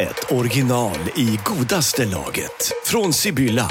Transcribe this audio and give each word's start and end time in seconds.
ett 0.00 0.32
original 0.32 0.98
i 1.16 1.38
godaste 1.44 2.04
laget. 2.06 2.72
Från 2.84 3.12
Sibylla. 3.12 3.68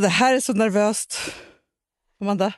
Det 0.00 0.08
här 0.08 0.34
är 0.34 0.40
så 0.40 0.52
nervöst, 0.52 1.18
Amanda. 2.20 2.52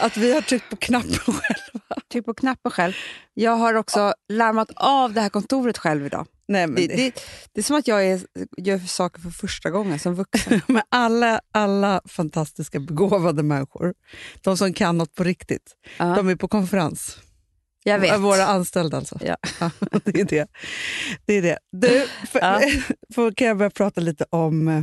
Att 0.00 0.16
vi 0.16 0.34
har 0.34 0.40
tryckt 0.40 0.70
på 0.70 0.76
knappen 0.76 1.10
själva. 1.10 2.00
Tryck 2.12 2.24
på 2.24 2.34
knappen 2.34 2.72
själv. 2.72 2.92
Jag 3.34 3.56
har 3.56 3.74
också 3.74 4.14
larmat 4.28 4.70
av 4.76 5.12
det 5.12 5.20
här 5.20 5.28
kontoret 5.28 5.78
själv 5.78 6.06
idag. 6.06 6.26
Nej, 6.48 6.66
men 6.66 6.74
Det, 6.74 6.86
det, 6.86 6.96
det, 6.96 7.20
det 7.52 7.60
är 7.60 7.62
som 7.64 7.76
att 7.76 7.88
jag 7.88 8.06
är, 8.06 8.20
gör 8.56 8.78
saker 8.78 9.20
för 9.20 9.30
första 9.30 9.70
gången 9.70 9.98
som 9.98 10.14
vuxen. 10.14 10.60
med 10.68 10.82
alla, 10.88 11.40
alla 11.52 12.00
fantastiska 12.08 12.80
begåvade 12.80 13.42
människor, 13.42 13.94
de 14.42 14.56
som 14.56 14.72
kan 14.72 14.98
något 14.98 15.14
på 15.14 15.24
riktigt, 15.24 15.76
Ja. 15.98 16.04
de 16.04 16.28
är 16.28 16.36
på 16.36 16.48
konferens. 16.48 17.18
Jag 17.84 17.98
vet. 17.98 18.20
Våra 18.20 18.44
anställda 18.46 18.96
alltså. 18.96 19.18
Ja. 19.24 19.36
det 20.04 20.20
är 20.20 20.24
det. 20.24 20.48
det, 21.26 21.34
är 21.34 21.42
det. 21.42 21.58
Du, 21.72 22.06
för, 22.26 22.38
Ja. 22.40 22.60
för, 23.14 23.30
kan 23.32 23.46
jag 23.46 23.56
börja 23.58 23.70
prata 23.70 24.00
lite 24.00 24.24
om 24.30 24.68
eh, 24.68 24.82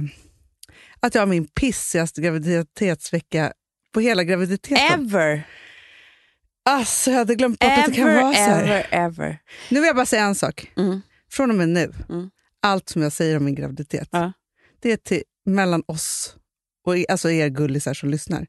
att 1.00 1.16
jag 1.16 1.22
har 1.22 1.28
min 1.28 1.48
pissigaste 1.48 2.22
graviditetsvecka 2.22 3.54
på 3.94 4.00
hela 4.00 4.24
graviditeten. 4.24 5.06
Ever, 5.06 5.44
Alltså, 6.70 7.12
jag 7.12 7.18
hade 7.18 7.36
glömt 7.36 7.60
bort 7.60 7.72
att 7.72 7.86
det 7.86 7.92
kan 7.96 8.08
ever, 8.08 8.22
vara 8.22 8.34
så 8.34 8.40
här. 8.40 8.64
ever, 8.64 8.88
ever. 8.92 9.38
Nu 9.70 9.80
vill 9.80 9.88
jag 9.88 9.96
bara 9.96 10.06
säga 10.06 10.24
en 10.24 10.36
sak. 10.36 10.72
Mm. 10.78 11.02
Från 11.32 11.50
och 11.52 11.56
med 11.58 11.70
nu, 11.70 11.92
Mm. 12.10 12.30
allt 12.62 12.90
som 12.90 13.02
jag 13.02 13.12
säger 13.12 13.38
om 13.38 13.46
min 13.46 13.56
graviditet, 13.56 14.08
Ja. 14.12 14.32
det 14.80 14.92
är 14.92 14.98
till, 14.98 15.24
mellan 15.46 15.84
oss 15.88 16.36
och 16.86 16.96
alltså 17.10 17.32
er 17.32 17.48
gullisar 17.48 17.94
som 17.94 18.10
lyssnar. 18.10 18.48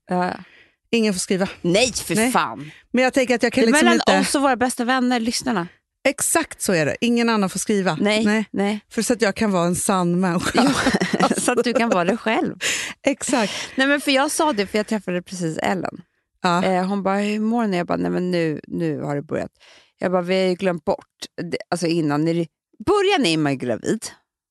Ingen 0.96 1.14
får 1.14 1.20
skriva. 1.20 1.48
Nej, 1.62 1.92
för 1.92 2.14
Nej. 2.14 2.32
fan. 2.32 2.70
Men 2.92 3.04
jag 3.04 3.12
tänker 3.12 3.34
att 3.34 3.42
jag 3.42 3.52
kan 3.52 3.62
Det 3.64 3.68
är 3.68 3.72
liksom 3.72 3.88
mellan 3.88 3.94
inte... 4.08 4.20
oss 4.20 4.34
och 4.34 4.42
våra 4.42 4.56
bästa 4.56 4.84
vänner, 4.84 5.20
lyssnarna. 5.20 5.68
Exakt 6.08 6.62
så 6.62 6.72
är 6.72 6.86
det. 6.86 6.96
Ingen 7.00 7.28
annan 7.28 7.50
får 7.50 7.58
skriva. 7.58 7.98
Nej, 8.00 8.44
nej. 8.50 8.80
För 8.90 9.02
så 9.02 9.12
att 9.12 9.22
jag 9.22 9.34
kan 9.34 9.52
vara 9.52 9.66
en 9.66 9.76
sann 9.76 10.20
människa. 10.20 10.74
så 11.36 11.52
att 11.52 11.64
du 11.64 11.72
kan 11.72 11.88
vara 11.90 12.04
dig 12.04 12.16
själv. 12.16 12.54
Exakt. 13.02 13.52
Nej, 13.74 13.86
men 13.86 14.00
för 14.00 14.10
Jag 14.10 14.30
sa 14.30 14.52
det, 14.52 14.66
för 14.66 14.78
jag 14.78 14.86
träffade 14.86 15.22
precis 15.22 15.58
Ellen. 15.58 16.02
Ja. 16.42 16.64
Eh, 16.64 16.86
hon 16.86 17.02
bara, 17.02 17.18
hur 17.18 17.40
mår 17.40 17.66
ni? 17.66 17.76
Jag 17.76 17.86
bara, 17.86 17.96
nej 17.98 18.10
men 18.10 18.30
nu, 18.30 18.60
nu 18.66 19.00
har 19.00 19.16
det 19.16 19.22
börjat. 19.22 19.50
Jag 19.98 20.12
bara, 20.12 20.22
vi 20.22 20.42
har 20.42 20.48
ju 20.48 20.54
glömt 20.54 20.84
bort. 20.84 21.06
Det, 21.50 21.58
alltså 21.70 21.86
innan, 21.86 22.24
det, 22.24 22.46
börjar 22.86 23.18
ni 23.18 23.36
med 23.36 23.60
gravid, 23.60 24.06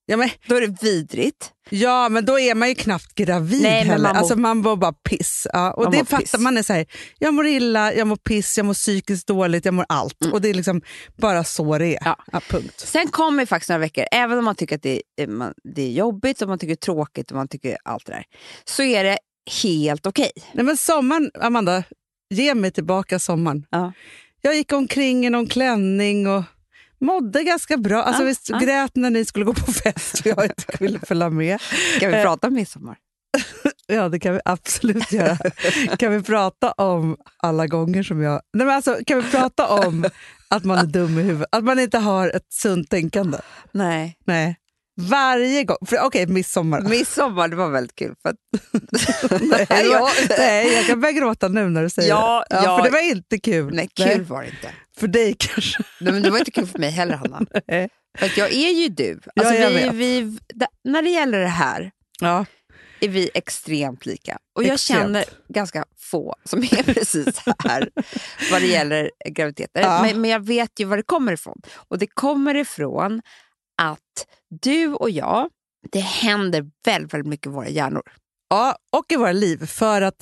Ja, 0.08 0.18
men, 0.18 0.30
då 0.48 0.56
är 0.56 0.62
det 0.62 0.84
vidrigt. 0.84 1.52
ja, 1.70 2.10
men 2.10 2.26
då 2.26 2.40
är 2.40 2.56
man 2.56 2.70
ju 2.70 2.76
knappt 2.76 3.16
gravid 3.16 3.62
Nej, 3.62 3.84
heller. 3.84 4.04
man 4.04 4.14
mår- 4.14 4.20
alltså, 4.20 4.36
man 4.36 4.58
mår 4.58 4.76
bara 4.76 4.94
piss. 4.94 5.48
Ja, 5.54 5.74
och 5.74 5.92
det 5.92 5.98
fattar 6.06 6.18
piss. 6.18 6.38
man. 6.40 6.58
är 6.58 6.64
så 6.64 6.74
här, 6.74 6.86
Jag 7.20 7.34
mår 7.34 7.48
illa, 7.48 7.94
jag 7.94 8.08
mår 8.08 8.16
piss, 8.16 8.58
jag 8.58 8.66
mår 8.66 8.74
psykiskt 8.74 9.28
dåligt, 9.28 9.66
jag 9.66 9.74
mår 9.74 9.86
allt. 9.90 10.26
Och 10.34 10.42
Det 10.42 10.50
är 10.50 10.54
liksom 10.54 10.82
bara 11.18 11.44
så 11.44 11.78
det 11.78 11.86
är. 11.96 12.06
Mm. 12.08 12.16
Ja. 12.32 12.42
punkt. 12.50 12.80
Sen 12.80 13.08
kommer 13.08 13.46
faktiskt 13.46 13.70
några 13.70 13.80
veckor, 13.80 14.06
även 14.12 14.38
om 14.38 14.46
man 14.46 14.56
tycker 14.56 14.76
att 14.76 14.84
det 14.84 15.02
är, 15.22 15.28
man, 15.28 15.54
det 15.76 15.82
är 15.82 15.92
jobbigt, 15.92 16.42
och 16.42 16.48
man 16.48 16.60
tycker 16.60 16.72
det 16.72 16.74
är 16.74 16.86
tråkigt 16.94 17.32
och 17.32 17.38
man 17.38 17.48
tycker 17.48 17.78
allt 17.84 18.06
det 18.06 18.12
där, 18.14 18.24
så 18.66 18.84
är 18.84 19.04
det 19.04 19.18
helt 19.64 20.06
okej. 20.06 20.32
Nej, 20.54 20.66
men 20.66 20.78
sommaren, 20.78 21.32
Amanda, 21.42 21.84
ge 22.30 22.56
mig 22.56 22.72
tillbaka 22.72 23.20
sommaren. 23.20 23.66
Ja. 23.70 23.94
Jag 24.42 24.56
gick 24.56 24.74
omkring 24.74 25.26
i 25.26 25.30
någon 25.30 25.48
klänning 25.48 26.28
och 26.28 26.44
mådde 27.02 27.44
ganska 27.44 27.78
bra. 27.78 28.04
Alltså, 28.04 28.22
Ja, 28.24 28.28
visst, 28.28 28.50
ja. 28.50 28.58
grät 28.60 28.92
när 28.96 29.10
ni 29.10 29.26
skulle 29.26 29.46
gå 29.46 29.54
på 29.54 29.72
fest 29.72 30.20
och 30.20 30.26
jag 30.26 30.44
inte 30.46 30.66
ville 30.80 31.00
följa 31.00 31.30
med. 31.30 31.62
Ska 31.98 32.08
vi 32.08 32.16
Eh. 32.16 32.22
prata 32.22 32.48
om 32.48 32.54
midsommar? 32.54 32.98
Ja, 33.88 34.10
det 34.10 34.20
kan 34.20 34.34
vi 34.34 34.40
absolut 34.46 35.12
göra. 35.12 35.38
kan 36.00 36.12
vi 36.12 36.22
prata 36.24 36.72
om 36.72 37.18
alla 37.38 37.68
gånger 37.68 38.04
som 38.04 38.22
jag... 38.22 38.42
Nej, 38.54 38.66
men 38.68 38.76
alltså, 38.76 38.98
kan 39.08 39.22
vi 39.22 39.32
prata 39.32 39.68
om 39.68 40.06
att 40.50 40.64
man 40.64 40.78
är 40.78 40.84
dum 40.86 41.20
i 41.20 41.22
huvudet? 41.22 41.48
Att 41.52 41.64
man 41.64 41.80
inte 41.80 41.98
har 41.98 42.30
ett 42.36 42.48
sunt 42.54 42.90
tänkande? 42.90 43.38
Nej. 43.72 44.18
Nej. 44.26 44.56
Varje 45.02 45.64
gång. 45.64 45.78
Okej, 46.02 46.28
midsommar. 46.28 46.82
Midsommar, 46.82 47.48
det 47.48 47.56
var 47.56 47.70
väldigt 47.70 47.96
kul. 47.96 48.16
För 48.22 48.30
att, 48.30 48.36
nej, 49.70 49.90
var, 49.90 50.38
nej, 50.40 50.74
jag 50.74 50.86
kan 50.86 51.02
börja 51.02 51.12
gråta 51.12 51.48
nu 51.48 51.70
när 51.70 51.84
du 51.84 51.90
säger 51.90 52.10
Ja, 52.10 52.46
det. 52.50 52.56
Ja, 52.56 52.62
ja. 52.64 52.78
För 52.78 52.84
det 52.84 52.90
var 52.90 53.10
inte 53.12 53.38
kul. 53.40 53.74
nej, 53.76 53.90
kul 53.96 54.24
var 54.24 54.42
det 54.42 54.48
inte. 54.48 54.70
För 55.00 55.08
dig 55.08 55.36
kanske. 55.40 55.84
Nej, 56.00 56.14
men 56.14 56.24
det 56.24 56.30
var 56.30 56.40
inte 56.40 56.52
kul 56.52 56.68
för 56.68 56.80
mig 56.80 56.90
heller, 56.90 57.16
Hanna. 57.16 57.42
Nej. 57.68 57.90
För 58.18 58.26
att 58.26 58.38
jag 58.38 58.54
är 58.54 58.72
ju 58.72 58.90
du. 58.90 59.20
Alltså, 59.36 59.54
Ja, 59.54 59.70
vi, 59.70 59.90
vi, 59.90 60.40
när 60.84 61.02
det 61.02 61.10
gäller 61.10 61.40
det 61.40 61.48
här 61.48 61.92
Ja. 62.20 62.46
är 63.00 63.10
vi 63.10 63.30
extremt 63.34 64.06
lika. 64.06 64.38
Och 64.56 64.64
jag 64.64 64.74
Extremt. 64.74 65.00
känner 65.02 65.26
ganska 65.50 65.86
få 65.98 66.36
som 66.44 66.60
är 66.64 66.84
precis 66.94 67.42
här 67.64 67.90
vad 68.52 68.62
det 68.62 68.68
gäller 68.68 69.12
graviditeter. 69.30 69.82
Ja. 69.82 70.02
Men, 70.02 70.22
men 70.22 70.30
jag 70.30 70.46
vet 70.46 70.80
ju 70.80 70.86
var 70.86 70.98
det 70.98 71.04
kommer 71.04 71.32
ifrån. 71.34 71.62
Och 71.88 71.98
det 72.00 72.08
kommer 72.08 72.56
ifrån 72.56 73.22
att 73.82 74.28
du 74.62 74.88
och 74.88 75.10
jag, 75.10 75.50
det 75.92 76.00
händer 76.00 76.66
väldigt, 76.86 77.14
väldigt 77.14 77.30
mycket 77.30 77.48
i 77.48 77.50
våra 77.50 77.70
hjärnor. 77.70 78.04
ja, 78.50 78.78
och 78.98 79.06
i 79.12 79.16
våra 79.16 79.32
liv. 79.32 79.66
För 79.66 80.02
att 80.02 80.20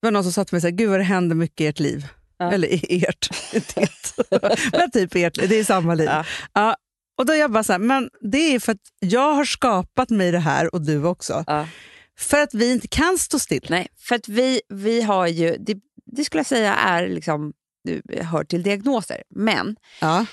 det 0.00 0.06
var 0.06 0.10
någon 0.10 0.22
som 0.22 0.32
sa 0.32 0.44
till 0.44 0.54
mig 0.54 0.60
så 0.60 0.66
här, 0.66 0.74
gud 0.74 0.90
vad 0.90 1.00
det 1.00 1.04
händer 1.04 1.36
mycket 1.36 1.60
i 1.60 1.66
ert 1.66 1.80
liv. 1.80 2.06
Ja. 2.38 2.52
Eller 2.52 2.68
i 2.92 3.04
ert. 3.08 3.28
det. 3.74 4.68
men 4.72 4.90
typ 4.90 5.14
ert 5.14 5.34
det 5.48 5.58
är 5.58 5.64
samma 5.64 5.94
liv. 5.94 6.06
Ja. 6.06 6.24
Ja. 6.52 6.76
Och 7.18 7.26
då 7.26 7.34
jag 7.34 7.52
bara 7.52 7.64
så 7.64 7.72
här, 7.72 7.78
men 7.78 8.10
det 8.20 8.38
är 8.54 8.60
för 8.60 8.72
att 8.72 8.78
jag 8.98 9.34
har 9.34 9.44
skapat 9.44 10.10
mig 10.10 10.30
det 10.32 10.38
här 10.38 10.74
och 10.74 10.80
du 10.80 11.04
också. 11.04 11.44
Ja. 11.46 11.68
För 12.18 12.40
att 12.42 12.54
vi 12.54 12.72
inte 12.72 12.88
kan 12.88 13.18
stå 13.18 13.38
still. 13.38 13.66
Nej, 13.70 13.88
för 13.98 14.14
att 14.14 14.28
vi, 14.28 14.60
vi 14.68 15.02
har 15.02 15.26
ju, 15.26 15.56
det, 15.56 15.76
det 16.16 16.24
skulle 16.24 16.38
jag 16.38 16.46
säga 16.46 16.74
är 16.74 17.08
liksom, 17.08 17.52
hör 18.22 18.44
till 18.44 18.62
diagnoser. 18.62 19.22
Men 19.30 19.76
Ja. 20.00 20.26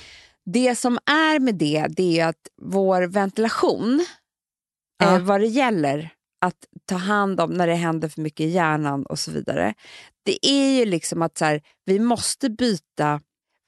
det 0.46 0.76
som 0.76 1.00
är 1.06 1.40
med 1.40 1.56
det, 1.56 1.86
det 1.90 2.20
är 2.20 2.28
att 2.28 2.48
vår 2.62 3.02
ventilation, 3.02 4.06
Ja. 5.00 5.16
eh, 5.16 5.20
vad 5.20 5.40
det 5.42 5.48
gäller 5.48 6.10
att 6.42 6.58
ta 6.86 6.96
hand 6.96 7.40
om 7.40 7.50
när 7.54 7.68
det 7.68 7.76
händer 7.76 8.10
för 8.10 8.22
mycket 8.22 8.40
i 8.46 8.50
hjärnan 8.50 9.06
och 9.06 9.20
så 9.20 9.32
vidare. 9.32 9.74
Det 10.26 10.48
är 10.48 10.80
ju 10.80 10.86
liksom 10.86 11.22
att 11.22 11.38
så 11.38 11.46
här, 11.46 11.62
vi 11.86 12.00
måste 12.00 12.50
byta 12.50 13.22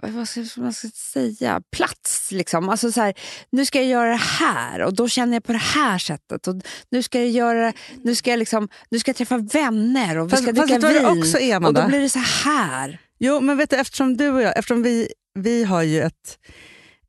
vad 0.03 0.27
ska 0.27 0.43
man 0.57 0.73
ska 0.73 0.88
säga, 1.13 1.61
plats. 1.71 2.31
Liksom. 2.31 2.69
Alltså 2.69 2.91
så 2.91 3.01
här, 3.01 3.13
nu 3.49 3.66
ska 3.66 3.77
jag 3.79 3.88
göra 3.88 4.09
det 4.09 4.16
här 4.16 4.81
och 4.81 4.94
då 4.95 5.07
känner 5.07 5.33
jag 5.33 5.44
på 5.44 5.51
det 5.51 5.57
här 5.57 5.97
sättet. 5.97 6.47
Och 6.47 6.55
nu 6.89 7.03
ska 7.03 7.19
jag 7.19 7.29
göra, 7.29 7.73
nu 8.03 8.15
ska 8.15 8.29
jag, 8.29 8.39
liksom, 8.39 8.69
nu 8.89 8.99
ska 8.99 9.09
jag 9.09 9.15
träffa 9.15 9.38
vänner 9.38 10.17
och 10.17 10.27
vi 10.27 10.31
Fast- 10.31 10.44
ska 10.44 10.55
fast 10.55 10.67
dricka 10.67 10.88
det 10.89 10.99
vin. 10.99 11.19
också 11.19 11.39
är, 11.39 11.65
och 11.65 11.73
då 11.73 11.88
blir 11.88 11.99
det 11.99 12.09
så 12.09 12.19
här. 12.19 12.99
Jo, 13.19 13.39
men 13.41 13.57
vet 13.57 13.69
du, 13.69 13.75
eftersom 13.75 14.17
du 14.17 14.29
och 14.29 14.41
jag, 14.41 14.57
eftersom 14.57 14.83
vi, 14.83 15.07
vi 15.39 15.63
har 15.63 15.81
ju 15.83 16.01
ett 16.01 16.38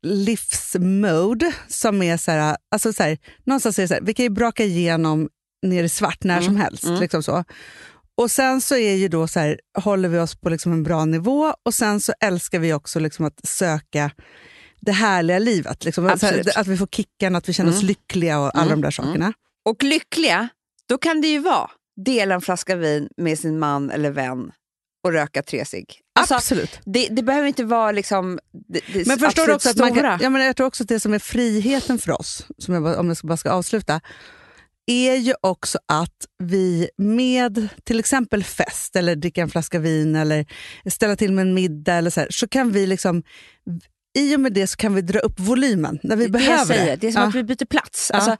livsmode 0.01 1.51
som 1.67 2.01
är 2.03 2.17
så 2.17 2.31
här, 2.31 2.57
alltså 2.71 2.93
så 2.93 3.03
här, 3.03 3.17
någonstans 3.43 3.79
är 3.79 3.81
det 3.83 3.87
så 3.87 3.93
här, 3.93 4.01
vi 4.01 4.13
kan 4.13 4.23
ju 4.23 4.29
braka 4.29 4.63
igenom 4.63 5.29
ner 5.61 5.83
i 5.83 5.89
svart 5.89 6.23
när 6.23 6.41
som 6.41 6.55
helst. 6.55 6.83
Liksom 6.99 7.23
så. 7.23 7.43
Och 8.17 8.31
sen 8.31 8.61
så 8.61 8.75
är 8.75 8.93
ju 8.95 9.07
då 9.07 9.27
så 9.27 9.39
här, 9.39 9.59
håller 9.77 10.09
vi 10.09 10.19
oss 10.19 10.35
på 10.35 10.49
liksom 10.49 10.71
en 10.73 10.83
bra 10.83 11.05
nivå 11.05 11.53
och 11.63 11.73
sen 11.73 12.01
så 12.01 12.13
älskar 12.19 12.59
vi 12.59 12.73
också 12.73 12.99
liksom 12.99 13.25
att 13.25 13.47
söka 13.47 14.11
det 14.81 14.91
härliga 14.91 15.39
livet. 15.39 15.85
Liksom. 15.85 16.05
Här, 16.05 16.59
att 16.59 16.67
vi 16.67 16.77
får 16.77 16.87
kicken, 16.87 17.35
att 17.35 17.49
vi 17.49 17.53
känner 17.53 17.71
oss 17.71 17.81
lyckliga 17.83 18.39
och 18.39 18.57
alla 18.57 18.69
de 18.71 18.81
där 18.81 18.91
sakerna. 18.91 19.33
Och 19.65 19.83
lyckliga, 19.83 20.49
då 20.89 20.97
kan 20.97 21.21
det 21.21 21.27
ju 21.27 21.39
vara 21.39 21.69
dela 22.05 22.35
en 22.35 22.41
flaska 22.41 22.75
vin 22.75 23.09
med 23.17 23.39
sin 23.39 23.59
man 23.59 23.91
eller 23.91 24.11
vän 24.11 24.51
och 25.03 25.11
röka 25.13 25.43
tre 25.43 25.65
cigg. 25.65 25.99
Alltså, 26.19 26.35
Absolut. 26.35 26.79
det, 26.85 27.07
det 27.11 27.23
behöver 27.23 27.47
inte 27.47 27.63
vara 27.63 27.91
liksom 27.91 28.39
det, 28.69 28.81
det 28.93 29.07
Men 29.07 29.19
förstår 29.19 29.47
du 29.47 29.53
också 29.53 29.69
att 29.69 29.77
man 29.77 29.93
kan, 29.93 30.19
ja, 30.21 30.29
men 30.29 30.45
jag 30.45 30.55
tror 30.55 30.67
också 30.67 30.83
att 30.83 30.89
det 30.89 30.99
som 30.99 31.13
är 31.13 31.19
friheten 31.19 31.99
för 31.99 32.11
oss, 32.11 32.45
som 32.57 32.73
jag, 32.73 32.99
om 32.99 33.07
jag 33.07 33.17
ska- 33.17 33.27
bara 33.27 33.37
ska 33.37 33.51
avsluta, 33.51 34.01
är 34.87 35.15
ju 35.15 35.33
också 35.41 35.79
att 35.85 36.25
vi 36.43 36.89
med 36.97 37.67
till 37.83 37.99
exempel 37.99 38.43
fest 38.43 38.95
eller 38.95 39.15
dricka 39.15 39.41
en 39.41 39.49
flaska 39.49 39.79
vin 39.79 40.15
eller 40.15 40.45
ställa 40.89 41.15
till 41.15 41.33
med 41.33 41.41
en 41.41 41.53
middag 41.53 41.93
eller 41.93 42.09
så, 42.09 42.19
här, 42.19 42.27
så 42.31 42.47
kan 42.47 42.71
vi 42.71 42.87
liksom 42.87 43.23
i 44.17 44.35
och 44.35 44.39
med 44.39 44.53
det 44.53 44.67
så 44.67 44.77
kan 44.77 44.93
vi 44.95 45.01
dra 45.01 45.19
upp 45.19 45.39
volymen 45.39 45.99
när 46.03 46.15
vi 46.15 46.25
det 46.25 46.31
behöver 46.31 46.57
jag 46.57 46.67
säger, 46.67 46.85
det. 46.85 46.95
det 46.95 47.07
är 47.07 47.11
som 47.11 47.21
Ja. 47.21 47.27
att 47.27 47.35
vi 47.35 47.43
byter 47.43 47.65
plats. 47.65 48.09
Ja. 48.13 48.15
Alltså, 48.19 48.37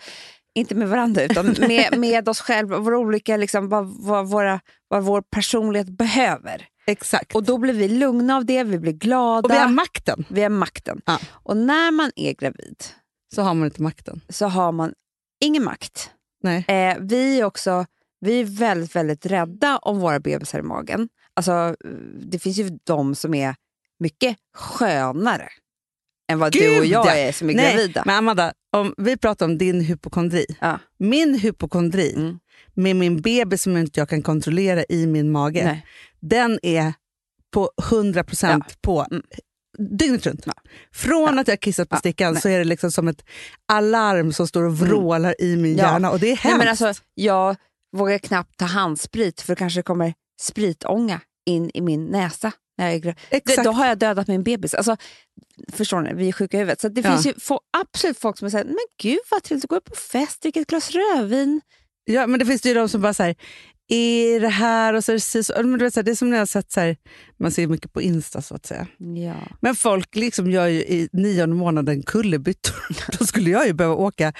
inte 0.55 0.75
med 0.75 0.89
varandra, 0.89 1.23
utan 1.23 1.55
med, 1.59 1.97
med 1.99 2.29
oss 2.29 2.39
själva. 2.41 2.77
Våra 2.79 2.97
olika, 2.97 3.37
liksom, 3.37 3.69
vad, 3.69 3.87
vad, 3.87 4.27
våra, 4.27 4.59
vad 4.87 5.03
vår 5.03 5.21
personlighet 5.21 5.87
behöver. 5.89 6.65
Exakt. 6.87 7.35
Och 7.35 7.43
då 7.43 7.57
blir 7.57 7.73
vi 7.73 7.87
lugna 7.87 8.35
av 8.35 8.45
det, 8.45 8.63
vi 8.63 8.79
blir 8.79 8.91
glada. 8.93 9.45
Och 9.47 9.51
vi 9.53 9.57
har 9.57 9.69
makten. 9.69 10.25
vi 10.29 10.41
har 10.43 10.49
makten. 10.49 11.01
Ja. 11.05 11.19
Och 11.29 11.57
när 11.57 11.91
man 11.91 12.11
är 12.15 12.33
gravid 12.33 12.83
Så 13.35 13.41
har 13.41 13.53
man 13.53 13.65
inte 13.65 13.81
makten. 13.81 14.21
så 14.29 14.45
har 14.47 14.71
man 14.71 14.93
ingen 15.43 15.63
makt. 15.63 16.09
Eh, 16.67 16.97
vi 16.99 17.39
är 17.39 17.43
också 17.45 17.85
vi 18.19 18.39
är 18.39 18.43
väldigt, 18.45 18.95
väldigt 18.95 19.25
rädda 19.25 19.77
om 19.77 19.99
våra 19.99 20.19
bebisar 20.19 20.59
i 20.59 20.61
magen. 20.61 21.09
Alltså, 21.33 21.75
det 22.21 22.39
finns 22.39 22.57
ju 22.57 22.77
de 22.83 23.15
som 23.15 23.33
är 23.33 23.55
mycket 23.99 24.37
skönare 24.55 25.47
än 26.31 26.39
vad 26.39 26.51
du 26.51 26.59
Gud, 26.59 26.79
och 26.79 26.85
jag 26.85 27.05
ja. 27.05 27.11
är 27.15 27.31
som 27.31 27.49
är 27.49 27.53
Nej, 27.53 27.73
gravida. 27.75 28.03
men 28.05 28.15
Amanda, 28.15 28.53
om 28.71 28.93
vi 28.97 29.17
pratar 29.17 29.45
om 29.45 29.57
din 29.57 29.81
hypokondri. 29.81 30.45
Ja. 30.61 30.79
Min 30.99 31.39
hypokondri 31.39 32.13
Mm. 32.13 32.39
med 32.73 32.95
min 32.95 33.21
bebis 33.21 33.61
som 33.61 33.77
inte 33.77 33.99
jag 33.99 34.09
kan 34.09 34.21
kontrollera 34.21 34.83
i 34.89 35.07
min 35.07 35.31
mage, 35.31 35.63
Nej. 35.65 35.85
den 36.19 36.59
är 36.61 36.93
på 37.53 37.71
100% 37.81 38.61
på 38.81 39.05
Mm. 39.11 39.23
Dygnet 39.77 40.25
runt. 40.25 40.43
Ja. 40.45 40.53
Från 40.93 41.39
att 41.39 41.47
jag 41.47 41.59
kissat 41.59 41.89
på 41.89 41.95
Ja, 41.95 41.99
stickan 41.99 42.33
nej. 42.33 42.41
så 42.41 42.49
är 42.49 42.57
det 42.57 42.63
liksom 42.63 42.91
som 42.91 43.07
ett 43.07 43.23
alarm 43.71 44.33
som 44.33 44.47
står 44.47 44.63
och 44.63 44.77
vrålar 44.79 45.41
i 45.41 45.55
min 45.57 45.77
Ja. 45.77 45.83
hjärna 45.83 46.11
och 46.11 46.19
det 46.19 46.27
är 46.27 46.29
hemskt. 46.35 46.45
Nej, 46.45 46.57
men 46.57 46.67
alltså, 46.67 46.93
jag 47.13 47.55
vågar 47.97 48.17
knappt 48.17 48.57
ta 48.57 48.65
handsprit 48.65 49.41
för 49.41 49.55
det 49.55 49.59
kanske 49.59 49.81
kommer 49.81 50.13
spritånga 50.41 51.21
in 51.45 51.71
i 51.73 51.81
min 51.81 52.05
näsa. 52.05 52.51
När 52.77 52.91
jag. 52.91 53.15
Exakt. 53.29 53.63
Då 53.63 53.71
har 53.71 53.85
jag 53.87 53.97
dödat 53.97 54.27
min 54.27 54.43
bebis. 54.43 54.73
Alltså, 54.73 54.97
förstår 55.73 56.01
ni? 56.01 56.13
Vi 56.13 56.27
är 56.27 56.31
sjuka 56.31 56.57
i 56.57 56.59
huvudet. 56.59 56.81
Så 56.81 56.89
det 56.89 57.01
Ja. 57.01 57.11
finns 57.11 57.25
ju 57.27 57.33
få, 57.39 57.61
absolut 57.77 58.19
folk 58.19 58.37
som 58.37 58.51
säger 58.51 58.65
men 58.65 58.77
gud 59.01 59.19
vad 59.31 59.43
trevligt 59.43 59.63
att 59.65 59.69
gå 59.69 59.81
på 59.81 59.95
fest, 59.95 60.41
dricka 60.41 60.59
ett 60.59 60.67
glas 60.67 60.91
rödvin. 60.91 61.61
Ja, 62.05 62.27
men 62.27 62.39
det 62.39 62.45
finns 62.45 62.65
ju 62.65 62.73
de 62.73 62.89
som 62.89 63.01
bara 63.01 63.13
här, 63.19 63.35
är 63.87 64.39
det 64.39 64.47
här 64.49 64.93
och 64.93 65.03
så 65.03 65.11
men 65.55 65.79
du 65.79 65.85
vet, 65.85 66.05
det 66.05 66.11
är 66.11 66.15
som 66.15 66.29
när 66.29 66.37
jag 66.37 66.41
har 66.41 66.45
sett, 66.45 66.71
så 66.71 66.79
här, 66.79 66.97
man 67.39 67.51
ser 67.51 67.67
mycket 67.67 67.93
på 67.93 68.01
Insta 68.01 68.41
så 68.41 68.55
att 68.55 68.65
säga. 68.65 68.87
Ja. 68.97 69.35
Men 69.61 69.75
folk 69.75 70.15
liksom 70.15 70.51
gör 70.51 70.67
ju 70.67 70.79
i 70.79 71.09
nionde 71.13 71.55
månaden 71.55 72.03
kullerbyttor. 72.03 72.75
Då 73.19 73.25
skulle 73.25 73.49
jag 73.49 73.67
ju 73.67 73.73
behöva 73.73 73.95
åka 73.95 74.33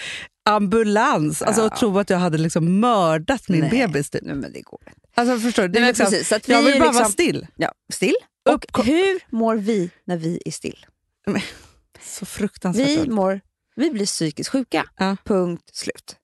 ambulans 0.49 1.41
alltså, 1.41 1.65
och 1.65 1.75
tro 1.75 1.99
att 1.99 2.09
jag 2.09 2.17
hade 2.17 2.37
liksom 2.37 2.79
mördat 2.79 3.49
min 3.49 3.59
Nej. 3.61 3.69
bebis. 3.69 4.09
Typ. 4.09 4.21
Nej, 4.23 4.35
men 4.35 4.53
det 4.53 4.61
går 4.61 4.79
inte. 4.87 5.01
Alltså, 5.15 5.39
förstår 5.39 5.63
du? 5.63 5.69
Det 5.69 5.79
är 5.79 5.81
Nej, 5.81 5.89
liksom, 5.89 6.05
precis, 6.05 6.31
att 6.31 6.47
jag 6.47 6.61
vi 6.61 6.71
vill 6.71 6.79
bara 6.79 6.85
liksom- 6.85 7.01
vara 7.03 7.11
still. 7.11 7.47
Ja, 7.55 7.71
still. 7.93 8.15
Och 8.49 8.65
Uppko- 8.65 8.83
hur 8.83 9.19
mår 9.35 9.55
vi 9.55 9.89
när 10.05 10.17
vi 10.17 10.41
är 10.45 10.51
still? 10.51 10.85
Så 12.01 12.25
fruktansvärt 12.25 12.87
Vi, 12.87 13.09
mår, 13.09 13.41
vi 13.75 13.89
blir 13.91 14.05
psykiskt 14.05 14.49
sjuka. 14.49 14.85
Ja. 14.97 15.17
Punkt 15.25 15.69
slut. 15.73 16.15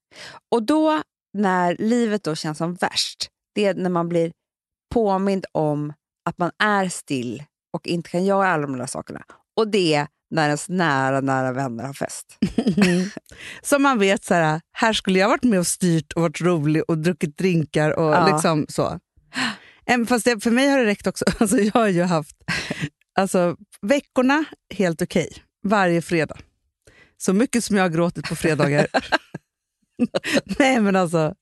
Och 0.51 0.63
då 0.63 1.01
när 1.33 1.75
livet 1.79 2.23
då 2.23 2.35
känns 2.35 2.57
som 2.57 2.73
värst, 2.73 3.29
det 3.55 3.65
är 3.65 3.73
när 3.73 3.89
man 3.89 4.09
blir 4.09 4.31
påmind 4.93 5.45
om 5.51 5.93
att 6.29 6.37
man 6.37 6.51
är 6.63 6.89
still 6.89 7.43
och 7.73 7.87
inte 7.87 8.09
kan 8.09 8.25
göra 8.25 8.47
alla 8.47 8.61
de 8.67 8.77
där 8.77 8.85
sakerna. 8.85 9.23
Och 9.57 9.67
det 9.67 9.93
är 9.93 10.07
när 10.31 10.45
ens 10.45 10.69
nära, 10.69 11.21
nära 11.21 11.51
vänner 11.51 11.83
har 11.83 11.93
fest. 11.93 12.37
Som 13.61 13.83
man 13.83 13.99
vet, 13.99 14.23
så 14.25 14.33
här, 14.33 14.61
här 14.71 14.93
skulle 14.93 15.19
jag 15.19 15.29
varit 15.29 15.43
med 15.43 15.59
och 15.59 15.67
styrt 15.67 16.13
och 16.13 16.21
varit 16.21 16.41
rolig 16.41 16.83
och 16.87 16.97
druckit 16.97 17.37
drinkar 17.37 17.91
och 17.99 18.13
Ja. 18.13 18.27
liksom 18.33 18.65
så. 18.69 18.99
Fast 20.07 20.25
det, 20.25 20.43
för 20.43 20.51
mig 20.51 20.69
har 20.69 20.77
det 20.79 20.85
räckt 20.85 21.07
också. 21.07 21.25
Alltså, 21.39 21.57
jag 21.57 21.73
har 21.73 21.87
ju 21.87 22.03
haft 22.03 22.35
alltså, 23.19 23.55
veckorna 23.81 24.45
helt 24.73 25.01
okej, 25.01 25.29
varje 25.63 26.01
fredag. 26.01 26.37
Så 27.17 27.33
mycket 27.33 27.63
som 27.63 27.75
jag 27.75 27.83
har 27.83 27.89
gråtit 27.89 28.29
på 28.29 28.35
fredagar. 28.35 28.87
Nej 30.59 30.79
men 30.79 30.95
alltså. 30.95 31.33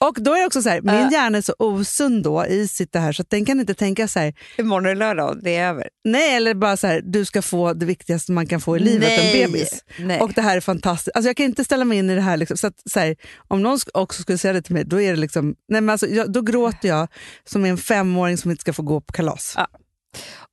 Och 0.00 0.16
då 0.22 0.34
är 0.34 0.40
det 0.40 0.46
också 0.46 0.62
så 0.62 0.68
här, 0.68 0.80
min 0.80 0.94
Ja. 0.94 1.10
hjärna 1.12 1.38
är 1.38 1.42
så 1.42 1.54
osund 1.58 2.24
då 2.24 2.46
i 2.46 2.68
sitt 2.68 2.92
det 2.92 2.98
här 2.98 3.12
så 3.12 3.24
den 3.28 3.44
kan 3.44 3.60
inte 3.60 3.74
tänka 3.74 4.08
så 4.08 4.18
här, 4.20 4.34
Imorgon 4.58 4.86
är 4.86 4.90
det 4.90 4.94
lördag 4.98 5.38
det 5.42 5.56
är 5.56 5.68
över. 5.68 5.88
nej 6.04 6.34
eller 6.36 6.54
bara 6.54 6.76
så 6.76 6.86
här, 6.86 7.00
du 7.04 7.24
ska 7.24 7.42
få 7.42 7.72
det 7.72 7.86
viktigaste 7.86 8.32
man 8.32 8.46
kan 8.46 8.60
få 8.60 8.76
i 8.76 8.80
livet, 8.80 9.08
Nej. 9.08 9.42
en 9.42 9.52
bebis. 9.52 9.84
Nej. 9.98 10.20
Och 10.20 10.32
det 10.32 10.42
här 10.42 10.56
är 10.56 10.60
fantastiskt. 10.60 11.16
Alltså 11.16 11.28
jag 11.28 11.36
kan 11.36 11.46
inte 11.46 11.64
ställa 11.64 11.84
mig 11.84 11.98
in 11.98 12.10
i 12.10 12.14
det 12.14 12.20
här. 12.20 12.36
Liksom. 12.36 12.56
Så 12.56 12.66
att, 12.66 12.82
så 12.90 13.00
här, 13.00 13.16
om 13.48 13.62
någon 13.62 13.78
också 13.94 14.22
skulle 14.22 14.38
säga 14.38 14.52
det 14.52 14.62
till 14.62 14.74
mig, 14.74 14.84
då 14.84 15.00
är 15.00 15.10
det 15.10 15.16
liksom, 15.20 15.54
nej 15.68 15.80
men 15.80 15.90
alltså, 15.90 16.06
jag, 16.06 16.32
då 16.32 16.40
gråter 16.42 16.88
jag 16.88 17.08
som 17.44 17.64
en 17.64 17.78
femåring 17.78 18.36
som 18.38 18.50
inte 18.50 18.60
ska 18.60 18.72
få 18.72 18.82
gå 18.82 19.00
på 19.00 19.12
kalas. 19.12 19.54
Ja. 19.56 19.66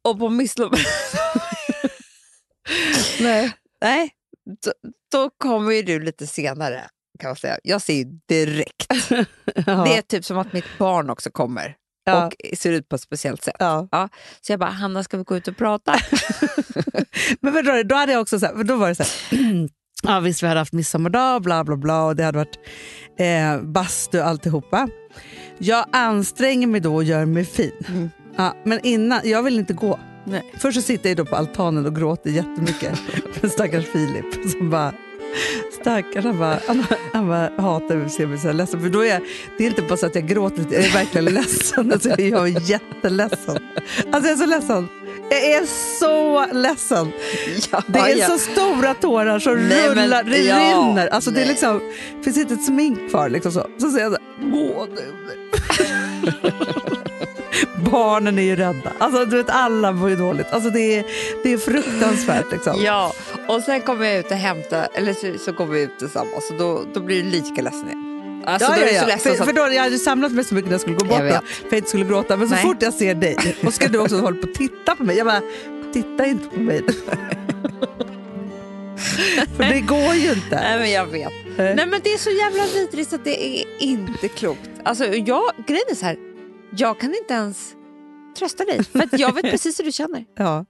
och 0.03 0.19
på 0.19 0.29
midsommar... 0.29 0.79
Nej. 3.21 3.51
Nej, 3.81 4.09
då, 4.65 4.71
då 5.11 5.29
kommer 5.29 5.71
ju 5.71 5.81
du 5.81 5.99
lite 5.99 6.27
senare. 6.27 6.83
Kan 7.19 7.29
man 7.29 7.35
säga. 7.35 7.57
Jag 7.63 7.81
ser 7.81 7.93
ju 7.93 8.03
direkt. 8.29 8.87
Ja. 9.65 9.83
Det 9.83 9.97
är 9.97 10.01
typ 10.01 10.25
som 10.25 10.37
att 10.37 10.53
mitt 10.53 10.77
barn 10.77 11.09
också 11.09 11.31
kommer 11.31 11.75
Ja. 12.05 12.25
och 12.27 12.33
ser 12.57 12.71
ut 12.71 12.89
på 12.89 12.95
ett 12.95 13.01
speciellt 13.01 13.43
sätt. 13.43 13.55
Ja. 13.59 13.87
Så 14.41 14.51
jag 14.51 14.59
bara, 14.59 14.69
Hanna 14.69 15.03
ska 15.03 15.17
vi 15.17 15.23
gå 15.23 15.37
ut 15.37 15.47
och 15.47 15.57
prata? 15.57 15.95
Men 17.39 17.53
du, 17.53 17.83
då 17.83 17.95
hade 17.95 18.11
jag 18.11 18.21
också 18.21 18.39
så 18.39 18.45
här, 18.45 18.63
då 18.63 18.75
var 18.75 18.89
det 18.89 18.95
så 18.95 19.03
här, 19.03 19.67
ja, 20.03 20.19
visst 20.19 20.43
vi 20.43 20.47
hade 20.47 20.59
haft 20.59 20.73
midsommardag 20.73 21.41
bla 21.41 21.63
bla 21.63 21.75
bla 21.75 22.03
och 22.05 22.15
det 22.15 22.23
hade 22.23 22.37
varit 22.37 22.59
eh, 23.19 23.61
bastu 23.61 24.19
och 24.19 24.27
alltihopa. 24.27 24.89
Jag 25.57 25.85
anstränger 25.91 26.67
mig 26.67 26.81
då 26.81 26.95
och 26.95 27.03
gör 27.03 27.25
mig 27.25 27.45
fin. 27.45 27.71
Mm. 27.87 28.09
Ja, 28.37 28.55
men 28.65 28.79
innan, 28.83 29.21
jag 29.23 29.43
vill 29.43 29.59
inte 29.59 29.73
gå. 29.73 29.99
Nej. 30.25 30.51
Först 30.57 30.75
så 30.75 30.81
sitter 30.81 31.09
jag 31.09 31.17
då 31.17 31.25
på 31.25 31.35
altanen 31.35 31.85
och 31.85 31.95
gråter 31.95 32.29
jättemycket 32.29 32.99
för 33.33 33.47
stackars 33.49 33.85
Filip 33.85 34.51
som 34.51 34.69
bara 34.69 34.93
Stackars, 35.81 36.25
han 36.25 36.39
bara, 36.39 36.59
han, 36.67 36.85
han 37.13 37.27
bara 37.27 37.49
hatar 37.57 37.97
att 38.05 38.11
se 38.11 38.27
mig 38.27 38.37
så 38.37 38.47
här 38.47 38.53
ledsen. 38.53 38.81
För 38.81 38.89
då 38.89 39.05
är 39.05 39.21
det 39.57 39.63
är 39.63 39.67
inte 39.67 39.81
bara 39.81 39.97
så 39.97 40.05
att 40.05 40.15
jag 40.15 40.27
gråter, 40.27 40.57
lite, 40.57 40.75
jag 40.75 40.85
är 40.85 40.93
verkligen 40.93 41.25
ledsen. 41.33 41.91
Alltså, 41.93 42.09
jag 42.09 42.47
är 42.49 42.69
jätteledsen. 42.69 43.57
Alltså 44.11 44.29
jag 44.29 44.31
är 44.31 44.35
så 44.37 44.45
ledsen. 44.45 44.87
Jag 45.29 45.43
är 45.43 45.65
så 45.99 46.45
ledsen. 46.53 47.11
ja, 47.71 47.83
Det 47.87 47.99
är 47.99 48.17
ja. 48.17 48.27
så 48.27 48.37
stora 48.37 48.93
tårar 48.93 49.39
som 49.39 49.55
Nej, 49.55 49.89
men- 49.95 50.03
rullar, 50.05 50.23
det 50.23 50.37
ja, 50.37 50.55
rinner. 50.57 51.07
Alltså, 51.07 51.31
det 51.31 51.41
är 51.41 51.45
liksom, 51.47 51.81
finns 52.23 52.37
inte 52.37 52.53
ett 52.53 52.65
smink 52.65 53.09
kvar. 53.09 53.29
Liksom 53.29 53.51
så. 53.51 53.67
så 53.77 53.89
säger 53.91 54.05
jag 54.05 54.13
så 54.13 54.19
här, 54.41 54.51
gå 54.51 54.87
nu. 54.95 55.13
Barnen 57.91 58.39
är 58.39 58.43
ju 58.43 58.55
rädda. 58.55 58.91
Alltså, 58.97 59.25
du 59.25 59.37
vet, 59.37 59.49
alla 59.49 59.91
mår 59.91 60.09
ju 60.09 60.15
dåligt. 60.15 60.47
Alltså, 60.51 60.69
det, 60.69 60.97
är, 60.97 61.05
det 61.43 61.53
är 61.53 61.57
fruktansvärt. 61.57 62.51
Liksom. 62.51 62.81
Ja, 62.83 63.13
och 63.47 63.61
sen 63.61 63.81
kommer 63.81 64.05
jag 64.05 64.19
ut 64.19 64.31
och 64.31 64.37
hämtar, 64.37 64.87
eller 64.93 65.13
så, 65.13 65.39
så 65.45 65.53
kommer 65.53 65.73
vi 65.73 65.81
ut 65.81 65.99
tillsammans 65.99 66.49
och 66.51 66.57
då, 66.57 66.83
då 66.93 66.99
blir 66.99 67.23
du 67.23 67.29
lika 67.29 67.61
ledsen 67.61 67.85
igen. 67.85 68.05
Alltså, 68.45 68.71
ja, 68.71 68.77
ja, 68.79 69.05
ja. 69.09 69.17
så 69.17 69.23
För, 69.29 69.35
så 69.35 69.43
för 69.43 69.49
att, 69.51 69.55
då, 69.55 69.73
jag 69.73 69.83
hade 69.83 69.97
samlat 69.97 70.31
mig 70.31 70.43
så 70.43 70.55
mycket 70.55 70.69
när 70.69 70.73
jag 70.73 70.81
skulle 70.81 70.95
gå 70.95 71.05
bort 71.05 71.19
Jag 71.19 71.29
för 71.29 71.67
jag 71.69 71.77
inte 71.77 71.89
skulle 71.89 72.05
gråta. 72.05 72.37
Men 72.37 72.47
så 72.47 72.53
Nej. 72.53 72.63
fort 72.63 72.77
jag 72.79 72.93
ser 72.93 73.15
dig, 73.15 73.55
och 73.65 73.73
ska 73.73 73.87
du 73.87 73.99
också 73.99 74.17
hålla 74.19 74.41
på 74.41 74.47
och 74.47 74.53
titta 74.53 74.95
på 74.95 75.03
mig. 75.03 75.17
Jag 75.17 75.25
bara, 75.25 75.41
titta 75.93 76.25
inte 76.25 76.49
på 76.49 76.59
mig. 76.59 76.81
för 79.57 79.63
det 79.63 79.79
går 79.79 80.13
ju 80.13 80.29
inte. 80.29 80.55
Nej, 80.55 80.79
men 80.79 80.91
jag 80.91 81.05
vet. 81.05 81.33
Nej. 81.57 81.75
Men 81.75 82.01
det 82.03 82.13
är 82.13 82.17
så 82.17 82.29
jävla 82.29 82.65
vidrigt 82.73 83.13
att 83.13 83.23
det 83.23 83.59
är 83.59 83.65
inte 83.79 84.27
klokt. 84.27 84.69
Alltså, 84.83 85.05
jag, 85.05 85.43
grejen 85.67 85.85
är 85.89 85.95
så 85.95 86.05
här, 86.05 86.17
jag 86.77 86.99
kan 86.99 87.15
inte 87.15 87.33
ens 87.33 87.73
trösta 88.39 88.65
dig, 88.65 88.83
för 88.83 89.09
jag 89.11 89.33
vet 89.33 89.43
precis 89.51 89.79
hur 89.79 89.83
du 89.85 89.91
känner. 89.91 90.25
Ja. 90.35 90.65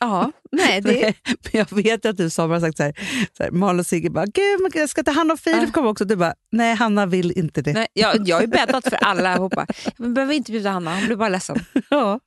Ja, 0.00 0.32
nej, 0.52 0.80
det, 0.80 1.14
men 1.26 1.50
jag 1.52 1.72
vet 1.72 2.06
att 2.06 2.16
du 2.16 2.30
Samuel 2.30 2.60
har 2.62 2.68
sagt 2.68 2.76
så 2.76 2.82
här, 2.82 2.94
så 3.36 3.42
här 3.42 3.50
Malin 3.50 3.80
och 3.80 3.86
Sigge 3.86 4.10
bara, 4.10 4.24
gud 4.26 4.60
men 4.60 4.70
jag 4.74 4.88
ska 4.88 5.02
ta 5.02 5.10
hand 5.10 5.30
om 5.32 5.38
Filip 5.38 5.62
Äh. 5.62 5.70
kommer 5.70 5.88
också. 5.90 6.04
Du 6.04 6.16
bara, 6.16 6.34
nej 6.52 6.74
Hanna 6.74 7.06
vill 7.06 7.38
inte 7.38 7.62
det. 7.62 7.72
nej, 7.72 7.86
jag, 7.92 8.28
jag 8.28 8.40
ju 8.40 8.46
bäddat 8.46 8.84
för 8.88 8.96
alla 8.96 9.28
allihopa. 9.32 9.66
Men 9.96 10.14
behöver 10.14 10.34
inte 10.34 10.52
bjuda 10.52 10.70
Hanna, 10.70 10.94
hon 10.96 11.06
blir 11.06 11.16
bara 11.16 11.28
ledsen. 11.28 11.56
Ja. 11.90 12.20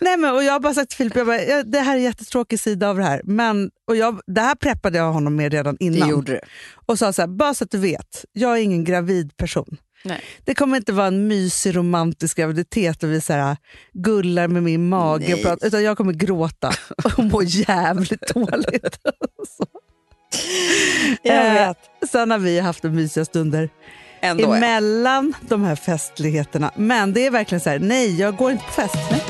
Nej, 0.00 0.16
men, 0.16 0.34
och 0.34 0.44
jag 0.44 0.52
har 0.52 0.60
bara 0.60 0.74
sagt 0.74 0.90
till 0.90 0.96
Filip, 0.96 1.16
jag 1.16 1.26
bara, 1.26 1.42
ja, 1.44 1.62
det 1.62 1.78
här 1.80 1.92
är 1.92 1.96
en 1.96 2.02
jättetråkig 2.02 2.60
sida 2.60 2.88
av 2.90 2.96
det 2.96 3.04
här. 3.04 3.20
Men, 3.24 3.70
och 3.86 3.96
jag, 3.96 4.20
det 4.26 4.40
här 4.40 4.54
preppade 4.54 4.98
jag 4.98 5.12
honom 5.12 5.36
med 5.36 5.52
redan 5.52 5.76
Det 5.78 5.84
innan. 5.84 6.08
gjorde 6.08 6.32
du. 6.32 6.40
Och 6.86 6.98
sa 6.98 7.12
så 7.12 7.22
här, 7.22 7.26
bara 7.26 7.54
så 7.54 7.64
att 7.64 7.70
du 7.70 7.78
vet, 7.78 8.24
jag 8.32 8.58
är 8.58 8.62
ingen 8.62 8.84
gravid 8.84 9.36
person. 9.36 9.76
Nej. 10.04 10.20
Det 10.44 10.54
kommer 10.54 10.76
inte 10.76 10.92
vara 10.92 11.06
en 11.06 11.28
mysig 11.28 11.76
romantisk 11.76 12.36
graviditet 12.36 13.02
och 13.02 13.10
vi 13.12 13.20
så 13.20 13.32
här, 13.32 13.56
gullar 13.92 14.48
med 14.48 14.62
min 14.62 14.88
mage, 14.88 15.34
och 15.34 15.42
pratar, 15.42 15.66
utan 15.66 15.82
jag 15.82 15.96
kommer 15.96 16.12
gråta 16.12 16.72
och 17.04 17.24
må 17.24 17.42
jävligt 17.42 18.34
dåligt. 18.34 18.98
Så. 19.58 19.66
Jag 21.22 21.46
Eh, 21.46 21.52
vet. 21.68 22.10
Sen 22.10 22.30
har 22.30 22.38
vi 22.38 22.60
haft 22.60 22.82
de 22.82 22.88
mysiga 22.88 23.24
stunder 23.24 23.70
Ändå. 24.20 24.52
emellan 24.52 25.34
de 25.40 25.62
här 25.64 25.76
festligheterna. 25.76 26.70
Men 26.76 27.12
det 27.12 27.26
är 27.26 27.30
verkligen 27.30 27.60
så 27.60 27.70
här, 27.70 27.78
nej 27.78 28.20
jag 28.20 28.36
går 28.36 28.50
inte 28.52 28.64
på 28.64 28.72
fest. 28.72 28.94
Nej. 29.10 29.22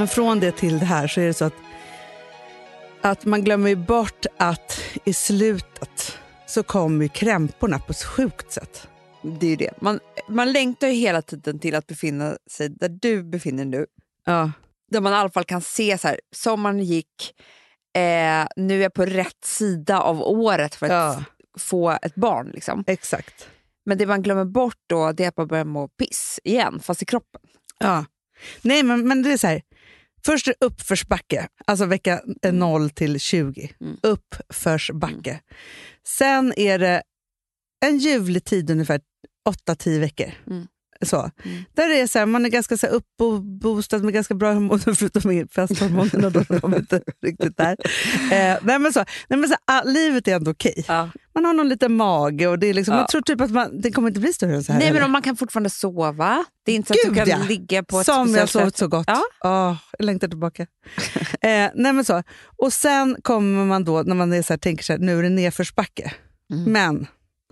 Men 0.00 0.08
från 0.08 0.40
det 0.40 0.52
till 0.52 0.78
det 0.78 0.84
här 0.84 1.06
så 1.06 1.20
är 1.20 1.26
det 1.26 1.34
så 1.34 1.44
att, 1.44 1.54
att 3.00 3.24
man 3.24 3.44
glömmer 3.44 3.74
bort 3.74 4.26
att 4.36 4.80
i 5.04 5.12
slutet 5.12 6.18
så 6.46 6.62
kommer 6.62 7.08
krämporna 7.08 7.78
på 7.78 7.92
ett 7.92 8.02
sjukt 8.04 8.52
sätt. 8.52 8.88
Det 9.22 9.46
är 9.46 9.50
ju 9.50 9.56
det. 9.56 9.70
Man, 9.80 10.00
man 10.28 10.52
längtar 10.52 10.88
ju 10.88 10.94
hela 10.94 11.22
tiden 11.22 11.58
till 11.58 11.74
att 11.74 11.86
befinna 11.86 12.36
sig 12.50 12.68
där 12.68 12.88
du 12.88 13.22
befinner 13.22 13.64
dig 13.64 13.80
nu. 13.80 13.86
Ja. 14.24 14.52
Där 14.90 15.00
man 15.00 15.12
i 15.12 15.16
alla 15.16 15.30
fall 15.30 15.44
kan 15.44 15.60
se 15.60 15.98
så 15.98 16.08
här, 16.08 16.20
sommaren 16.34 16.78
gick, 16.78 17.34
eh, 17.94 18.46
nu 18.56 18.78
är 18.78 18.82
jag 18.82 18.94
på 18.94 19.04
rätt 19.06 19.44
sida 19.44 20.00
av 20.00 20.22
året 20.22 20.74
för 20.74 20.86
att 20.86 20.92
Ja. 20.92 21.24
få 21.58 21.98
ett 22.02 22.14
barn. 22.14 22.50
Liksom. 22.54 22.84
Exakt. 22.86 23.48
Men 23.86 23.98
det 23.98 24.06
man 24.06 24.22
glömmer 24.22 24.44
bort 24.44 24.78
då 24.86 25.12
det 25.12 25.24
är 25.24 25.28
att 25.28 25.36
man 25.36 25.46
börjar 25.46 25.64
må 25.64 25.88
piss 25.88 26.40
igen, 26.44 26.80
fast 26.82 27.02
i 27.02 27.04
kroppen. 27.04 27.40
Ja. 27.78 28.04
Nej, 28.62 28.82
men, 28.82 29.08
men 29.08 29.22
det 29.22 29.32
är 29.32 29.36
så 29.36 29.46
här. 29.46 29.62
Först 30.24 30.48
är 30.48 30.54
det 30.58 30.66
uppförsbacke, 30.66 31.48
alltså 31.66 31.86
vecka 31.86 32.22
eh, 32.42 32.52
0 32.52 32.90
till 32.90 33.20
20. 33.20 33.70
Mm. 33.80 33.96
Uppförsbacke. 34.02 35.40
Sen 36.06 36.52
är 36.56 36.78
det 36.78 37.02
en 37.86 37.98
ljuvlig 37.98 38.44
tid, 38.44 38.70
ungefär 38.70 39.00
8-10 39.68 40.00
veckor. 40.00 40.32
Mm. 40.46 40.66
Så. 41.06 41.30
Mm. 41.44 41.64
Där 41.74 41.90
är 41.90 42.06
så 42.06 42.18
här, 42.18 42.26
man 42.26 42.44
är 42.44 42.48
ganska 42.48 42.76
så 42.76 42.86
här 42.86 42.94
uppboostad 42.94 43.98
med 43.98 44.14
ganska 44.14 44.34
bra 44.34 44.52
hormoner, 44.52 44.94
förutom 44.94 45.48
festhormonerna, 45.48 46.30
då 46.30 46.40
är 46.40 46.60
de 46.60 46.74
inte 46.74 47.00
riktigt 47.26 47.56
där. 47.56 47.76
Eh, 48.30 48.58
nej, 48.62 48.78
men 48.78 48.92
så, 48.92 49.04
nej, 49.28 49.38
men 49.38 49.48
så, 49.48 49.54
ah, 49.64 49.82
livet 49.82 50.28
är 50.28 50.34
ändå 50.34 50.50
okej. 50.50 50.84
Ja. 50.88 51.10
Man 51.34 51.44
har 51.44 51.54
någon 51.54 51.68
liten 51.68 51.96
mage 51.96 52.46
och 52.46 52.58
det 52.58 52.66
är 52.66 52.74
liksom, 52.74 52.94
Ja. 52.94 53.00
man 53.00 53.06
tror 53.06 53.22
typ 53.22 53.40
att 53.40 53.50
man, 53.50 53.80
det 53.80 53.92
kommer 53.92 54.08
inte 54.08 54.20
bli 54.20 54.32
större 54.32 54.54
än 54.54 54.64
så 54.64 54.72
här. 54.72 54.78
Nej, 54.78 54.88
men 54.88 54.96
eller? 54.96 55.06
om 55.06 55.12
man 55.12 55.22
kan 55.22 55.36
fortfarande 55.36 55.70
sova. 55.70 56.44
Det 56.64 56.72
är 56.72 56.76
inte 56.76 56.86
så 56.88 56.94
att 56.94 56.98
Gud, 57.04 57.12
du 57.12 57.32
kan 57.32 57.40
ja. 57.40 57.46
ligga 57.48 57.82
på 57.82 58.00
ett 58.00 58.06
Som 58.06 58.34
jag 58.34 58.48
sovit 58.48 58.76
så 58.76 58.88
gott. 58.88 59.04
Ja. 59.06 59.22
Åh, 59.44 59.76
jag 59.98 60.04
längtar 60.04 60.28
tillbaka. 60.28 60.62
eh, 61.40 61.70
nej 61.74 61.92
men 61.92 62.04
så. 62.04 62.22
Och 62.56 62.72
sen 62.72 63.16
kommer 63.22 63.64
man 63.64 63.84
då, 63.84 64.02
när 64.02 64.14
man 64.14 64.32
är 64.32 64.42
så 64.42 64.52
här, 64.52 64.58
tänker 64.58 64.84
så 64.84 64.92
här, 64.92 65.00
nu 65.00 65.18
är 65.18 65.22
det 65.22 65.28
nedförsbacke. 65.28 66.12
Mm. 66.52 66.72
Men, 66.72 67.06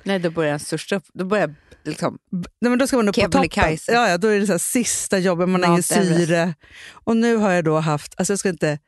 Nej, 0.08 0.18
då 0.18 0.30
börjar 0.30 0.50
den 0.50 0.60
största 0.60 0.96
upp. 0.96 1.04
Då 1.14 1.24
börjar 1.24 1.54
liksom, 1.84 2.18
nej, 2.60 2.70
men 2.70 2.78
då 2.78 2.86
ska 2.86 2.96
man 2.96 3.08
upp 3.08 3.14
på 3.14 3.20
toppen. 3.20 3.78
Ja, 3.86 4.08
ja, 4.08 4.18
då 4.18 4.28
är 4.28 4.40
det 4.40 4.46
så 4.46 4.52
här, 4.52 4.58
sista 4.58 5.18
jobbet, 5.18 5.48
man 5.48 5.62
har 5.62 5.70
ingen 5.70 5.82
syre. 5.82 6.54
Och 6.92 7.16
nu 7.16 7.36
har 7.36 7.50
jag 7.52 7.64
då 7.64 7.78
haft, 7.78 8.14
alltså 8.16 8.32
jag 8.32 8.38
ska 8.38 8.48
inte 8.48 8.78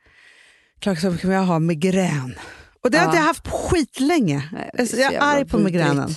så 1.01 1.09
mycket, 1.11 1.23
men 1.27 1.35
jag 1.35 1.43
har 1.43 1.59
migrän. 1.59 2.35
Och 2.83 2.91
det 2.91 2.97
har 2.97 3.05
Ja. 3.05 3.09
inte 3.09 3.17
jag 3.17 3.25
haft 3.25 3.43
på 3.43 3.51
skitlänge. 3.51 4.49
nej, 4.51 4.69
det 4.73 4.79
Alltså, 4.81 4.95
så 4.95 5.01
jag 5.01 5.13
är 5.13 5.19
arg 5.21 5.45
på 5.45 5.57
vidrigt. 5.57 5.75
migränen. 5.75 6.15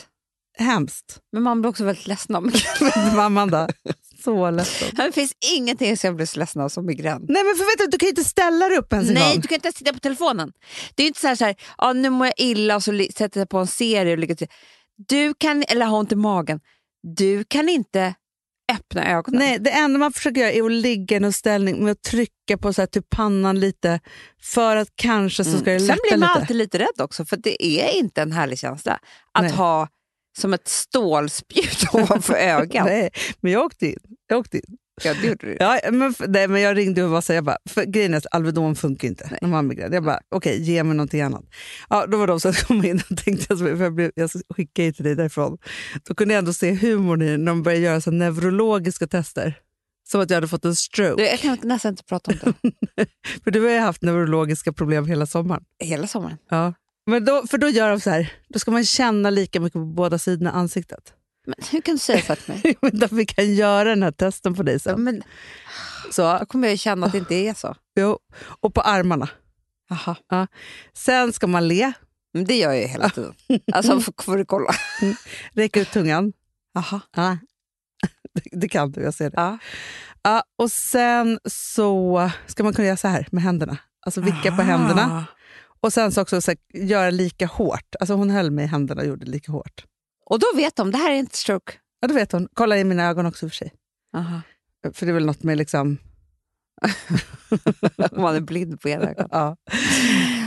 Hemskt. 0.58 1.18
Men 1.32 1.42
man 1.42 1.60
blir 1.60 1.70
också 1.70 1.84
väldigt 1.84 2.06
ledsen 2.06 2.36
av 2.36 2.42
migrän. 2.42 3.16
Mamman 3.16 3.50
då? 3.50 3.68
Så 4.24 4.50
ledsen. 4.50 4.88
Det 4.96 5.12
finns 5.12 5.32
ingenting 5.56 5.96
som 5.96 6.08
jag 6.08 6.16
blir 6.16 6.26
så 6.26 6.38
ledsen 6.38 6.62
av 6.62 6.68
som 6.68 6.86
migrän. 6.86 7.24
Nej 7.28 7.44
men 7.44 7.56
för 7.56 7.64
vet 7.64 7.78
du, 7.78 7.86
du 7.90 7.98
kan 7.98 8.06
ju 8.06 8.10
inte 8.10 8.24
ställa 8.24 8.68
dig 8.68 8.78
upp 8.78 8.92
ens 8.92 9.08
en 9.08 9.14
Nej, 9.14 9.32
gång. 9.32 9.40
du 9.40 9.48
kan 9.48 9.54
inte 9.54 9.66
ens 9.66 9.76
titta 9.76 9.92
på 9.92 9.98
telefonen. 9.98 10.52
Det 10.94 11.02
är 11.02 11.04
ju 11.04 11.08
inte 11.08 11.20
så 11.20 11.26
här, 11.26 11.36
så 11.36 11.44
här 11.44 11.56
ja, 11.78 11.92
nu 11.92 12.10
mår 12.10 12.26
jag 12.26 12.34
illa 12.36 12.76
och 12.76 12.82
så 12.84 13.06
sätter 13.16 13.40
jag 13.40 13.48
på 13.48 13.58
en 13.58 13.66
serie 13.66 14.30
och 14.32 14.38
till. 14.38 14.48
Du 14.96 15.34
kan, 15.38 15.64
eller 15.68 15.86
har 15.86 15.98
ont 15.98 16.12
i 16.12 16.16
magen. 16.16 16.60
Du 17.02 17.44
kan 17.44 17.68
inte 17.68 18.14
öppna 18.72 19.06
ögonen. 19.10 19.38
Nej, 19.38 19.58
det 19.58 19.70
enda 19.70 19.98
man 19.98 20.12
försöker 20.12 20.40
göra 20.40 20.52
är 20.52 20.62
att 20.62 20.72
ligga 20.72 21.16
i 21.16 21.24
en 21.24 21.32
ställning 21.32 21.84
med 21.84 21.92
att 21.92 22.02
trycka 22.02 22.58
på 22.58 22.72
så 22.72 22.82
här, 22.82 22.86
typ 22.86 23.10
pannan 23.10 23.60
lite 23.60 24.00
för 24.42 24.76
att 24.76 24.88
kanske 24.94 25.44
så 25.44 25.58
ska 25.58 25.64
det 25.64 25.70
Mm. 25.70 25.86
Sen 25.86 25.86
lätta 25.86 26.00
blir 26.08 26.18
man 26.18 26.28
lite. 26.28 26.40
alltid 26.40 26.56
lite 26.56 26.78
rädd 26.78 27.00
också, 27.00 27.24
för 27.24 27.36
det 27.36 27.64
är 27.64 27.98
inte 27.98 28.22
en 28.22 28.32
härlig 28.32 28.58
känsla 28.58 28.98
att 29.32 29.42
Nej. 29.42 29.52
ha 29.52 29.88
som 30.38 30.54
ett 30.54 30.68
stålspjut 30.68 31.84
ovanför 31.94 32.34
ögat. 32.34 32.86
Nej, 32.86 33.10
men 33.40 33.52
jag 33.52 33.64
åkte 33.64 33.86
in. 33.86 33.98
Jag 34.28 34.38
åkte 34.38 34.56
in. 34.56 34.76
Ja, 35.04 35.14
det 35.14 35.26
gjorde 35.26 35.46
du. 35.46 35.56
Ja, 35.60 35.80
men, 35.92 36.14
nej, 36.28 36.48
men 36.48 36.60
jag 36.60 36.76
ringde 36.76 37.02
och 37.04 37.10
var 37.10 37.20
så 37.20 37.32
här, 37.32 37.36
jag 37.36 37.44
bara, 37.44 37.56
för 37.70 37.84
grejen 37.84 38.14
är 38.14 38.18
att 38.18 38.26
Alvedon 38.30 38.76
funkar 38.76 39.08
inte 39.08 39.28
när 39.40 39.48
man 39.48 39.52
har 39.52 39.62
migrän. 39.62 39.92
Jag 39.92 40.04
bara, 40.04 40.20
okej, 40.28 40.62
ge 40.62 40.84
mig 40.84 40.96
någonting 40.96 41.20
annat. 41.20 41.44
Ja, 41.90 42.06
då 42.06 42.16
var 42.18 42.26
de 42.26 42.40
som 42.40 42.52
kom 42.66 42.84
in 42.84 43.02
och 43.10 43.16
tänkte, 43.18 43.46
jag, 43.48 43.58
så- 43.58 43.64
för 43.64 43.82
jag, 43.82 43.94
blev, 43.94 44.10
jag 44.14 44.30
skickade 44.56 44.86
ju 44.86 44.92
till 44.92 45.04
dig 45.04 45.14
därifrån. 45.14 45.58
Då 46.08 46.14
kunde 46.14 46.34
jag 46.34 46.38
ändå 46.38 46.52
se 46.52 46.72
humorn 46.74 47.22
i 47.22 47.36
när 47.38 47.46
de 47.46 47.62
började 47.62 47.82
göra 47.84 48.00
så 48.00 48.10
neurologiska 48.10 49.06
tester. 49.06 49.54
Som 50.08 50.20
att 50.20 50.30
jag 50.30 50.36
hade 50.36 50.48
fått 50.48 50.64
en 50.64 50.76
stroke. 50.76 51.22
Du, 51.22 51.28
jag 51.28 51.38
kan 51.38 51.58
nästan 51.62 51.90
inte 51.92 52.04
prata 52.04 52.30
om 52.30 52.54
det 52.96 53.06
För 53.44 53.50
du 53.50 53.60
har 53.60 53.70
ju 53.70 53.78
haft 53.78 54.02
neurologiska 54.02 54.72
problem 54.72 55.06
hela 55.06 55.26
sommaren. 55.26 55.64
hela 55.84 56.06
sommaren. 56.06 56.36
Ja. 56.50 56.74
Men 57.06 57.24
då, 57.24 57.46
för 57.50 57.58
då 57.58 57.68
gör 57.68 57.90
de 57.90 58.00
så 58.00 58.10
här, 58.10 58.32
då 58.48 58.58
ska 58.58 58.70
man 58.70 58.84
känna 58.84 59.30
lika 59.30 59.60
mycket 59.60 59.72
på 59.72 59.84
båda 59.84 60.18
sidorna 60.18 60.50
ansiktet. 60.50 61.12
Men 61.46 61.54
hur 61.70 61.80
kan 61.80 61.94
du 61.94 61.98
säga 61.98 62.22
så 62.22 62.36
till 62.36 62.54
mig? 62.54 62.76
Därför 62.92 63.16
vi 63.16 63.26
kan 63.26 63.54
göra 63.54 63.88
den 63.88 64.02
här 64.02 64.10
testen 64.12 64.54
på 64.54 64.62
dig 64.62 64.74
Ja, 64.74 64.78
sen. 64.78 65.04
men, 65.04 65.22
Så, 66.12 66.38
då 66.38 66.46
kommer 66.46 66.68
jag 66.68 66.78
känna 66.78 67.06
att 67.06 67.12
det 67.12 67.18
inte 67.18 67.34
är 67.34 67.54
så. 67.54 67.74
jo. 67.96 68.18
Och 68.60 68.74
på 68.74 68.80
armarna. 68.80 69.28
Aha. 69.90 70.46
Sen 70.92 71.32
ska 71.32 71.46
man 71.46 71.68
le, 71.68 71.92
Men 72.34 72.44
det 72.44 72.56
gör 72.56 72.72
jag 72.72 72.80
ju 72.82 72.86
hela 72.88 73.08
tiden. 73.10 73.34
Alltså, 73.72 74.00
får, 74.00 74.22
får 74.22 74.36
du 74.36 74.44
kolla. 74.44 74.74
räcka 75.52 75.80
ut 75.80 75.90
tungan. 75.90 76.32
Aha. 76.76 77.00
Ja. 77.16 77.38
Det, 78.34 78.42
det 78.60 78.68
kan 78.68 78.92
du, 78.92 79.00
jag 79.02 79.14
ser 79.14 79.30
det. 79.30 79.36
Ja. 79.36 79.58
Ja, 80.22 80.42
och 80.58 80.70
sen 80.70 81.38
så 81.44 82.30
ska 82.46 82.64
man 82.64 82.72
kunna 82.74 82.86
göra 82.88 82.96
så 82.96 83.08
här 83.08 83.26
med 83.32 83.42
händerna. 83.42 83.76
Alltså 84.06 84.20
vicka 84.20 84.56
på 84.56 84.62
händerna. 84.62 85.02
Ah. 85.02 85.24
Och 85.80 85.92
sen 85.92 86.12
så 86.12 86.22
också 86.22 86.40
så 86.40 86.50
här, 86.50 86.82
göra 86.84 87.10
lika 87.10 87.46
hårt. 87.46 87.94
Alltså 88.00 88.14
hon 88.14 88.30
höll 88.30 88.50
mig 88.50 88.64
i 88.64 88.68
händerna 88.68 89.00
och 89.02 89.06
gjorde 89.08 89.26
lika 89.26 89.52
hårt. 89.52 89.84
Och 90.26 90.38
då 90.38 90.46
vet 90.56 90.76
de, 90.76 90.90
det 90.90 90.98
här 90.98 91.10
är 91.10 91.14
inte 91.14 91.36
stroke. 91.36 91.72
Ja, 92.00 92.08
det 92.08 92.14
vet 92.14 92.32
hon. 92.32 92.48
Kolla 92.54 92.78
i 92.78 92.84
mina 92.84 93.04
ögon 93.08 93.26
också 93.26 93.48
för 93.48 93.54
sig. 93.54 93.72
Aha. 94.16 94.40
För 94.92 95.06
det 95.06 95.12
är 95.12 95.14
väl 95.14 95.26
något 95.26 95.42
med 95.42 95.58
liksom... 95.58 95.98
Om 98.12 98.22
man 98.22 98.34
är 98.36 98.40
blind 98.40 98.80
på 98.80 98.88
ena 98.88 99.10
ögat. 99.10 99.26
Ja, 99.30 99.56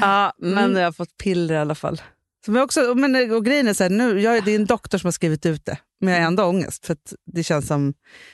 ja 0.01 0.33
men 0.37 0.57
Mm. 0.57 0.75
jag 0.77 0.85
har 0.87 0.91
fått 0.91 1.17
piller 1.17 1.55
i 1.55 1.57
alla 1.57 1.75
fall. 1.75 2.01
Som 2.45 2.55
jag 2.55 2.63
också, 2.63 2.95
men, 2.95 3.31
och 3.31 3.45
grejen 3.45 3.67
är 3.67 3.73
så 3.73 3.83
här, 3.83 3.89
nu, 3.89 4.21
jag, 4.21 4.45
det 4.45 4.51
är 4.51 4.55
en 4.55 4.65
doktor 4.65 4.97
som 4.97 5.07
har 5.07 5.11
skrivit 5.11 5.45
ut 5.45 5.65
det, 5.65 5.77
men 6.01 6.13
jag 6.13 6.21
har 6.21 6.27
ändå 6.27 6.43
ångest. 6.43 6.85
För 6.85 6.97
det 7.25 7.43
känns 7.43 7.67
som 7.67 7.93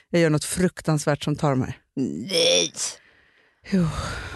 jag 0.09 0.21
gör 0.21 0.29
något 0.29 0.43
fruktansvärt 0.43 1.23
som 1.23 1.35
tar 1.35 1.55
här. 1.55 1.77
Nej! 1.95 2.71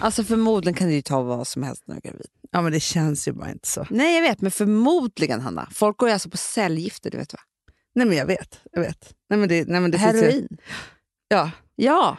Alltså 0.00 0.24
förmodligen 0.24 0.74
kan 0.74 0.88
du 0.88 0.94
ju 0.94 1.02
ta 1.02 1.22
vad 1.22 1.46
som 1.46 1.62
helst 1.62 1.82
när 1.86 1.94
du 1.94 1.98
är 2.08 2.10
gravid. 2.12 2.26
Ja, 2.50 2.62
men 2.62 2.72
det 2.72 2.80
känns 2.80 3.28
ju 3.28 3.32
bara 3.32 3.50
inte 3.50 3.68
så. 3.68 3.86
Nej 3.90 4.14
jag 4.14 4.22
vet, 4.22 4.40
men 4.40 4.50
förmodligen 4.50 5.40
Hanna. 5.40 5.68
Folk 5.72 5.96
går 5.96 6.08
ju 6.08 6.12
alltså 6.12 6.30
på 6.30 6.36
cellgifter, 6.36 7.10
du 7.10 7.18
vet 7.18 7.32
va? 7.32 7.38
Nej, 7.94 8.06
men 8.06 8.16
jag 8.16 8.26
vet. 8.26 8.60
Jag 8.72 8.80
vet. 8.80 9.14
Nej, 9.30 9.38
men 9.38 9.48
det, 9.48 9.68
nej, 9.68 9.80
men 9.80 9.90
det 9.90 9.98
finns 9.98 10.14
ju, 10.14 10.20
Heroin. 10.20 10.48
ja, 11.28 11.50
Ja. 11.76 12.16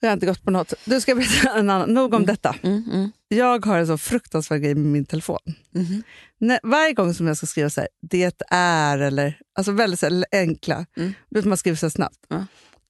jag 0.00 0.08
har 0.08 0.12
inte 0.14 0.26
gått 0.26 0.42
på 0.44 0.50
något. 0.50 0.72
Du 0.84 1.00
ska 1.00 1.14
berätta 1.14 1.52
en 1.58 1.70
annan. 1.70 1.94
Nog 1.94 2.14
om 2.14 2.26
detta. 2.26 2.54
Mm, 2.62 2.84
mm, 2.92 3.10
Jag 3.28 3.66
har 3.66 3.78
en 3.78 3.86
så 3.86 3.98
fruktansvärd 3.98 4.60
grej 4.62 4.74
med 4.74 4.84
min 4.92 5.04
telefon. 5.06 5.38
mhm. 5.74 6.02
När, 6.40 6.60
varje 6.62 6.92
gång 6.92 7.14
som 7.14 7.26
jag 7.26 7.36
ska 7.36 7.46
skriva 7.46 7.70
så 7.70 7.80
här, 7.80 7.88
det 8.10 8.42
är 8.50 8.98
eller 8.98 9.40
alltså 9.58 9.72
väldigt 9.72 10.00
så 10.00 10.06
här, 10.06 10.24
enkla, 10.32 10.86
Mm. 10.96 11.12
man 11.44 11.56
skriver 11.58 11.76
så 11.76 11.90
snabbt, 11.90 12.18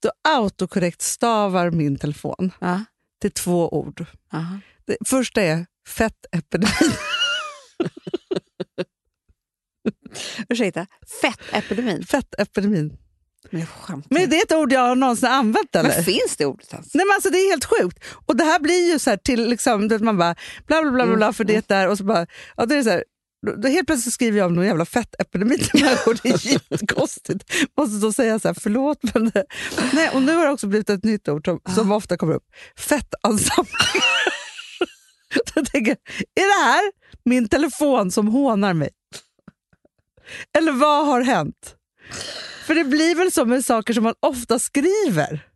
då 0.02 0.10
autokorrekt 0.28 1.02
stavar 1.02 1.70
min 1.70 1.98
telefon. 1.98 2.52
Till 3.20 3.30
två 3.30 3.68
ord. 3.68 4.06
Aha. 4.32 4.60
Det 4.86 4.96
första 5.06 5.42
är 5.42 5.66
fettepidemi. 5.88 6.72
Ursäkta, 10.48 10.86
fettepidemin. 11.22 12.04
Fettepidemin. 12.04 12.98
Men. 13.50 13.66
Men 14.10 14.30
det 14.30 14.36
är 14.36 14.42
ett 14.42 14.52
ord 14.52 14.72
jag 14.72 14.80
har 14.80 14.96
någonsin 14.96 15.28
använt 15.28 15.76
eller? 15.76 15.88
Men 15.88 16.04
finns 16.04 16.36
det 16.36 16.46
ordet 16.46 16.72
ens? 16.72 16.94
Nej, 16.94 17.06
men 17.06 17.14
alltså, 17.14 17.30
det 17.30 17.38
är 17.38 17.50
helt 17.50 17.64
sjukt. 17.64 18.04
Och 18.26 18.36
det 18.36 18.44
här 18.44 18.60
blir 18.60 18.92
ju 18.92 18.98
så 18.98 19.10
här 19.10 19.16
till, 19.16 19.48
liksom, 19.48 19.88
man 20.00 20.18
bara 20.18 20.34
bla 20.66 20.82
bla 20.82 20.90
bla, 20.90 21.06
bla, 21.06 21.16
bla 21.16 21.32
för 21.32 21.44
det 21.44 21.68
där 21.68 21.88
och 21.88 21.98
så 21.98 22.04
bara, 22.04 22.26
ja, 22.56 22.66
det 22.66 22.76
är 22.76 22.82
så 22.82 22.90
här, 22.90 23.04
då, 23.46 23.56
då 23.56 23.68
helt 23.68 23.86
plötsligt 23.86 24.14
skriver 24.14 24.38
jag 24.38 24.46
om 24.46 24.54
någon 24.54 24.66
jävla 24.66 24.84
fettepidemi 24.84 25.58
till 25.58 25.84
människor. 25.84 26.18
Det 26.22 26.28
är 26.28 26.52
jättekonstigt. 26.52 27.52
Måste 27.76 27.96
då 28.06 28.12
säga 28.12 28.38
så 28.38 28.48
här, 28.48 28.56
förlåt. 28.60 28.98
Men 29.14 29.30
det, 29.30 29.44
nej, 29.92 30.10
och 30.14 30.22
nu 30.22 30.34
har 30.34 30.46
det 30.46 30.52
också 30.52 30.66
blivit 30.66 30.90
ett 30.90 31.04
nytt 31.04 31.28
ord 31.28 31.44
som, 31.44 31.60
som 31.74 31.92
ofta 31.92 32.16
kommer 32.16 32.34
upp. 32.34 32.44
Fettansamling. 32.78 34.02
Jag 35.54 35.66
tänker, 35.66 35.96
är 36.34 36.60
det 36.60 36.64
här 36.64 36.92
min 37.24 37.48
telefon 37.48 38.10
som 38.10 38.28
hånar 38.28 38.74
mig? 38.74 38.90
Eller 40.58 40.72
vad 40.72 41.06
har 41.06 41.20
hänt? 41.20 41.74
För 42.66 42.74
det 42.74 42.84
blir 42.84 43.14
väl 43.14 43.32
så 43.32 43.44
med 43.44 43.64
saker 43.64 43.94
som 43.94 44.04
man 44.04 44.14
ofta 44.20 44.58
skriver? 44.58 45.46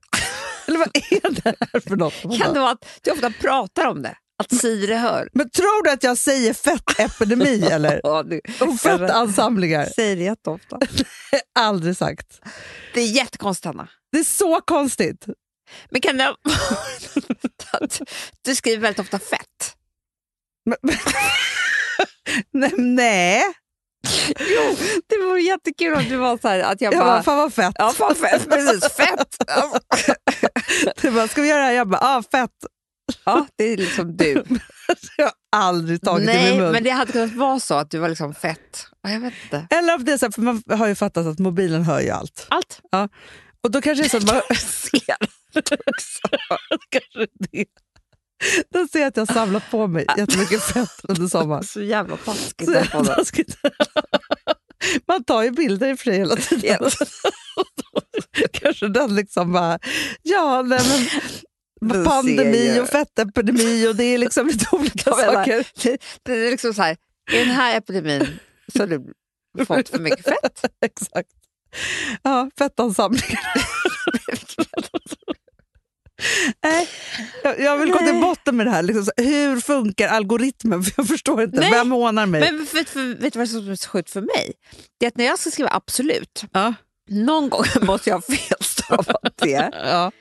Eller 0.67 0.79
vad 0.79 0.89
är 0.97 1.43
det 1.43 1.55
här 1.61 1.81
för 1.81 1.97
något? 1.97 2.39
Kan 2.39 2.55
det 2.55 2.61
vara 2.61 2.71
att 2.71 3.01
du 3.03 3.11
ofta 3.11 3.31
pratar 3.31 3.87
om 3.87 4.03
det? 4.03 4.17
Att 4.41 4.55
Siri 4.55 4.95
hör? 4.95 5.29
Men 5.33 5.51
tror 5.51 5.85
du 5.85 5.91
att 5.91 6.03
jag 6.03 6.19
säger 6.19 6.55
fettepidemi 6.55 7.63
eller? 7.71 8.01
Ja, 8.03 8.23
du 8.23 8.41
Och 8.61 8.81
fettansamlingar? 8.81 9.87
säger 9.87 10.17
det 10.17 10.23
jätteofta. 10.23 10.79
Aldrig 11.59 11.97
sagt. 11.97 12.41
Det 12.95 13.01
är 13.01 13.07
jättekonstigt, 13.07 13.67
Hanna. 13.67 13.89
Det 14.13 14.19
är 14.19 14.25
så 14.25 14.61
konstigt. 14.61 15.27
Men 15.91 16.01
kan 16.01 16.17
det 16.17 16.35
du 18.45 18.55
skriver 18.55 18.79
väldigt 18.83 18.99
ofta 19.01 19.19
fett? 19.19 19.77
Men, 20.65 20.77
nej, 22.53 22.73
nej. 22.79 23.43
Jo, 24.39 24.77
det 25.07 25.17
vore 25.27 25.41
jättekul 25.41 25.95
om 25.95 26.05
du 26.09 26.17
var 26.17 26.39
så 26.39 26.49
här 26.49 26.61
att 26.61 26.81
jag, 26.81 26.95
Jag 26.95 27.01
bara... 27.01 27.11
bara, 27.11 27.23
fan 27.23 27.37
vad 27.37 27.55
fett. 27.55 27.75
Ja, 27.79 27.93
fan 27.93 28.15
fett. 28.15 28.49
Precis, 28.49 28.93
fett. 28.93 29.37
Du 31.03 31.11
bara, 31.11 31.29
ska 31.29 31.43
vi 31.43 31.49
göra 31.49 31.59
det 31.61 31.67
här? 31.67 31.73
Jag 31.73 31.89
bara, 31.89 32.01
ah, 32.03 32.23
fett. 32.23 32.51
Ja, 33.25 33.47
det 33.57 33.65
är 33.65 33.77
liksom 33.77 34.17
du. 34.17 34.45
Jag 35.17 35.25
har 35.25 35.33
aldrig 35.53 36.03
tagit 36.03 36.27
det 36.27 36.33
i 36.33 36.37
Nej, 36.37 36.51
min 36.53 36.61
mun. 36.61 36.73
men 36.73 36.85
det 36.85 36.91
hade 36.91 37.13
kunnat 37.13 37.35
vara 37.35 37.61
så 37.61 37.75
att 37.75 37.91
du 37.91 37.99
var 37.99 38.09
liksom 38.09 38.35
fett. 38.35 38.87
Ja, 39.03 39.11
jag 39.11 39.21
vet 39.21 39.35
inte. 39.45 39.67
Eller 39.71 39.95
om 39.95 40.05
det 40.05 40.13
är 40.13 40.19
så 40.19 40.27
här, 40.27 40.33
för 40.33 40.43
man 40.43 40.63
har 40.71 40.87
ju 40.87 40.95
fattat 40.95 41.27
att 41.27 41.39
mobilen 41.39 41.83
hör 41.83 42.01
ju 42.01 42.11
allt. 42.11 42.47
Allt. 42.49 42.81
Och 43.63 43.71
då 43.71 43.81
kanske 43.81 44.03
det 44.03 44.07
är 44.07 44.11
så 44.11 44.17
att 44.17 44.27
man... 44.27 44.43
ser 44.57 45.17
också. 45.55 46.29
kanske 46.91 47.27
det. 47.51 47.65
Då 48.71 48.87
ser 48.89 49.07
att 49.07 49.17
jag 49.17 49.27
har 49.27 49.35
samlat 49.35 49.71
på 49.71 49.87
mig 49.87 50.07
jättemycket 50.17 50.63
fett 50.63 51.01
under 51.03 51.27
sommaren. 51.27 51.65
Så 51.65 51.83
jävla 51.83 52.17
taskigt. 52.17 52.67
Så 52.69 52.73
den 52.73 52.85
jävla 52.93 53.15
taskigt. 53.15 53.57
Man 55.09 55.25
tar 55.25 55.43
ju 55.43 55.51
bilder 55.51 55.91
i 55.91 55.95
och 55.95 55.99
för 55.99 56.05
sig 56.05 56.19
hela 56.19 56.37
tiden. 56.37 56.91
Kanske 58.53 58.89
den 58.89 59.15
liksom 59.15 59.53
bara, 59.53 59.79
ja 60.23 60.63
nej 60.63 60.81
men 60.89 60.99
Den 60.99 61.11
pandemi 61.89 62.81
och 62.81 62.89
fettepidemi 62.89 63.89
och 63.89 63.97
det 63.97 64.05
är 64.05 64.19
liksom 64.19 64.47
lite 64.47 64.67
olika 64.73 65.13
saker. 65.13 65.67
Det, 66.23 66.33
är 66.33 66.51
liksom 66.51 66.75
så 66.75 66.83
här, 66.83 66.97
i 67.33 67.39
den 67.39 67.51
här 67.51 67.77
epidemin 67.77 68.27
så 68.73 68.83
har 68.83 68.87
du 68.87 69.15
fått 69.65 69.89
för 69.89 69.99
mycket 69.99 70.25
fett. 70.25 70.65
Exakt. 70.85 71.31
Ja, 72.23 72.51
fettansamlingar. 72.59 73.41
Nej, 76.63 76.89
jag, 77.43 77.61
jag 77.61 77.79
vill 77.79 77.91
gå 77.91 77.99
till 77.99 78.21
botten 78.21 78.57
med 78.57 78.67
det 78.67 78.71
här. 78.71 78.83
Liksom, 78.83 79.07
hur 79.17 79.61
funkar 79.61 80.09
algoritmen? 80.09 80.83
För 80.85 80.93
jag 80.97 81.09
förstår 81.09 81.43
inte. 81.43 81.61
Nej, 81.61 81.71
Vem 81.71 81.91
hånar 81.91 82.27
mig? 82.27 82.41
Men 82.41 82.67
vet, 82.75 82.89
för, 82.89 83.21
vet 83.21 83.33
du 83.33 83.39
vad 83.39 83.49
som 83.49 83.71
är 83.71 83.77
så 83.77 83.89
sjukt 83.89 84.11
för 84.11 84.21
mig? 84.21 84.53
Det 84.99 85.07
är 85.07 85.09
att 85.09 85.17
när 85.17 85.25
jag 85.25 85.39
ska 85.39 85.51
skriva 85.51 85.71
absolut, 85.71 86.45
ja. 86.53 86.75
någon 87.09 87.49
gång 87.49 87.65
måste 87.81 88.11
jag 88.11 88.17
ha 88.17 88.23
felstavat 88.23 89.35
det. 89.37 89.71
Ja. 89.73 90.13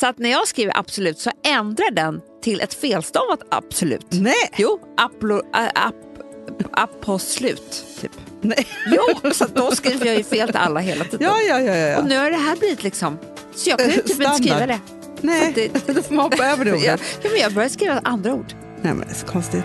Så 0.00 0.06
att 0.06 0.18
när 0.18 0.30
jag 0.30 0.48
skriver 0.48 0.78
absolut 0.78 1.18
så 1.18 1.30
ändrar 1.44 1.90
den 1.90 2.20
till 2.42 2.60
ett 2.60 2.74
felstavat 2.74 3.40
absolut. 3.50 4.06
Nej. 4.10 4.34
Jo, 4.56 4.80
aplo, 4.96 5.42
ap, 5.74 5.94
aposlut, 6.72 7.84
typ. 8.00 8.10
Nej. 8.40 8.66
Jo, 8.86 9.30
så 9.32 9.44
att 9.44 9.54
då 9.54 9.70
skriver 9.70 10.06
jag 10.06 10.16
ju 10.16 10.24
fel 10.24 10.48
till 10.48 10.56
alla 10.56 10.80
hela 10.80 11.04
tiden. 11.04 11.18
Ja, 11.30 11.40
ja, 11.48 11.60
ja. 11.60 11.74
ja, 11.76 11.98
Och 11.98 12.04
nu 12.08 12.16
har 12.18 12.30
det 12.30 12.36
här 12.36 12.56
blivit 12.56 12.82
liksom... 12.82 13.18
Så 13.54 13.70
jag 13.70 13.78
kan 13.78 13.88
ju 13.90 13.96
typ 14.02 14.10
inte 14.20 14.34
skriva 14.34 14.66
det. 14.66 14.80
Nej, 15.20 15.52
det- 15.54 15.86
då 15.94 16.02
får 16.02 16.14
man 16.14 16.22
hoppa 16.24 16.46
över 16.46 16.64
det 16.64 16.72
ordet. 16.72 17.00
ja, 17.22 17.30
men 17.32 17.40
jag 17.40 17.52
börjar 17.52 17.68
skriva 17.68 18.00
andra 18.04 18.34
ord. 18.34 18.52
Nej, 18.82 18.94
men 18.94 19.00
det 19.00 19.10
är 19.10 19.14
så 19.14 19.26
konstigt. 19.26 19.64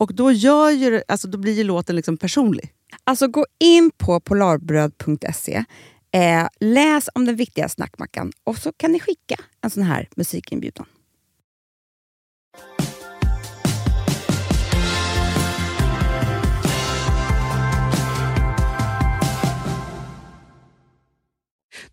Och 0.00 0.14
då, 0.14 0.32
gör 0.32 0.70
ju, 0.70 1.02
alltså, 1.08 1.28
då 1.28 1.38
blir 1.38 1.52
ju 1.52 1.64
låten 1.64 1.96
liksom 1.96 2.16
personlig. 2.16 2.72
Alltså 3.04 3.26
gå 3.28 3.46
in 3.58 3.90
på 3.98 4.20
polarbröd.se, 4.20 5.64
eh, 6.12 6.48
läs 6.60 7.08
om 7.14 7.24
den 7.24 7.36
viktiga 7.36 7.68
snackmackan 7.68 8.32
och 8.44 8.56
så 8.58 8.72
kan 8.72 8.92
ni 8.92 9.00
skicka 9.00 9.36
en 9.60 9.70
sån 9.70 9.82
här 9.82 10.08
musikinbjudan. 10.16 10.86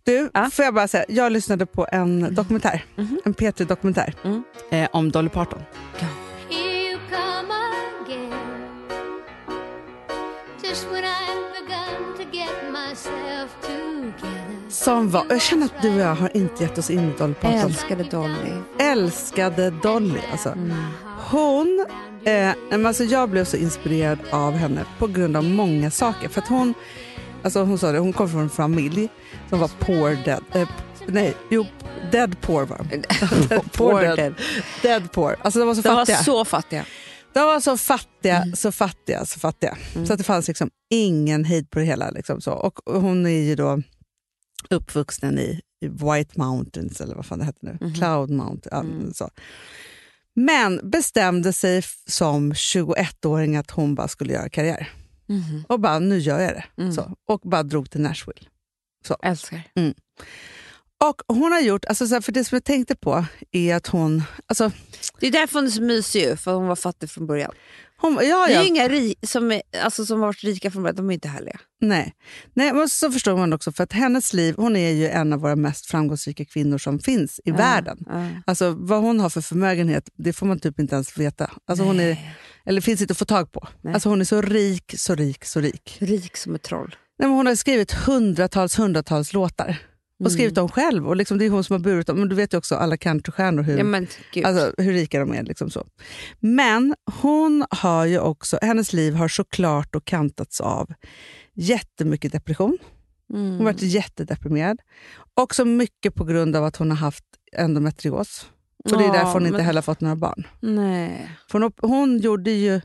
Du, 0.04 0.30
Ja. 0.34 0.50
får 0.52 0.64
jag 0.64 0.74
bara 0.74 0.88
säga, 0.88 1.04
jag 1.08 1.32
lyssnade 1.32 1.66
på 1.66 1.86
en 1.92 2.34
dokumentär, 2.34 2.84
Mhm. 2.96 3.20
en 3.24 3.34
P3-dokumentär 3.34 4.14
Mm. 4.24 4.42
eh, 4.70 4.88
om 4.92 5.10
Dolly 5.10 5.28
Parton. 5.28 5.62
Here 5.98 6.10
Som 14.84 15.10
var, 15.10 15.26
jag 15.28 15.42
känner 15.42 15.66
att 15.66 15.82
du 15.82 15.94
och 15.94 16.00
jag 16.00 16.14
har 16.14 16.36
inte 16.36 16.62
gett 16.64 16.78
oss 16.78 16.90
in 16.90 16.98
i 16.98 17.18
Dolly 17.18 17.34
Parton. 17.34 17.58
Älskade 17.58 18.04
Dolly. 18.04 18.52
älskade 18.80 19.70
Dolly. 19.70 20.20
Alltså. 20.32 20.54
Hon, 21.30 21.86
eh, 22.24 22.52
alltså 22.86 23.04
jag 23.04 23.30
blev 23.30 23.44
så 23.44 23.56
inspirerad 23.56 24.18
av 24.30 24.52
henne 24.52 24.84
på 24.98 25.06
grund 25.06 25.36
av 25.36 25.44
många 25.44 25.90
saker. 25.90 26.28
För 26.28 26.40
att 26.40 26.48
hon, 26.48 26.74
alltså 27.42 27.62
hon 27.62 27.78
sa 27.78 27.92
det, 27.92 27.98
hon 27.98 28.12
kom 28.12 28.28
från 28.28 28.40
en 28.40 28.50
familj 28.50 29.08
som 29.48 29.58
var 29.60 29.70
poor 29.78 30.24
dead. 30.24 30.44
Eh, 30.52 30.68
nej, 31.06 31.34
jo, 31.50 31.66
dead 32.12 32.40
poor 32.40 32.66
var 32.66 32.78
de. 32.78 32.84
Dead 33.48 33.72
poor 33.72 34.16
dead. 34.16 34.34
Dead 34.82 35.12
poor. 35.12 35.36
Alltså 35.42 35.58
de 35.58 35.68
var 35.68 35.74
så 35.74 35.80
De 35.82 35.88
var 35.88 35.96
fattiga. 35.96 36.16
så 36.16 36.44
fattiga. 36.44 36.84
De 37.32 37.40
var 37.40 37.60
så 37.60 37.76
fattiga, 37.76 38.44
så 38.54 38.72
fattiga, 38.72 39.24
så 39.24 39.40
fattiga. 39.40 39.76
Så 40.06 40.12
att 40.12 40.18
det 40.18 40.24
fanns 40.24 40.48
liksom 40.48 40.70
ingen 40.90 41.44
hejd 41.44 41.70
på 41.70 41.78
det 41.78 41.84
hela. 41.84 42.10
Liksom 42.10 42.40
så. 42.40 42.52
Och 42.52 42.80
hon 42.86 43.26
är 43.26 43.30
ju 43.42 43.54
då 43.54 43.82
uppvuxen 44.70 45.38
i, 45.38 45.60
i 45.80 45.88
White 45.88 46.32
Mountains, 46.40 47.00
eller 47.00 47.14
vad 47.14 47.26
fan 47.26 47.38
det 47.38 47.44
heter 47.44 47.78
nu. 47.80 47.92
Cloud 47.94 48.30
Mountain. 48.30 49.02
ja, 49.06 49.12
Så. 49.14 49.30
Men 50.36 50.90
bestämde 50.90 51.52
sig 51.52 51.82
som 52.06 52.52
21-åring 52.52 53.56
att 53.56 53.70
hon 53.70 53.94
bara 53.94 54.08
skulle 54.08 54.32
göra 54.32 54.48
karriär. 54.48 54.92
Och 55.68 55.80
bara, 55.80 55.98
nu 55.98 56.18
gör 56.18 56.40
jag 56.40 56.52
det. 56.54 56.92
Så. 56.92 57.12
Och 57.28 57.40
bara 57.40 57.62
drog 57.62 57.90
till 57.90 58.00
Nashville. 58.00 58.40
Älskar. 59.22 59.62
Och 61.04 61.22
hon 61.36 61.52
har 61.52 61.60
gjort, 61.60 61.84
alltså 61.84 62.06
så 62.06 62.22
för 62.22 62.32
det 62.32 62.44
som 62.44 62.56
jag 62.56 62.64
tänkte 62.64 62.96
på 62.96 63.24
är 63.52 63.74
att 63.76 63.86
hon, 63.86 64.22
alltså, 64.46 64.70
Det 65.20 65.26
är 65.26 65.32
därför 65.32 65.54
hon 65.54 65.66
är 65.66 65.70
så 65.70 65.82
mysig 65.82 66.38
för 66.38 66.54
hon 66.54 66.66
var 66.66 66.76
fattig 66.76 67.10
från 67.10 67.26
början. 67.26 67.52
Hon 68.00 68.12
ja, 68.14 68.20
Det 68.20 68.52
är 68.52 68.54
ja, 68.54 68.62
ju 68.62 68.68
inga 68.68 68.88
ri- 68.88 69.14
som, 69.26 69.52
är, 69.52 69.62
alltså, 69.82 70.06
som 70.06 70.20
har 70.20 70.26
varit 70.26 70.44
rika 70.44 70.70
från 70.70 70.82
början, 70.82 70.96
de 70.96 71.10
är 71.10 71.14
inte 71.14 71.28
härliga. 71.28 71.60
Nej, 71.80 72.14
Nej 72.54 72.72
men 72.72 72.88
så 72.88 73.12
förstår 73.12 73.36
man 73.36 73.52
också 73.52 73.72
för 73.72 73.84
att 73.84 73.92
hennes 73.92 74.32
liv, 74.32 74.54
hon 74.56 74.76
är 74.76 74.90
ju 74.90 75.08
en 75.08 75.32
av 75.32 75.40
våra 75.40 75.56
mest 75.56 75.86
framgångsrika 75.86 76.44
kvinnor 76.44 76.78
som 76.78 76.98
finns 76.98 77.40
i 77.44 77.50
världen. 77.50 77.98
Ja. 78.06 78.26
Alltså 78.46 78.70
vad 78.78 79.02
hon 79.02 79.20
har 79.20 79.30
för 79.30 79.40
förmögenhet, 79.40 80.08
det 80.16 80.32
får 80.32 80.46
man 80.46 80.60
typ 80.60 80.80
inte 80.80 80.94
ens 80.94 81.18
veta. 81.18 81.50
Alltså, 81.66 81.84
hon 81.84 82.00
är, 82.00 82.36
eller 82.66 82.80
finns 82.80 83.00
inte 83.00 83.12
att 83.12 83.18
få 83.18 83.24
tag 83.24 83.52
på. 83.52 83.68
Nej. 83.80 83.94
Alltså, 83.94 84.08
hon 84.08 84.20
är 84.20 84.24
så 84.24 84.42
rik, 84.42 84.94
så 84.96 85.14
rik, 85.14 85.44
så 85.44 85.60
rik. 85.60 85.96
Rik 86.00 86.36
som 86.36 86.54
ett 86.54 86.62
troll. 86.62 86.96
Nej, 87.18 87.28
men 87.28 87.36
hon 87.36 87.46
har 87.46 87.54
skrivit 87.54 87.92
hundratals, 87.92 88.78
hundratals 88.78 89.32
låtar. 89.32 89.76
Och 90.24 90.32
skrivit 90.32 90.54
dem 90.54 90.68
själv. 90.68 91.08
Och 91.08 91.16
liksom, 91.16 91.38
det 91.38 91.44
är 91.44 91.50
hon 91.50 91.64
som 91.64 91.74
har 91.74 91.80
burit 91.80 92.06
dem. 92.06 92.18
Men 92.18 92.28
du 92.28 92.36
vet 92.36 92.54
ju 92.54 92.58
också 92.58 92.74
alla 92.74 92.96
countrystjärnor 92.96 93.62
hur, 93.62 93.78
Ja, 93.78 93.84
men. 93.84 94.06
Alltså 94.44 94.72
hur 94.78 94.92
rika 94.92 95.20
de 95.20 95.32
är. 95.34 95.42
Liksom 95.42 95.70
så. 95.70 95.86
Men 96.40 96.94
hon 97.20 97.64
har 97.70 98.04
ju 98.04 98.18
också, 98.18 98.58
hennes 98.62 98.92
liv 98.92 99.14
har 99.14 99.28
såklart 99.28 99.94
och 99.94 100.04
kantats 100.04 100.60
av 100.60 100.92
jättemycket 101.54 102.32
depression. 102.32 102.78
Hon 103.32 103.56
har 103.56 103.64
varit 103.64 103.82
jättedeprimerad. 103.82 104.78
Också 105.34 105.64
mycket 105.64 106.14
på 106.14 106.24
grund 106.24 106.56
av 106.56 106.64
att 106.64 106.76
hon 106.76 106.90
har 106.90 106.98
haft 106.98 107.24
endometrios. 107.56 108.46
Och 108.84 108.98
det 108.98 109.04
är 109.04 109.12
därför 109.12 109.32
hon 109.32 109.46
inte 109.46 109.56
men- 109.56 109.66
heller 109.66 109.82
fått 109.82 110.00
några 110.00 110.16
barn. 110.16 110.46
Nej. 110.60 111.30
För 111.50 111.60
hon, 111.60 111.72
hon 111.80 112.18
gjorde 112.18 112.50
ju 112.50 112.80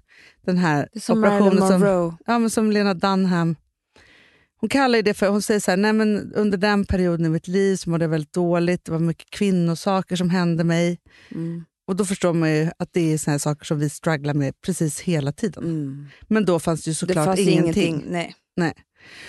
den 0.46 0.58
här 0.58 0.90
som 1.02 1.20
operationen 1.20 1.68
som, 1.68 2.18
ja, 2.26 2.50
som 2.50 2.72
Lena 2.72 2.94
Dunham. 2.94 3.56
Hon 4.64 4.70
kallar 4.70 5.02
det 5.02 5.14
för, 5.14 5.28
hon 5.30 5.42
säger 5.42 5.60
så 5.60 5.72
här, 5.72 5.78
nej 5.78 5.94
men 5.94 6.34
under 6.34 6.58
den 6.58 6.86
perioden 6.86 7.26
i 7.26 7.30
mitt 7.30 7.48
liv 7.48 7.76
så 7.76 7.90
mådde 7.90 8.04
jag 8.04 8.10
väldigt 8.10 8.34
dåligt. 8.34 8.86
Det 8.86 8.92
var 8.92 9.00
mycket 9.00 9.30
kvinnosaker 9.30 10.16
som 10.16 10.30
hände 10.30 10.64
mig. 10.64 11.00
Mm. 11.32 11.66
Och 11.88 11.96
då 11.96 12.06
förstår 12.06 12.34
man 12.34 12.52
ju 12.56 12.70
att 12.80 12.90
det 12.92 13.14
är 13.14 13.18
såna 13.18 13.32
här 13.32 13.40
saker 13.40 13.66
som 13.66 13.80
vi 13.80 13.90
strugglar 13.90 14.34
med 14.34 14.62
precis 14.62 15.00
hela 15.00 15.32
tiden. 15.32 15.64
Mm. 15.64 16.06
Men 16.28 16.46
då 16.46 16.60
fanns 16.60 16.84
det 16.84 16.88
ju 16.90 16.92
Det 16.92 16.96
såklart 16.96 17.26
fanns 17.26 17.40
ingenting. 17.40 17.84
ingenting. 17.84 18.12
Nej. 18.12 18.36
Nej. 18.56 18.74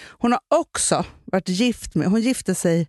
Hon 0.08 0.32
har 0.32 0.40
också 0.48 1.04
varit 1.24 1.48
gift 1.48 1.94
med, 1.94 2.08
hon 2.08 2.20
gifte 2.20 2.54
sig 2.54 2.88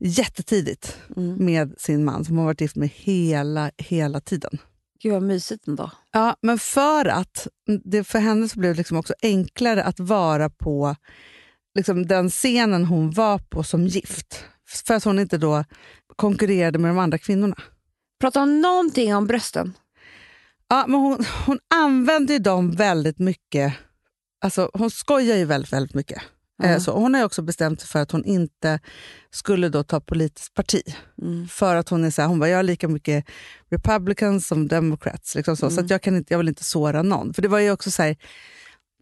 jättetidigt 0.00 0.96
Mm. 1.16 1.44
med 1.44 1.74
sin 1.78 2.04
man 2.04 2.24
som 2.24 2.36
hon 2.36 2.38
har 2.46 2.50
varit 2.52 2.60
gift 2.60 2.76
med 2.76 2.88
hela, 2.94 3.70
hela 3.78 4.20
tiden. 4.20 4.58
Gud 5.02 5.12
vad 5.12 5.22
mysigt 5.22 5.66
ändå. 5.68 5.90
Ja, 6.12 6.36
men 6.42 6.58
för 6.58 7.04
att 7.06 7.46
det 7.84 8.04
för 8.04 8.18
henne 8.18 8.48
så 8.48 8.58
blev 8.58 8.72
det 8.72 8.78
liksom 8.78 8.96
också 8.96 9.14
enklare 9.22 9.84
att 9.84 10.00
vara 10.00 10.50
på 10.50 10.96
liksom 11.74 12.06
den 12.06 12.30
scenen 12.30 12.84
hon 12.84 13.10
var 13.10 13.38
på 13.38 13.62
som 13.62 13.86
gift. 13.86 14.44
För 14.86 14.94
att 14.94 15.04
hon 15.04 15.18
inte 15.18 15.38
då 15.38 15.64
konkurrerade 16.16 16.78
med 16.78 16.90
de 16.90 16.98
andra 16.98 17.18
kvinnorna. 17.18 17.56
Pratar 18.20 18.40
hon 18.40 18.60
någonting 18.60 19.14
om 19.14 19.26
brösten? 19.26 19.72
Ja, 20.68 20.84
men 20.88 21.00
hon, 21.00 21.24
hon 21.46 21.58
använder 21.74 22.38
dem 22.38 22.70
väldigt 22.70 23.18
mycket. 23.18 23.74
Alltså, 24.44 24.70
hon 24.74 24.90
skojar 24.90 25.36
ju 25.36 25.44
väldigt, 25.44 25.72
väldigt 25.72 25.94
mycket. 25.94 26.22
Eh, 26.62 26.78
Så 26.78 26.92
hon 26.92 27.14
har 27.14 27.24
också 27.24 27.42
bestämt 27.42 27.80
sig 27.80 27.88
för 27.88 27.98
att 27.98 28.10
hon 28.10 28.24
inte 28.24 28.80
skulle 29.30 29.68
då 29.68 29.82
ta 29.84 30.00
politiskt 30.00 30.54
parti. 30.54 30.82
Mm. 31.22 31.48
För 31.48 31.76
att 31.76 31.88
hon 31.88 32.04
är 32.04 32.10
så 32.10 32.22
här, 32.22 32.28
hon 32.28 32.38
bara, 32.38 32.48
jag 32.50 32.58
har 32.58 32.62
lika 32.62 32.88
mycket 32.88 33.24
republicans 33.70 34.46
som 34.46 34.68
democrats. 34.68 35.34
Liksom 35.34 35.56
så 35.56 35.70
så 35.70 35.72
Mm. 35.74 35.84
att 35.84 35.90
jag, 35.90 36.02
kan 36.02 36.16
inte, 36.16 36.34
jag 36.34 36.38
vill 36.38 36.48
inte 36.48 36.64
såra 36.64 37.02
någon. 37.02 37.34
För 37.34 37.42
det 37.42 37.48
var 37.48 37.58
ju 37.58 37.70
också 37.70 37.90
så 37.90 38.02
här, 38.02 38.16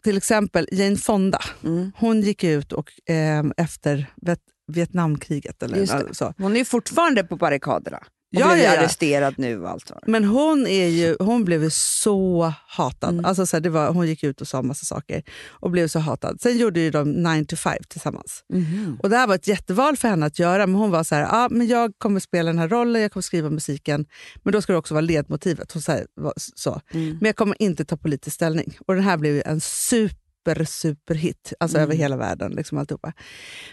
till 0.03 0.17
exempel 0.17 0.67
Jane 0.71 0.95
Fonda. 0.95 1.41
Mm. 1.63 1.91
Hon 1.97 2.21
gick 2.21 2.43
ut 2.43 2.71
och, 2.71 3.09
eh, 3.09 3.43
efter 3.57 4.13
vet, 4.21 4.39
Vietnamkriget. 4.67 5.63
Eller, 5.63 5.85
så. 6.13 6.33
Hon 6.37 6.55
är 6.55 6.63
fortfarande 6.63 7.23
på 7.23 7.35
barrikaderna. 7.35 7.99
Och 8.35 8.41
Ja, 8.41 8.53
blev 8.53 8.65
ja, 8.65 8.73
ja. 8.73 8.79
arresterad 8.79 9.33
nu 9.37 9.61
och 9.61 9.69
allt 9.69 9.89
vad 9.89 9.99
det 10.05 10.11
Men 10.11 10.23
hon, 10.23 10.67
är 10.67 10.87
ju, 10.87 11.15
hon 11.19 11.45
blev 11.45 11.69
så 11.69 12.53
hatad. 12.67 13.09
Mm. 13.13 13.25
Alltså 13.25 13.45
så 13.45 13.55
här, 13.55 13.61
det 13.61 13.69
var, 13.69 13.91
hon 13.93 14.07
gick 14.07 14.23
ut 14.23 14.41
och 14.41 14.47
sa 14.47 14.61
massa 14.61 14.85
saker 14.85 15.23
och 15.49 15.71
blev 15.71 15.87
så 15.87 15.99
hatad. 15.99 16.41
Sen 16.41 16.57
gjorde 16.57 16.79
ju 16.79 16.91
de 16.91 17.11
9 17.11 17.45
to 17.45 17.55
5 17.55 17.73
tillsammans. 17.89 18.43
Mhm. 18.53 18.99
Och 19.03 19.09
Det 19.09 19.17
här 19.17 19.27
var 19.27 19.35
ett 19.35 19.47
jätteval 19.47 19.97
för 19.97 20.07
henne 20.07 20.25
att 20.25 20.39
göra. 20.39 20.67
Men 20.67 20.75
Hon 20.75 20.91
var 20.91 21.03
så 21.03 21.15
här, 21.15 21.27
ah, 21.31 21.47
men 21.51 21.67
jag 21.67 21.91
kommer 21.97 22.19
spela 22.19 22.47
den 22.51 22.59
här 22.59 22.67
rollen, 22.69 23.01
jag 23.01 23.11
kommer 23.11 23.21
skriva 23.21 23.49
musiken. 23.49 24.05
Men 24.43 24.53
då 24.53 24.61
ska 24.61 24.71
det 24.73 24.79
också 24.79 24.93
vara 24.93 25.01
ledmotivet. 25.01 25.71
Hon 25.71 25.81
säger, 25.81 26.07
var 26.15 26.33
så. 26.37 26.81
Mm. 26.93 27.07
Men 27.09 27.25
jag 27.25 27.35
kommer 27.35 27.61
inte 27.61 27.85
ta 27.85 27.97
politisk 27.97 28.35
ställning. 28.35 28.77
Och 28.87 28.95
den 28.95 29.03
här 29.03 29.17
blev 29.17 29.33
ju 29.35 29.41
en 29.45 29.61
super, 29.61 30.65
super 30.65 31.15
hit. 31.15 31.53
Alltså 31.59 31.77
Mm. 31.77 31.87
över 31.89 31.95
hela 31.97 32.17
världen. 32.17 32.51
Liksom 32.51 32.77
alltihopa. 32.77 33.13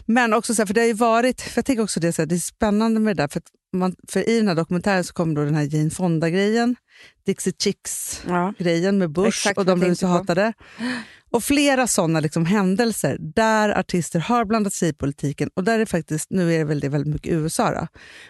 Men 0.06 0.34
också 0.34 0.54
så 0.54 0.62
här, 0.62 0.66
för 0.66 0.74
det 0.74 0.80
har 0.80 0.86
ju 0.86 0.92
varit, 0.92 1.40
för 1.40 1.58
jag 1.58 1.64
tänker 1.64 1.82
också 1.82 2.00
det, 2.00 2.12
så 2.12 2.22
här, 2.22 2.26
det 2.26 2.34
är 2.34 2.38
spännande 2.38 3.00
med 3.00 3.16
det 3.16 3.22
där. 3.22 3.28
För, 3.28 3.38
att 3.38 3.46
man, 3.72 3.96
för 4.08 4.28
i 4.28 4.36
den 4.38 4.48
här 4.48 4.54
dokumentären 4.54 5.04
så 5.04 5.12
kommer 5.12 5.34
då 5.34 5.44
den 5.44 5.54
här 5.54 5.74
Jane 5.74 5.90
Fonda-grejen, 5.90 6.76
Dixie 7.26 7.52
Chicks-grejen 7.58 8.94
Ja. 8.94 8.98
med 8.98 9.10
Bush 9.10 9.28
Exakt 9.28 9.58
och 9.58 9.64
de 9.66 9.80
blev 9.80 9.94
så 9.94 10.06
hatade. 10.06 10.52
Och 11.30 11.44
flera 11.44 11.86
sådana 11.86 12.20
liksom 12.20 12.46
händelser 12.46 13.16
där 13.20 13.78
artister 13.78 14.20
har 14.20 14.44
blandat 14.44 14.72
sig 14.72 14.88
i 14.88 14.92
politiken 14.92 15.50
och 15.54 15.64
där 15.64 15.78
det 15.78 15.86
faktiskt, 15.86 16.30
nu 16.30 16.54
är 16.54 16.58
det 16.58 16.64
väl 16.64 16.80
det 16.80 16.88
väldigt 16.88 17.12
mycket 17.12 17.32
USA, 17.32 17.70
då, 17.70 17.86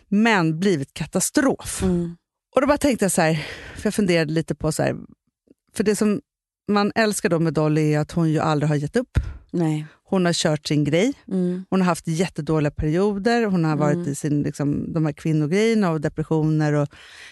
men 0.09 0.59
blivit 0.59 0.94
katastrof. 0.94 1.83
Mm. 1.83 2.16
Och 2.55 2.61
då 2.61 2.66
bara 2.66 2.79
tänkte 2.79 3.05
jag 3.05 3.12
så 3.12 3.22
här, 3.22 3.46
för 3.77 3.87
jag 3.87 3.94
funderade 3.94 4.33
lite 4.33 4.55
på 4.55 4.72
så 4.72 4.83
här, 4.83 4.96
för 5.74 5.85
det 5.85 5.96
som 5.96 6.20
man 6.69 6.93
älskar 6.95 7.29
då 7.29 7.39
med 7.39 7.53
Dolly 7.55 7.93
är 7.95 7.99
att 7.99 8.13
hon 8.13 8.31
ju 8.31 8.39
aldrig 8.39 8.69
har 8.69 8.77
gett 8.77 8.97
upp. 8.97 9.19
Nej. 9.51 9.87
Hon 10.05 10.27
har 10.27 10.33
kört 10.33 10.67
sin 10.67 10.85
grej. 10.85 11.13
Mm. 11.29 11.65
Hon 11.71 11.81
har 11.81 11.87
haft 11.87 12.07
jättedåliga 12.09 12.71
perioder. 12.71 13.45
Hon 13.47 13.65
har 13.65 13.77
varit 13.77 13.95
Mm. 13.97 14.09
i 14.09 14.15
sin, 14.15 14.43
liksom, 14.43 14.93
de 14.93 15.07
här 15.07 15.13
kvinnogrejerna 15.13 15.91
och 15.91 16.01
depressioner. 16.01 16.73
Och 16.73 16.89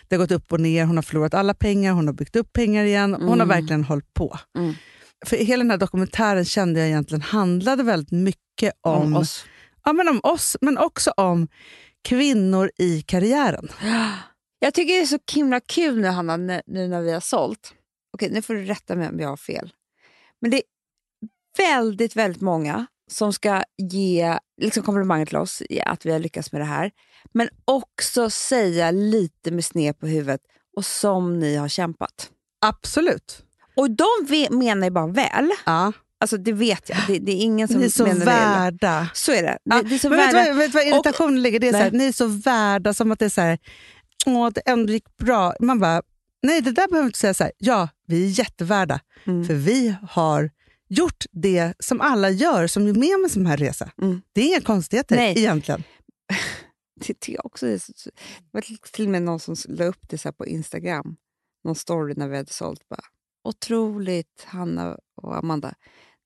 det 0.09 0.15
har 0.17 0.21
gått 0.23 0.31
upp 0.31 0.53
och 0.53 0.61
ner. 0.61 0.85
Hon 0.85 0.97
har 0.97 1.03
förlorat 1.03 1.35
alla 1.35 1.55
pengar. 1.55 1.93
Hon 1.93 2.07
har 2.07 2.15
byggt 2.15 2.37
upp 2.37 2.53
pengar 2.53 2.85
igen. 2.85 3.15
Hon 3.15 3.29
har 3.29 3.35
Mm. 3.35 3.49
verkligen 3.49 3.85
hållit 3.85 4.15
på. 4.15 4.39
Mm. 4.59 4.75
För 5.27 5.37
hela 5.37 5.63
den 5.65 5.71
här 5.71 5.79
dokumentären 5.79 6.45
kände 6.45 6.81
jag 6.81 6.89
egentligen 6.89 7.23
handlade 7.23 7.83
väldigt 7.83 8.13
mycket 8.13 8.73
om, 8.81 9.03
Om 9.03 9.17
oss. 9.17 9.45
Ja, 9.85 9.93
men 9.93 10.09
om 10.09 10.21
oss, 10.23 10.57
men 10.61 10.79
också 10.79 11.11
om 11.11 11.49
kvinnor 12.09 12.71
i 12.79 13.03
karriären. 13.03 13.69
Jag 14.59 14.75
tycker 14.75 14.95
det 14.95 15.01
är 15.01 15.07
så 15.07 15.19
himla 15.35 15.61
kul 15.61 16.01
nu, 16.01 16.09
Hanna, 16.09 16.37
nu 16.37 16.89
när 16.89 17.01
vi 17.03 17.13
har 17.13 17.21
sålt. 17.21 17.73
Okej, 18.17 18.31
nu 18.33 18.43
får 18.43 18.55
du 18.55 18.65
rätta 18.65 18.97
mig 18.97 19.09
om 19.09 19.21
jag 19.21 19.29
har 19.29 19.37
fel. 19.37 19.73
Men 20.41 20.51
det 20.51 20.57
är 20.57 20.63
väldigt, 21.59 22.17
väldigt 22.17 22.43
många 22.43 22.87
som 23.11 23.33
ska 23.33 23.63
ge 23.79 24.39
liksom 24.61 24.83
komplimanger 24.83 25.27
till 25.27 25.37
oss 25.37 25.63
att 25.85 26.07
vi 26.07 26.13
har 26.13 26.19
lyckats 26.19 26.53
med 26.53 26.61
det 26.61 26.65
här. 26.65 26.91
Men 27.33 27.49
också 27.65 28.31
säga 28.31 28.91
lite 28.91 29.51
med 29.51 29.65
sned 29.65 29.99
på 29.99 30.07
huvudet 30.07 30.41
och 30.77 30.85
som 30.85 31.39
ni 31.39 31.57
har 31.57 31.69
kämpat. 31.69 32.31
Absolut. 32.67 33.43
Och 33.75 33.91
de 33.91 34.07
menar 34.51 34.87
ju 34.87 34.91
bara 34.91 35.07
väl. 35.07 35.51
Ja. 35.67 35.93
Alltså 36.21 36.37
det 36.37 36.53
vet 36.53 36.89
jag. 36.89 36.99
Det, 37.07 37.19
det 37.19 37.33
är 37.33 37.41
ingen 37.41 37.69
som 37.69 37.77
Ni 37.77 37.85
är 37.85 37.91
så 37.91 38.07
menar 38.07 38.27
värda. 38.27 39.09
Så 39.15 39.33
är 39.33 39.43
det. 39.43 39.59
Ja, 39.63 39.77
det, 39.77 39.89
det 39.89 39.95
är 39.95 39.99
så 39.99 40.11
men 40.11 40.19
vet 40.19 40.31
du 40.31 40.37
värda. 40.37 40.49
vad, 40.49 40.59
vet 40.59 40.73
du 40.73 40.79
vad 40.79 40.87
irritationen 40.87 41.43
ligger? 41.43 41.61
Det 41.61 41.69
är 41.69 41.73
så 41.73 41.79
här, 41.79 41.91
ni 41.91 42.07
är 42.07 42.13
så 42.13 42.27
värda, 42.27 42.95
som 42.95 43.13
att 43.13 43.19
det 43.19 43.25
är 43.25 43.29
så 43.29 43.41
här, 43.41 43.59
åh, 44.27 44.51
det 44.55 44.61
ändå 44.61 44.93
gick 44.93 45.17
bra. 45.17 45.55
Man 45.61 45.81
bara, 45.81 46.03
nej 46.47 46.61
det 46.61 46.73
där 46.73 46.89
behöver 46.89 47.07
inte 47.07 47.19
säga 47.19 47.35
så 47.35 47.45
här, 47.45 47.53
ja, 47.59 47.89
vi 48.07 48.25
är 48.25 48.39
jättevärda. 48.39 49.01
Mm. 49.25 49.45
För 49.45 49.55
vi 49.55 49.97
har 50.09 50.51
gjort 50.89 51.25
det 51.33 51.75
som 51.79 52.01
alla 52.01 52.31
gör 52.31 52.67
som 52.67 52.87
är 52.87 52.93
med 52.93 53.15
om 53.15 53.25
en 53.25 53.31
sån 53.31 53.47
här 53.47 53.57
resa. 53.57 53.93
Mm. 54.03 54.23
Det 54.33 54.41
är 54.41 54.47
inga 54.47 54.61
konstigheter 54.61 55.17
Nej. 55.17 55.39
egentligen. 55.39 55.83
Det 57.01 57.15
tycker 57.15 57.33
jag 57.33 57.47
också 57.47 57.67
det 57.67 57.81
var 58.51 58.91
till 58.93 59.05
och 59.05 59.11
med 59.11 59.23
någon 59.23 59.41
som 59.41 59.57
la 59.69 59.85
upp 59.85 60.09
det 60.09 60.19
så 60.19 60.29
här 60.29 60.33
på 60.33 60.47
Instagram. 60.47 61.17
Någon 61.65 61.75
story 61.75 62.15
när 62.17 62.29
vi 62.29 62.37
hade 62.37 62.53
sålt. 62.53 62.89
Bara, 62.89 63.05
Otroligt, 63.45 64.45
Hanna 64.47 64.99
och 65.23 65.37
Amanda. 65.37 65.75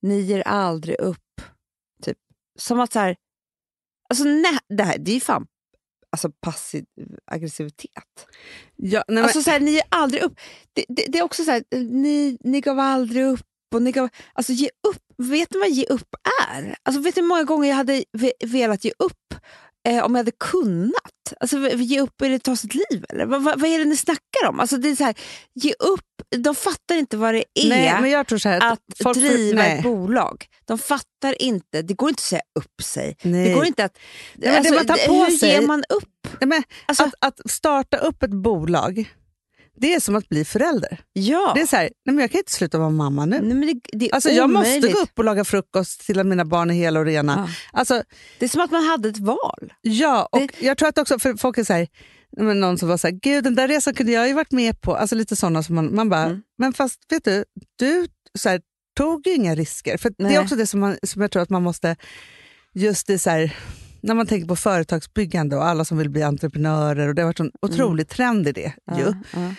Ni 0.03 0.21
ger 0.21 0.41
aldrig 0.41 1.01
upp. 1.01 1.41
Typ. 2.03 2.19
Som 2.59 2.81
att 2.81 2.93
så 2.93 2.99
här... 2.99 3.17
Alltså, 4.09 4.25
nej, 4.25 4.59
det 4.69 4.83
här 4.83 4.99
det 4.99 5.11
är 5.11 5.15
ju 5.15 5.21
fan 5.21 5.47
alltså, 6.13 6.31
passiv 6.41 6.85
aggressivitet. 7.27 8.27
Ja, 8.77 9.05
nej, 9.09 9.15
men, 9.15 9.25
Alltså, 9.25 9.43
så 9.43 9.51
här, 9.51 9.61
ni 9.61 9.71
ger 9.71 9.83
aldrig 9.89 10.23
upp. 10.23 10.41
Det, 10.73 10.85
det, 10.89 11.05
det 11.09 11.19
är 11.19 11.23
också 11.23 11.45
så 11.45 11.51
här, 11.51 11.65
ni, 11.77 12.39
ni 12.41 12.61
gav 12.61 12.79
aldrig 12.79 13.25
upp. 13.25 13.41
Och 13.75 13.83
ni 13.83 13.93
gav, 13.93 14.09
alltså, 14.33 14.53
ge 14.53 14.69
upp. 14.89 15.03
Vet 15.31 15.51
ni 15.55 15.61
vad 15.61 15.71
ge 15.71 15.85
upp 15.85 16.15
är? 16.49 16.77
Alltså, 16.83 17.03
vet 17.03 17.17
ni 17.17 17.23
hur 17.23 17.29
många 17.29 17.45
gånger 17.45 17.69
jag 17.69 17.77
hade 17.77 18.05
ve- 18.13 18.33
velat 18.47 18.85
ge 18.85 18.93
upp 18.99 19.35
eh, 19.89 20.05
om 20.05 20.15
jag 20.15 20.19
hade 20.19 20.31
kunnat? 20.31 21.13
Alltså, 21.41 21.69
ge 21.69 22.01
upp 22.01 22.23
eller 22.23 22.39
ta 22.39 22.57
sitt 22.57 22.75
liv? 22.75 23.05
Eller? 23.09 23.27
Vad, 23.27 23.43
vad, 23.43 23.61
vad 23.61 23.71
är 23.71 23.79
det 23.79 23.85
ni 23.85 23.97
snackar 23.97 24.49
om? 24.49 24.61
Alltså, 24.61 24.77
det 24.77 24.89
är 24.89 24.97
så 24.97 25.05
här, 25.05 25.15
ge 25.55 25.73
upp. 25.73 26.05
De 26.37 26.55
fattar 26.55 26.97
inte 26.97 27.17
vad 27.17 27.35
det 27.35 27.45
är 27.55 27.69
nej, 27.69 27.99
men 28.01 28.11
jag 28.11 28.27
tror 28.27 28.39
så 28.39 28.49
här 28.49 28.73
att, 28.73 28.81
att 29.05 29.15
driva 29.15 29.63
nej. 29.63 29.77
ett 29.77 29.83
bolag. 29.83 30.47
De 30.65 30.79
fattar 30.79 31.43
inte. 31.43 31.83
Det 31.83 31.95
går 31.95 32.09
inte 32.09 32.21
att 32.21 32.25
säga 32.25 32.43
upp 32.59 32.83
sig. 32.83 33.17
Nej. 33.23 33.49
Det 33.49 33.55
går 33.55 33.67
inte 33.67 33.85
att... 33.85 33.99
men 34.35 34.63
det 34.63 34.71
man 34.71 34.87
tar 34.87 35.07
på 35.07 35.13
hur 35.13 35.31
sig- 35.31 35.51
ger 35.51 35.67
man 35.67 35.85
upp? 35.89 36.29
Nej, 36.41 36.49
men, 36.49 36.63
Alltså, 36.87 37.05
att, 37.05 37.15
att 37.21 37.51
starta 37.51 37.97
upp 37.97 38.23
ett 38.23 38.31
bolag, 38.31 39.11
det 39.77 39.95
är 39.95 40.01
som 40.01 40.17
att 40.17 40.29
bli 40.29 40.45
förälder. 40.45 41.01
ja. 41.13 41.53
Det 41.55 41.61
är 41.61 41.67
så 41.67 41.77
här, 41.77 41.83
nej, 41.83 42.15
men 42.15 42.19
jag 42.19 42.31
kan 42.31 42.39
inte 42.39 42.53
sluta 42.53 42.79
vara 42.79 42.91
mamma 42.91 43.25
nu. 43.25 43.41
Nej, 43.41 43.55
men 43.55 43.67
det, 43.67 43.81
det 43.93 44.11
är 44.11 44.15
Alltså, 44.15 44.31
jag 44.31 44.51
måste 44.51 44.89
gå 44.89 44.99
upp 44.99 45.19
och 45.19 45.25
laga 45.25 45.45
frukost 45.45 46.01
till 46.07 46.21
att 46.21 46.27
mina 46.27 46.45
barn 46.45 46.71
är 46.71 46.75
hela 46.75 47.01
och 47.01 47.07
rena. 47.07 47.49
Ja. 47.49 47.79
Alltså, 47.79 48.03
Det 48.39 48.45
är 48.45 48.49
som 48.49 48.61
att 48.61 48.71
man 48.71 48.85
hade 48.85 49.09
ett 49.09 49.19
val. 49.19 49.73
ja, 49.81 50.29
och 50.33 50.39
Det- 50.41 50.63
jag 50.67 50.79
tror 50.79 50.89
att 50.89 50.99
också, 50.99 51.19
för 51.19 51.35
folk 51.35 51.59
är 51.59 51.65
så 51.65 51.73
här, 51.73 51.89
men 52.37 52.61
någon 52.61 52.79
som 52.79 52.89
var 52.89 52.97
så 52.97 53.07
här, 53.07 53.15
gud 53.23 53.45
den 53.45 53.55
där 53.55 53.69
resan 53.69 53.95
kunde 53.95 54.13
jag 54.13 54.29
ju 54.29 54.35
varit 54.35 54.53
med 54.53 54.81
på. 54.81 54.97
Alltså 54.97 55.17
lite 55.17 55.37
sådana 55.37 55.63
som 55.63 55.75
man, 55.75 55.95
man 55.95 56.09
bara, 56.09 56.25
Mm. 56.25 56.43
men 56.59 56.73
fast 56.73 56.99
vet 57.13 57.25
du, 57.25 57.45
du 57.79 58.07
så 58.39 58.49
här, 58.49 58.61
tog 58.97 59.27
ju 59.27 59.35
inga 59.35 59.55
risker. 59.55 59.97
För 59.97 60.13
Det 60.19 60.35
är 60.35 60.41
också 60.43 60.57
det 60.57 60.67
som, 60.67 60.81
man, 60.81 60.97
som 61.03 61.23
jag 61.23 61.31
tror 61.31 61.43
att 61.43 61.51
man 61.51 61.63
måste, 61.63 61.97
just 62.75 63.07
det 63.07 63.19
så 63.19 63.31
här, 63.31 63.57
när 64.03 64.15
man 64.15 64.27
tänker 64.27 64.49
på 64.49 64.57
företagsbyggande 64.57 65.57
och 65.57 65.65
alla 65.65 65.85
som 65.85 65.99
vill 65.99 66.11
bli 66.11 66.23
entreprenörer 66.23 67.09
och 67.09 67.15
det 67.15 67.23
har 67.23 67.27
varit 67.27 67.41
en 67.41 67.53
otrolig 67.63 68.09
trend 68.09 68.49
i 68.49 68.53
det. 68.53 68.73
Ju. 68.97 69.03
Mm. 69.07 69.15
Ja, 69.33 69.55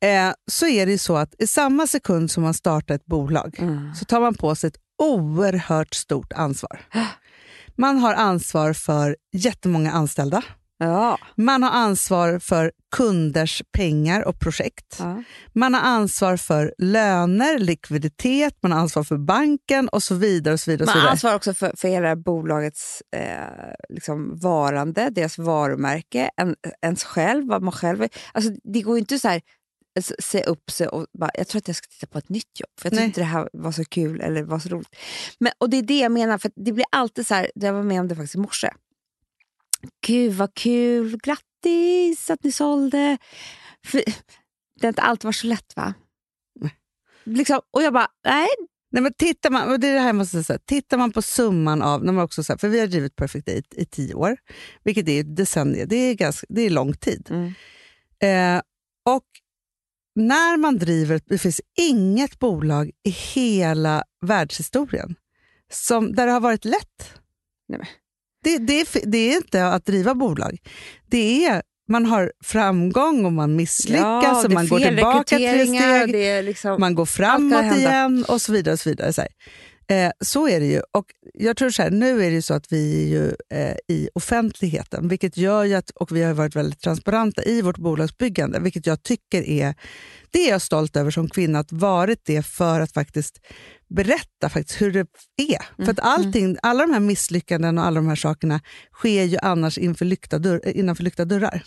Eh, 0.00 0.32
så 0.50 0.66
är 0.66 0.86
det 0.86 0.92
ju 0.92 0.98
så 0.98 1.16
att 1.16 1.34
i 1.38 1.46
samma 1.46 1.86
sekund 1.86 2.30
som 2.30 2.42
man 2.42 2.54
startar 2.54 2.94
ett 2.94 3.06
bolag 3.06 3.56
Mm. 3.58 3.94
så 3.94 4.04
tar 4.04 4.20
man 4.20 4.34
på 4.34 4.54
sig 4.54 4.68
ett 4.68 4.76
oerhört 5.02 5.94
stort 5.94 6.32
ansvar. 6.32 6.80
Man 7.78 7.98
har 7.98 8.14
ansvar 8.14 8.72
för 8.72 9.16
jättemånga 9.32 9.92
anställda. 9.92 10.42
Ja. 10.78 11.18
Man 11.36 11.62
har 11.62 11.70
ansvar 11.70 12.38
för 12.38 12.72
kunders 12.96 13.62
pengar 13.72 14.22
och 14.28 14.40
projekt. 14.40 14.96
ja. 14.98 15.22
Man 15.52 15.74
har 15.74 15.80
ansvar 15.80 16.36
för 16.36 16.74
löner, 16.78 17.58
likviditet, 17.58 18.54
man 18.62 18.72
har 18.72 18.78
ansvar 18.80 19.04
för 19.04 19.18
banken 19.18 19.88
och 19.88 20.02
så 20.02 20.14
vidare. 20.14 20.54
och 20.54 20.60
så 20.60 20.70
vidare, 20.70 20.86
Man 20.86 20.94
vidare. 20.94 21.10
ansvarar 21.10 21.34
också 21.34 21.54
för, 21.54 21.72
för 21.76 21.88
hela 21.88 22.16
bolagets 22.16 23.02
eh, 23.16 23.74
liksom 23.88 24.38
varande, 24.38 25.10
deras 25.10 25.38
varumärke, 25.38 26.30
en, 26.36 26.56
ens 26.82 27.04
själv, 27.04 27.48
vad 27.48 27.62
man 27.62 27.72
själv 27.72 28.02
är. 28.02 28.08
Alltså, 28.32 28.50
det 28.64 28.82
går 28.82 28.96
ju 28.96 29.00
inte 29.00 29.18
så 29.18 29.28
här 29.28 29.40
se 30.18 30.42
upp 30.44 30.70
sig 30.70 30.88
och 30.88 31.06
bara, 31.18 31.30
jag 31.34 31.48
tror 31.48 31.58
att 31.58 31.68
jag 31.68 31.76
ska 31.76 31.86
titta 31.86 32.06
på 32.06 32.18
ett 32.18 32.28
nytt 32.28 32.60
jobb, 32.60 32.70
för 32.80 32.86
jag 32.86 32.92
tyckte 32.92 33.04
inte 33.04 33.20
det 33.20 33.24
här 33.24 33.48
var 33.52 33.72
så 33.72 33.84
kul 33.84 34.20
eller 34.20 34.42
var 34.42 34.58
så 34.58 34.68
roligt. 34.68 34.96
Men, 35.40 35.52
och 35.58 35.70
det 35.70 35.76
är 35.76 35.82
det 35.82 35.98
jag 35.98 36.12
menar, 36.12 36.38
för 36.38 36.50
det 36.56 36.72
blir 36.72 36.86
alltid 36.92 37.26
så 37.26 37.34
här, 37.34 37.50
jag 37.54 37.72
var 37.72 37.82
med 37.82 38.00
om 38.00 38.08
det 38.08 38.14
faktiskt 38.16 38.34
i 38.34 38.38
morse. 38.38 38.70
Gud 40.06 40.32
vad 40.32 40.54
kul, 40.54 41.18
grattis 41.22 42.30
att 42.30 42.44
ni 42.44 42.52
sålde. 42.52 43.18
För, 43.86 44.02
det 44.80 44.86
har 44.86 44.88
inte 44.88 45.02
alltid 45.02 45.24
varit 45.24 45.36
så 45.36 45.46
lätt 45.46 45.76
va? 45.76 45.94
Liksom, 47.24 47.60
och 47.70 47.82
jag 47.82 47.92
bara, 47.92 48.08
nej, 48.24 48.48
Nej, 48.90 49.02
men 49.02 49.12
tittar 49.14 49.50
man, 49.50 49.72
och 49.72 49.80
det 49.80 49.88
är 49.88 49.94
det 49.94 50.00
här 50.00 50.06
jag 50.06 50.16
måste 50.16 50.44
säga, 50.44 50.58
tittar 50.64 50.98
man 50.98 51.12
på 51.12 51.22
summan 51.22 51.82
av, 51.82 52.04
när 52.04 52.12
man 52.12 52.24
också, 52.24 52.44
så 52.44 52.52
här, 52.52 52.58
för 52.58 52.68
vi 52.68 52.80
har 52.80 52.86
drivit 52.86 53.16
Perfect 53.16 53.46
Day 53.46 53.62
i 53.76 53.84
tio 53.84 54.14
år, 54.14 54.36
vilket 54.84 55.08
är 55.08 55.20
ett 55.20 55.36
decennium, 55.36 55.88
det 55.88 55.96
är, 55.96 56.14
ganska, 56.14 56.46
det 56.48 56.62
är 56.62 56.70
lång 56.70 56.94
tid. 56.94 57.28
Mm. 57.30 57.52
Eh, 58.18 58.62
och 59.04 59.24
när 60.14 60.56
man 60.56 60.78
driver, 60.78 61.20
det 61.24 61.38
finns 61.38 61.60
inget 61.78 62.38
bolag 62.38 62.90
i 63.02 63.10
hela 63.10 64.04
världshistorien 64.20 65.14
som, 65.72 66.14
där 66.14 66.26
det 66.26 66.32
har 66.32 66.40
varit 66.40 66.64
lätt. 66.64 67.14
Nej. 67.68 67.88
Det, 68.46 68.58
det, 68.58 68.80
är, 68.80 69.06
det 69.06 69.18
är 69.18 69.36
inte 69.36 69.66
att 69.66 69.86
driva 69.86 70.14
bolag. 70.14 70.58
Det 71.10 71.44
är 71.44 71.62
man 71.88 72.06
har 72.06 72.32
framgång 72.44 73.24
och 73.24 73.32
man 73.32 73.56
misslyckas 73.56 74.44
och 74.44 74.50
det 74.50 74.52
är 74.52 74.54
man 74.54 74.68
går 74.68 74.78
tillbaka 74.78 75.36
tre 75.36 75.66
steg 75.66 76.44
liksom, 76.44 76.80
man 76.80 76.94
går 76.94 77.06
framåt 77.06 77.76
igen 77.76 78.24
och 78.28 78.42
så 78.42 78.52
vidare. 78.52 78.72
Och 78.72 78.80
så, 78.80 78.88
vidare 78.88 79.12
så. 79.12 79.22
Eh, 79.88 80.10
så 80.20 80.48
är 80.48 80.60
det 80.60 80.66
ju. 80.66 80.80
Och 80.92 81.04
jag 81.34 81.56
tror 81.56 81.70
så 81.70 81.82
här, 81.82 81.90
nu 81.90 82.24
är 82.24 82.30
det 82.30 82.34
ju 82.34 82.42
så 82.42 82.54
att 82.54 82.72
vi 82.72 83.02
är 83.02 83.08
ju, 83.08 83.34
eh, 83.60 83.76
i 83.88 84.08
offentligheten, 84.14 85.08
vilket 85.08 85.36
gör 85.36 85.64
ju 85.64 85.74
att, 85.74 85.90
och 85.90 86.16
vi 86.16 86.22
har 86.22 86.34
varit 86.34 86.56
väldigt 86.56 86.80
transparenta 86.80 87.44
i 87.44 87.62
vårt 87.62 87.78
bolagsbyggande, 87.78 88.60
vilket 88.60 88.86
jag 88.86 89.02
tycker 89.02 89.42
är, 89.42 89.74
det 90.30 90.48
är 90.48 90.50
jag 90.50 90.62
stolt 90.62 90.96
över 90.96 91.10
som 91.10 91.28
kvinna, 91.28 91.58
att 91.58 91.72
varit 91.72 92.20
det 92.24 92.46
för 92.46 92.80
att 92.80 92.92
faktiskt 92.92 93.40
berätta 93.88 94.48
faktiskt 94.48 94.82
hur 94.82 94.92
det 94.92 95.06
är. 95.36 95.84
För 95.84 95.92
att 95.92 96.00
allting, 96.00 96.56
alla 96.62 96.86
de 96.86 96.92
här 96.92 97.00
misslyckanden 97.00 97.78
och 97.78 97.84
alla 97.84 97.94
de 97.94 98.08
här 98.08 98.16
sakerna 98.16 98.60
sker 98.92 99.24
ju 99.24 99.38
annars 99.42 99.78
inför 99.78 100.04
lyckta 100.04 100.38
dörr, 100.38 100.68
innanför 100.68 101.04
lyckta 101.04 101.24
dörrar. 101.24 101.62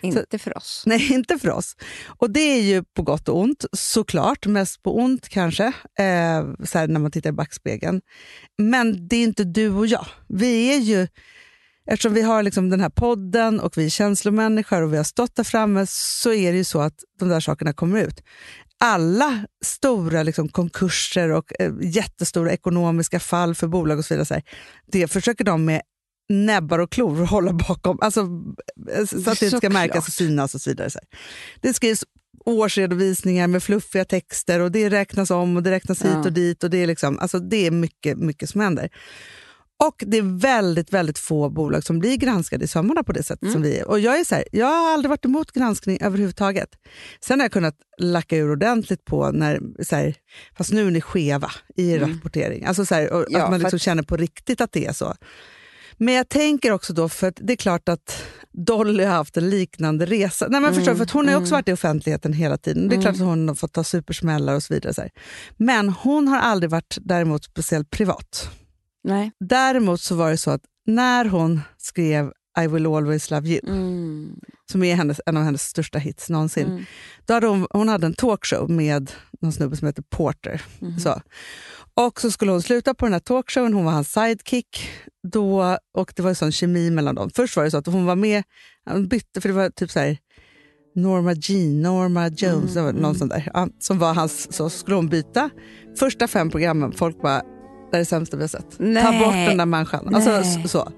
inte 0.00 0.38
för 0.38 0.56
oss. 0.56 0.82
Nej, 0.86 1.12
inte 1.12 1.38
för 1.38 1.50
oss. 1.50 1.76
Och 2.06 2.30
det 2.30 2.40
är 2.40 2.62
ju 2.62 2.84
på 2.84 3.02
gott 3.02 3.28
och 3.28 3.38
ont, 3.38 3.64
såklart. 3.72 4.46
Mest 4.46 4.82
på 4.82 4.96
ont 4.96 5.28
kanske, 5.28 5.66
eh, 5.98 6.64
så 6.64 6.86
när 6.86 6.98
man 6.98 7.10
tittar 7.10 7.30
i 7.30 7.32
backspegeln. 7.32 8.00
Men 8.58 9.08
det 9.08 9.16
är 9.16 9.24
inte 9.24 9.44
du 9.44 9.70
och 9.70 9.86
jag. 9.86 10.06
Vi 10.28 10.74
är 10.74 10.78
ju, 10.78 11.08
eftersom 11.90 12.14
vi 12.14 12.22
har 12.22 12.42
liksom 12.42 12.70
den 12.70 12.80
här 12.80 12.90
podden 12.90 13.60
och 13.60 13.78
vi 13.78 13.84
är 13.84 13.90
känslomänniskor 13.90 14.82
och 14.82 14.92
vi 14.92 14.96
har 14.96 15.04
stått 15.04 15.36
där 15.36 15.44
framme, 15.44 15.86
så 15.88 16.32
är 16.32 16.52
det 16.52 16.58
ju 16.58 16.64
så 16.64 16.80
att 16.80 16.94
de 17.18 17.28
där 17.28 17.40
sakerna 17.40 17.72
kommer 17.72 18.02
ut. 18.02 18.22
Alla 18.80 19.46
stora 19.64 20.22
liksom, 20.22 20.48
konkurser 20.48 21.28
och 21.28 21.52
eh, 21.60 21.72
jättestora 21.82 22.52
ekonomiska 22.52 23.20
fall 23.20 23.54
för 23.54 23.66
bolag 23.66 23.98
och 23.98 24.04
så 24.04 24.14
vidare, 24.14 24.26
så 24.26 24.34
här, 24.34 24.42
det 24.92 25.08
försöker 25.08 25.44
de 25.44 25.64
med 25.64 25.82
näbbar 26.28 26.78
och 26.78 26.92
klor 26.92 27.24
hålla 27.24 27.52
bakom, 27.52 27.98
alltså, 28.00 28.20
eh, 28.92 29.04
så 29.04 29.30
att 29.30 29.40
det 29.40 29.46
inte 29.46 29.58
ska 29.58 29.70
märkas 29.70 30.08
och 30.08 30.14
synas 30.14 30.54
och 30.54 30.60
så 30.60 30.70
vidare. 30.70 30.90
Så. 30.90 30.98
Det 31.60 31.74
skrivs 31.74 32.04
årsredovisningar 32.44 33.46
med 33.46 33.62
fluffiga 33.62 34.04
texter 34.04 34.60
och 34.60 34.72
det 34.72 34.90
räknas 34.90 35.30
om 35.30 35.56
och 35.56 35.62
det 35.62 35.70
räknas 35.70 36.02
hit 36.02 36.10
Ja. 36.12 36.22
och 36.24 36.32
dit. 36.32 36.64
och 36.64 36.70
Det 36.70 36.78
är, 36.78 36.86
liksom, 36.86 37.18
alltså, 37.18 37.38
det 37.38 37.66
är 37.66 37.70
mycket, 37.70 38.18
mycket 38.18 38.50
som 38.50 38.60
händer. 38.60 38.88
Och 39.84 40.04
det 40.06 40.18
är 40.18 40.38
väldigt, 40.40 40.92
väldigt 40.92 41.18
få 41.18 41.50
bolag 41.50 41.84
som 41.84 41.98
blir 41.98 42.16
granskade 42.16 42.64
i 42.64 42.68
sömmarna 42.68 43.02
på 43.02 43.12
det 43.12 43.22
sättet 43.22 43.42
Mm. 43.42 43.52
som 43.52 43.62
vi 43.62 43.78
är. 43.78 43.88
Och 43.88 44.00
jag 44.00 44.20
är 44.20 44.24
så 44.24 44.34
här, 44.34 44.44
jag 44.52 44.66
har 44.66 44.92
aldrig 44.92 45.08
varit 45.10 45.24
emot 45.24 45.52
granskning 45.52 45.98
överhuvudtaget. 46.00 46.68
Sen 47.24 47.40
har 47.40 47.44
jag 47.44 47.52
kunnat 47.52 47.74
lacka 47.98 48.36
ur 48.36 48.50
ordentligt 48.50 49.04
på 49.04 49.30
när, 49.30 49.60
så 49.84 49.96
här, 49.96 50.14
fast 50.56 50.72
nu 50.72 50.86
är 50.86 50.90
ni 50.90 51.00
skeva 51.00 51.50
i 51.76 51.90
er 51.90 51.98
rapportering. 52.00 52.64
Alltså 52.64 52.86
så 52.86 52.94
här, 52.94 53.12
och 53.12 53.18
Mm. 53.20 53.32
Ja, 53.32 53.44
att 53.44 53.50
man 53.50 53.60
liksom 53.60 53.76
att- 53.76 53.82
känner 53.82 54.02
på 54.02 54.16
riktigt 54.16 54.60
att 54.60 54.72
det 54.72 54.86
är 54.86 54.92
så. 54.92 55.14
Men 56.00 56.14
jag 56.14 56.28
tänker 56.28 56.72
också 56.72 56.92
då, 56.92 57.08
för 57.08 57.32
det 57.36 57.52
är 57.52 57.56
klart 57.56 57.88
att 57.88 58.22
Dolly 58.52 59.04
har 59.04 59.12
haft 59.14 59.36
en 59.36 59.50
liknande 59.50 60.06
resa. 60.06 60.46
Nej, 60.50 60.60
men 60.60 60.74
förstår, 60.74 60.92
du, 60.92 60.96
för 60.96 61.04
att 61.04 61.10
hon 61.10 61.26
har 61.26 61.32
ju 61.34 61.40
också 61.40 61.54
varit 61.54 61.68
i 61.68 61.72
offentligheten 61.72 62.32
hela 62.32 62.58
tiden. 62.58 62.88
Det 62.88 62.96
är 62.96 63.00
klart 63.00 63.14
att 63.14 63.20
hon 63.20 63.48
har 63.48 63.54
fått 63.54 63.72
ta 63.72 63.84
supersmällar 63.84 64.54
och 64.54 64.62
så 64.62 64.74
vidare. 64.74 64.94
Så 64.94 65.00
här. 65.00 65.10
Men 65.56 65.88
hon 65.88 66.28
har 66.28 66.38
aldrig 66.38 66.70
varit 66.70 66.98
däremot 67.00 67.44
speciellt 67.44 67.90
privat. 67.90 68.50
Nej. 69.04 69.32
Däremot 69.40 70.00
så 70.00 70.14
var 70.14 70.30
det 70.30 70.36
så 70.36 70.50
att 70.50 70.62
när 70.86 71.24
hon 71.24 71.60
skrev 71.78 72.32
I 72.64 72.66
will 72.66 72.86
always 72.86 73.30
love 73.30 73.48
you, 73.48 73.60
Mm. 73.68 74.40
som 74.72 74.82
är 74.82 74.94
hennes, 74.94 75.20
en 75.26 75.36
av 75.36 75.42
hennes 75.42 75.62
största 75.62 75.98
hits 75.98 76.30
någonsin, 76.30 76.66
Mm. 76.66 76.84
då 77.26 77.34
hade 77.34 77.46
hon, 77.46 77.66
hon 77.70 77.88
hade 77.88 78.06
en 78.06 78.14
talkshow 78.14 78.70
med 78.70 79.10
någon 79.40 79.52
snubbe 79.52 79.76
som 79.76 79.86
heter 79.86 80.02
Porter. 80.10 80.62
Mhm. 80.78 80.98
Så. 80.98 81.22
Och 81.94 82.20
så 82.20 82.30
skulle 82.30 82.50
hon 82.52 82.62
sluta 82.62 82.94
på 82.94 83.06
den 83.06 83.12
här 83.12 83.20
talkshowen, 83.20 83.74
hon 83.74 83.84
var 83.84 83.92
hans 83.92 84.12
sidekick. 84.12 84.88
Då, 85.32 85.76
och 85.98 86.12
det 86.16 86.22
var 86.22 86.28
en 86.30 86.36
sån 86.36 86.52
kemi 86.52 86.90
mellan 86.90 87.14
dem. 87.14 87.30
Först 87.34 87.56
var 87.56 87.64
det 87.64 87.70
så 87.70 87.76
att 87.76 87.86
hon 87.86 88.06
var 88.06 88.16
med, 88.16 88.42
hon 88.90 89.08
bytte 89.08 89.40
för 89.40 89.48
det 89.48 89.54
var 89.54 89.70
typ 89.70 89.90
så 89.90 89.98
här 90.00 90.18
Norma 90.94 91.32
Jean, 91.32 91.82
Norma 91.82 92.28
Jones, 92.28 92.76
var 92.76 92.92
någon 92.92 93.14
sån 93.14 93.28
där, 93.28 93.50
som 93.78 93.98
var 93.98 94.14
hans, 94.14 94.52
så 94.52 94.70
skulle 94.70 94.96
hon 94.96 95.08
byta. 95.08 95.50
Första 95.98 96.28
fem 96.28 96.50
programmen, 96.50 96.92
folk 96.92 97.22
bara, 97.22 97.42
det 97.90 97.96
är 97.96 97.98
det 97.98 98.04
sämsta 98.04 98.36
vi 98.36 98.42
har 98.42 98.48
sett. 98.48 98.70
Ta 98.78 98.84
Nej. 98.84 99.18
bort 99.24 99.34
den 99.34 99.56
där 99.56 99.66
människan. 99.66 100.14
Alltså, 100.14 100.42
så, 100.62 100.68
så. 100.68 100.92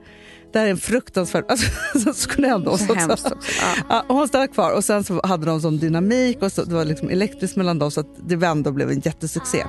Det 0.53 0.59
här 0.59 0.67
är 0.67 0.71
en 0.71 0.77
fruktansvärd... 0.77 1.45
Alltså, 1.49 1.67
så 1.99 2.15
skulle 2.15 2.49
ändå... 2.49 2.79
Så 2.79 2.87
så, 2.87 2.95
hemskt 2.95 3.29
så. 3.29 3.35
också. 3.35 3.51
Ja. 3.61 3.85
Ja, 3.89 4.15
hon 4.15 4.29
stannade 4.29 4.53
kvar 4.53 4.73
och 4.73 4.85
sen 4.85 5.05
så 5.05 5.21
hade 5.25 5.47
de 5.47 5.61
sån 5.61 5.79
dynamik 5.79 6.43
och 6.43 6.53
så, 6.53 6.65
det 6.65 6.75
var 6.75 6.85
liksom 6.85 7.09
elektriskt 7.09 7.57
mellan 7.57 7.79
dem 7.79 7.91
så 7.91 8.01
att 8.01 8.29
det 8.29 8.37
vände 8.37 8.69
och 8.69 8.75
blev 8.75 8.91
en 8.91 9.01
jättesuccé. 9.01 9.65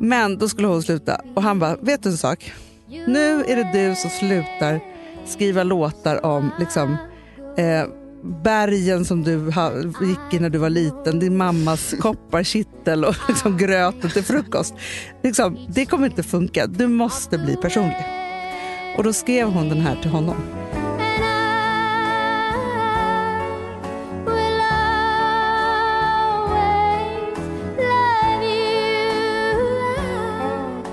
Men 0.00 0.38
då 0.38 0.48
skulle 0.48 0.68
hon 0.68 0.82
sluta 0.82 1.20
och 1.34 1.42
han 1.42 1.58
bara, 1.58 1.76
vet 1.76 2.02
du 2.02 2.08
en 2.08 2.16
sak? 2.16 2.52
Nu 3.06 3.44
är 3.44 3.56
det 3.56 3.70
du 3.72 3.94
som 3.94 4.10
slutar 4.10 4.80
skriva 5.28 5.62
låtar 5.62 6.26
om 6.26 6.50
liksom, 6.58 6.96
eh, 7.56 7.84
bergen 8.22 9.04
som 9.04 9.24
du 9.24 9.52
gick 10.06 10.34
i 10.34 10.38
när 10.38 10.50
du 10.50 10.58
var 10.58 10.70
liten, 10.70 11.18
din 11.18 11.36
mammas 11.36 11.94
kopparkittel 12.00 13.04
och 13.04 13.14
liksom 13.28 13.56
gröten 13.56 14.10
till 14.10 14.24
frukost. 14.24 14.74
Liksom, 15.22 15.58
det 15.68 15.86
kommer 15.86 16.06
inte 16.06 16.22
funka, 16.22 16.66
du 16.66 16.86
måste 16.86 17.38
bli 17.38 17.56
personlig. 17.56 18.06
Och 18.96 19.04
då 19.04 19.12
skrev 19.12 19.48
hon 19.48 19.68
den 19.68 19.80
här 19.80 19.96
till 20.02 20.10
honom. 20.10 20.36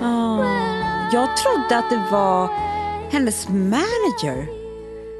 Ah. 0.02 0.44
Jag 1.12 1.28
trodde 1.36 1.78
att 1.78 1.90
det 1.90 2.02
var 2.10 2.50
hennes 3.12 3.48
manager 3.48 4.46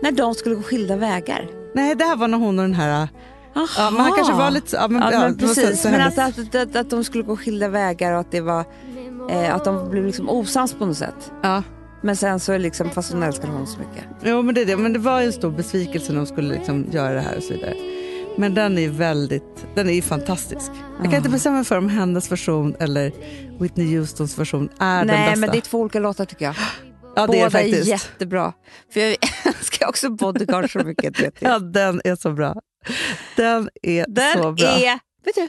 när 0.03 0.12
de 0.12 0.35
skulle 0.35 0.55
gå 0.55 0.62
skilda 0.62 0.97
vägar. 0.97 1.65
Nej, 1.76 1.94
det 1.94 2.04
här 2.04 2.16
var 2.16 2.28
när 2.28 2.38
hon 2.38 2.58
och 2.58 2.64
den 2.64 2.74
här... 2.74 2.90
Aha. 3.56 3.66
Ja, 3.76 3.90
men 3.90 4.00
han 4.00 4.12
kanske 4.12 4.34
var 4.34 4.50
lite... 4.50 4.76
Ja, 4.76 4.88
men, 4.88 5.12
Ja, 5.12 5.20
men 5.20 5.38
precis. 5.38 5.82
så 5.82 5.88
men 5.88 6.00
att, 6.00 6.18
att, 6.18 6.54
att, 6.54 6.76
att 6.76 6.90
de 6.90 7.04
skulle 7.04 7.24
gå 7.24 7.36
skilda 7.36 7.68
vägar 7.68 8.12
och 8.12 8.20
att 8.20 8.30
det 8.30 8.40
var 8.40 8.64
eh, 9.30 9.54
att 9.54 9.64
de 9.64 9.90
blev 9.90 10.06
liksom 10.06 10.28
osams 10.28 10.74
på 10.74 10.86
något 10.86 10.96
sätt. 10.96 11.32
ja. 11.42 11.62
Men 12.02 12.16
sen 12.16 12.40
så 12.40 12.52
är 12.52 12.58
liksom, 12.58 12.90
fast 12.90 13.12
hon 13.12 13.22
älskar 13.22 13.48
honom 13.48 13.66
så 13.66 13.78
mycket. 13.78 14.04
Jo, 14.22 14.42
men 14.42 14.54
det, 14.54 14.60
är 14.60 14.66
det. 14.66 14.76
men 14.76 14.92
det 14.92 14.98
var 14.98 15.20
ju 15.20 15.26
en 15.26 15.32
stor 15.32 15.50
besvikelse 15.50 16.12
när 16.12 16.18
de 16.18 16.26
skulle 16.26 16.54
liksom 16.54 16.86
göra 16.90 17.14
det 17.14 17.20
här 17.20 17.36
och 17.36 17.42
så 17.42 17.52
vidare. 17.54 17.74
Men 18.36 18.54
den 18.54 18.78
är 18.78 18.88
väldigt, 18.88 19.66
den 19.74 19.88
är 19.88 19.92
ju 19.92 20.02
fantastisk. 20.02 20.70
Jag 20.98 21.04
kan 21.10 21.14
inte 21.14 21.28
bestämma 21.28 21.56
mig 21.56 21.64
för 21.64 21.78
om 21.78 21.88
hennes 21.88 22.32
version 22.32 22.76
eller 22.80 23.12
Whitney 23.60 23.98
Houstons 23.98 24.38
version 24.38 24.68
är 24.78 24.98
den 24.98 25.06
Nej, 25.06 25.26
bästa. 25.30 25.40
men 25.40 25.50
det 25.50 25.56
är 25.58 25.60
två 25.60 25.78
olika 25.80 25.98
låtar 25.98 26.24
tycker 26.24 26.44
jag. 26.44 26.54
ja, 27.16 27.22
det 27.22 27.26
Båda 27.26 27.46
är 27.46 27.50
faktiskt. 27.50 27.87
jättebra. 27.88 28.52
För 28.92 29.00
jag 29.00 29.16
älskar 29.44 29.88
också 29.88 30.11
Bodyguard 30.11 30.72
så 30.72 30.79
mycket. 30.79 31.20
Vet 31.20 31.42
jag. 31.42 31.50
Ja, 31.52 31.59
den 31.59 32.00
är 32.05 32.16
så 32.16 32.33
bra. 32.33 32.55
Den 33.37 33.70
är 33.83 34.05
Den 34.09 34.42
så 34.42 34.52
bra. 34.52 34.66
är, 34.68 34.98
vet 35.24 35.35
du, 35.35 35.48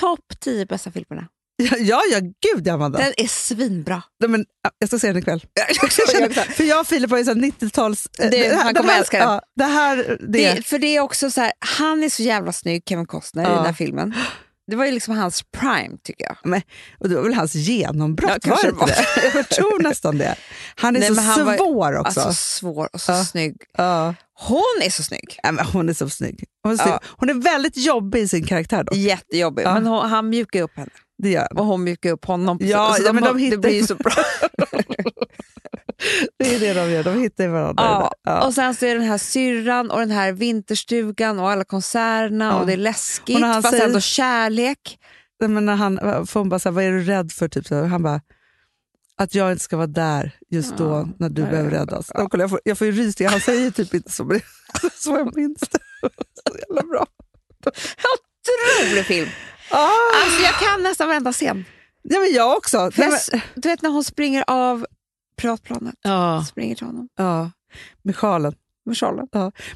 topp 0.00 0.20
10 0.40 0.66
bästa 0.66 0.90
filmerna. 0.92 1.28
Ja, 1.62 1.76
ja, 1.78 2.00
ja, 2.12 2.18
gud 2.54 2.68
Amanda. 2.68 2.98
Den 2.98 3.12
är 3.16 3.26
svinbra. 3.28 4.02
Nej, 4.20 4.30
men, 4.30 4.44
ja, 4.62 4.70
jag 4.78 4.88
ska 4.88 4.98
se 4.98 5.06
den 5.08 5.16
ikväll. 5.18 5.44
Jag. 5.80 6.34
För 6.34 6.64
jag 6.64 6.80
och 6.80 6.86
Filip 6.86 7.10
har 7.10 7.18
ju 7.18 7.24
så 7.24 7.34
här 7.34 7.40
90-tals... 7.40 8.06
eh, 8.18 8.30
Det- 8.30 8.54
han 8.56 8.74
kommer 8.74 8.90
här, 8.92 8.98
älska 9.00 9.18
den. 9.18 9.28
Ja, 9.28 9.40
det 9.56 9.64
här, 9.64 10.18
det, 10.20 10.54
Det, 10.54 10.62
för 10.66 10.78
det 10.78 10.96
är 10.96 11.00
också 11.00 11.30
så 11.30 11.40
här, 11.40 11.52
han 11.58 12.04
är 12.04 12.08
så 12.08 12.22
jävla 12.22 12.52
snygg, 12.52 12.82
Kevin 12.88 13.06
Costner, 13.06 13.42
i 13.42 13.46
Ja. 13.46 13.54
den 13.54 13.64
här 13.66 13.72
filmen. 13.72 14.14
Det 14.70 14.76
var 14.76 14.84
ju 14.86 14.92
liksom 14.92 15.16
hans 15.16 15.42
prime 15.42 15.96
tycker 16.04 16.24
jag. 16.24 16.36
Men, 16.44 16.62
och 16.98 17.08
det 17.08 17.14
var 17.14 17.22
väl 17.22 17.34
hans 17.34 17.54
genombrott? 17.54 18.30
Ja, 18.32 18.38
kanske 18.42 18.70
var 18.70 18.86
det 18.86 19.06
det? 19.32 19.36
Jag 19.38 19.48
tror 19.48 19.82
nästan 19.82 20.18
det. 20.18 20.36
Han 20.76 20.96
är 20.96 21.00
Nej, 21.00 21.14
så 21.14 21.20
han 21.20 21.46
var- 21.46 21.56
svår 21.56 21.96
också. 21.98 22.20
Alltså 22.20 22.42
svår 22.58 22.88
och 22.92 23.00
så 23.00 23.12
Ja. 23.12 23.24
snygg. 23.24 23.56
ja. 23.78 24.14
Hon 24.38 24.82
är 24.82 24.90
så 24.90 25.02
snygg. 25.02 25.38
Ja, 25.42 25.52
hon 25.72 25.88
är 25.88 25.92
så 25.94 26.08
snygg. 26.08 26.44
Hon 26.62 26.72
är, 26.72 26.76
Ja. 26.78 26.82
snygg. 26.84 26.98
hon 27.16 27.30
är 27.30 27.34
väldigt 27.34 27.76
jobbig 27.76 28.20
i 28.22 28.28
sin 28.28 28.44
karaktär. 28.46 28.84
Då. 28.84 28.96
Jättejobbig. 28.96 29.62
Ja. 29.64 29.74
Men 29.74 29.86
hon, 29.86 30.10
han 30.10 30.28
mjukar 30.28 30.62
upp 30.62 30.76
henne 30.76 30.90
Det 31.22 31.30
gör 31.30 31.46
han. 31.50 31.58
och 31.58 31.64
hon 31.66 31.84
mjukar 31.84 32.10
upp 32.10 32.24
honom. 32.24 32.58
Ja, 32.60 32.94
så 32.98 33.02
ja, 33.06 33.12
men 33.12 33.22
de 33.24 33.36
det 33.36 33.42
hittar- 33.44 33.56
blir 33.58 33.74
ju 33.74 33.86
så 33.86 33.94
bra. 33.94 34.12
Det 36.38 36.54
är 36.54 36.60
det 36.60 36.74
de 36.74 36.90
gör. 36.90 37.04
De 37.04 37.20
hittar 37.20 37.44
ju 37.44 37.50
varandra. 37.50 37.82
ja. 37.84 38.12
det. 38.24 38.30
Ja. 38.30 38.46
Och 38.46 38.54
sen 38.54 38.74
så 38.74 38.86
är 38.86 38.94
den 38.94 39.04
här 39.04 39.18
syrran 39.18 39.90
och 39.90 39.98
den 39.98 40.10
här 40.10 40.32
vinterstugan 40.32 41.38
och 41.38 41.50
alla 41.50 41.64
konserterna 41.64 42.44
Ja. 42.44 42.60
och 42.60 42.66
det 42.66 42.72
är 42.72 42.76
läskigt 42.76 43.34
Och 43.34 43.40
när 43.40 43.48
han 43.48 43.62
fast 43.62 43.72
säger- 43.72 43.86
ändå 43.86 44.00
kärlek. 44.00 44.98
Nej, 45.40 45.50
Men 45.50 45.66
när 45.66 45.74
han, 45.76 45.96
för 46.26 46.40
hon 46.40 46.48
bara 46.48 46.60
här, 46.64 46.70
vad 46.70 46.84
är 46.84 46.90
du 46.90 47.04
rädd 47.04 47.32
för? 47.32 47.48
Typ 47.48 47.66
så. 47.66 47.84
Han 47.84 48.02
bara, 48.02 48.20
att 49.18 49.34
jag 49.34 49.52
inte 49.52 49.64
ska 49.64 49.76
vara 49.76 49.86
där 49.86 50.30
just 50.50 50.76
då 50.76 50.84
Ja. 50.84 51.08
när 51.18 51.28
du 51.28 51.42
Ja, 51.42 51.48
behöver 51.48 51.70
räddas. 51.70 52.10
ja. 52.14 52.28
Kolla, 52.28 52.42
Jag 52.42 52.50
får, 52.50 52.60
jag 52.64 52.78
får 52.78 52.86
ju 52.86 52.92
rysningar. 52.92 53.30
Han 53.30 53.40
säger 53.40 53.70
typ 53.70 53.94
inte 53.94 54.12
så, 54.12 54.24
men 54.24 54.38
det 54.38 54.86
är 54.86 54.90
så 55.02 55.10
jag 55.10 55.36
minns 55.36 55.60
det. 55.60 55.78
Så 56.44 56.58
jävla 56.68 56.82
bra. 56.82 57.06
Otrolig 58.86 59.06
film. 59.06 59.28
Ah, 59.70 59.88
Alltså 60.24 60.42
jag 60.42 60.54
kan 60.54 60.82
nästan 60.82 61.08
varenda 61.08 61.32
scen. 61.32 61.64
ja, 62.02 62.18
men 62.20 62.32
jag 62.32 62.56
också. 62.56 62.90
Nej, 62.96 63.10
jag, 63.32 63.40
du 63.54 63.68
vet 63.68 63.82
när 63.82 63.90
hon 63.90 64.04
springer 64.04 64.44
av 64.46 64.86
privatplanet. 65.36 65.94
Ja. 66.02 66.44
Springer 66.48 66.74
till 66.74 66.86
honom 66.86 67.08
ja, 67.16 67.50
med 68.02 68.16
sjalen. 68.16 68.54
med 68.86 68.98
sjalen. 68.98 69.28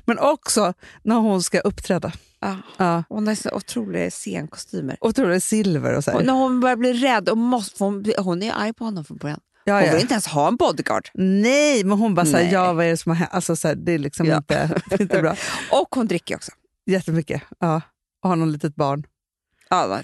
Men 0.04 0.18
också 0.18 0.74
när 1.02 1.16
hon 1.16 1.42
ska 1.42 1.60
uppträda. 1.60 2.12
Ja. 2.40 2.56
Ja. 2.76 3.04
Hon 3.08 3.26
har 3.26 3.34
så 3.34 3.50
otroliga 3.50 4.10
scenkostymer. 4.10 4.96
Är 5.02 5.40
silver 5.40 5.94
och 5.96 6.04
så 6.04 6.10
här. 6.10 6.18
Och 6.18 6.24
när 6.24 6.32
hon 6.32 6.60
börjar 6.60 6.76
bli 6.76 6.92
rädd, 6.92 7.28
och 7.28 7.38
måste, 7.38 7.84
hon, 7.84 8.04
hon 8.18 8.42
är 8.42 8.52
arg 8.52 8.72
på 8.72 8.84
honom 8.84 9.04
från 9.04 9.16
början. 9.16 9.40
ja, 9.64 9.74
Hon 9.74 9.84
ja. 9.84 9.92
vill 9.92 10.00
inte 10.00 10.14
ens 10.14 10.26
ha 10.26 10.48
en 10.48 10.56
bodyguard. 10.56 11.08
Nej, 11.14 11.84
men 11.84 11.98
hon 11.98 12.14
bara 12.14 12.26
såhär, 12.26 12.44
Nej. 12.44 12.52
ja 12.52 12.72
vad 12.72 12.84
är 12.86 12.90
det 12.90 12.96
som 12.96 13.10
har 13.10 13.16
hänt? 13.16 13.30
Alltså, 13.32 13.56
så 13.56 13.68
här, 13.68 13.74
det 13.74 13.92
är 13.92 13.98
liksom 13.98 14.26
Ja. 14.26 14.36
inte, 14.36 14.80
inte 15.00 15.22
bra. 15.22 15.36
Och 15.72 15.94
hon 15.94 16.06
dricker 16.06 16.36
också. 16.36 16.50
Jättemycket. 16.86 17.42
Ja. 17.58 17.80
Och 18.22 18.28
har 18.28 18.36
någon 18.36 18.52
litet 18.52 18.74
barn. 18.76 19.06
Ja. 19.68 20.00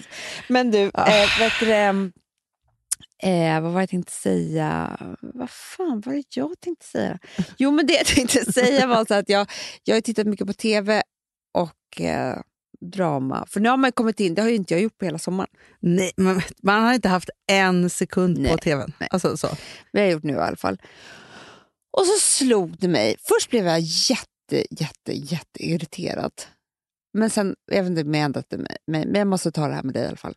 Men 0.49 0.71
du, 0.71 0.91
Ah. 0.93 1.07
eh, 1.07 1.39
vet 1.39 1.53
du 1.59 1.65
eh, 3.23 3.61
vad 3.61 3.71
var 3.71 3.79
det 3.79 3.81
jag 3.81 3.89
tänkte 3.89 4.11
säga? 4.11 4.97
Vad 5.21 5.49
fan 5.49 6.01
var 6.05 6.13
det 6.13 6.35
jag 6.35 6.59
tänkte 6.59 6.85
säga? 6.85 7.19
Jo, 7.57 7.71
men 7.71 7.87
det 7.87 7.93
jag 7.93 8.05
tänkte 8.15 8.51
säga 8.53 8.87
var 8.87 9.05
så 9.05 9.13
att 9.13 9.29
jag, 9.29 9.51
jag 9.83 9.95
har 9.95 10.01
tittat 10.01 10.27
mycket 10.27 10.47
på 10.47 10.53
tv 10.53 11.03
och 11.53 12.01
eh, 12.01 12.37
drama. 12.81 13.45
För 13.49 13.59
nu 13.59 13.69
har 13.69 13.77
man 13.77 13.91
kommit 13.91 14.19
in, 14.19 14.35
det 14.35 14.41
har 14.41 14.49
ju 14.49 14.55
inte 14.55 14.73
jag 14.73 14.81
gjort 14.81 14.97
på 14.97 15.05
hela 15.05 15.17
sommaren. 15.19 15.49
Nej, 15.79 16.11
men 16.17 16.41
man 16.63 16.83
har 16.83 16.93
inte 16.93 17.09
haft 17.09 17.29
en 17.51 17.89
sekund 17.89 18.37
Nej, 18.37 18.51
på 18.51 18.57
tvn. 18.57 18.93
nej. 18.99 19.09
Alltså, 19.11 19.37
så. 19.37 19.47
Jag 19.91 20.01
har 20.01 20.07
gjort 20.07 20.23
nu 20.23 20.33
i 20.33 20.37
alla 20.37 20.57
fall. 20.57 20.81
Och 21.97 22.05
så 22.05 22.19
slog 22.19 22.77
det 22.79 22.87
mig. 22.87 23.15
Först 23.19 23.49
blev 23.49 23.65
jag 23.65 23.79
jätte, 23.79 24.65
jätte, 24.69 25.13
jätte 25.13 25.65
irriterad. 25.65 26.31
Men 27.13 27.29
sen, 27.29 27.55
jag 27.71 27.83
vet 27.83 27.89
inte 27.89 28.01
om 28.01 28.13
jag 28.13 28.23
ändrat 28.23 28.51
mig, 28.51 28.77
men 28.87 29.01
men 29.07 29.15
jag 29.15 29.27
måste 29.27 29.51
ta 29.51 29.67
det 29.67 29.73
här 29.73 29.83
med 29.83 29.93
dig 29.93 30.03
i 30.03 30.07
alla 30.07 30.17
fall. 30.17 30.35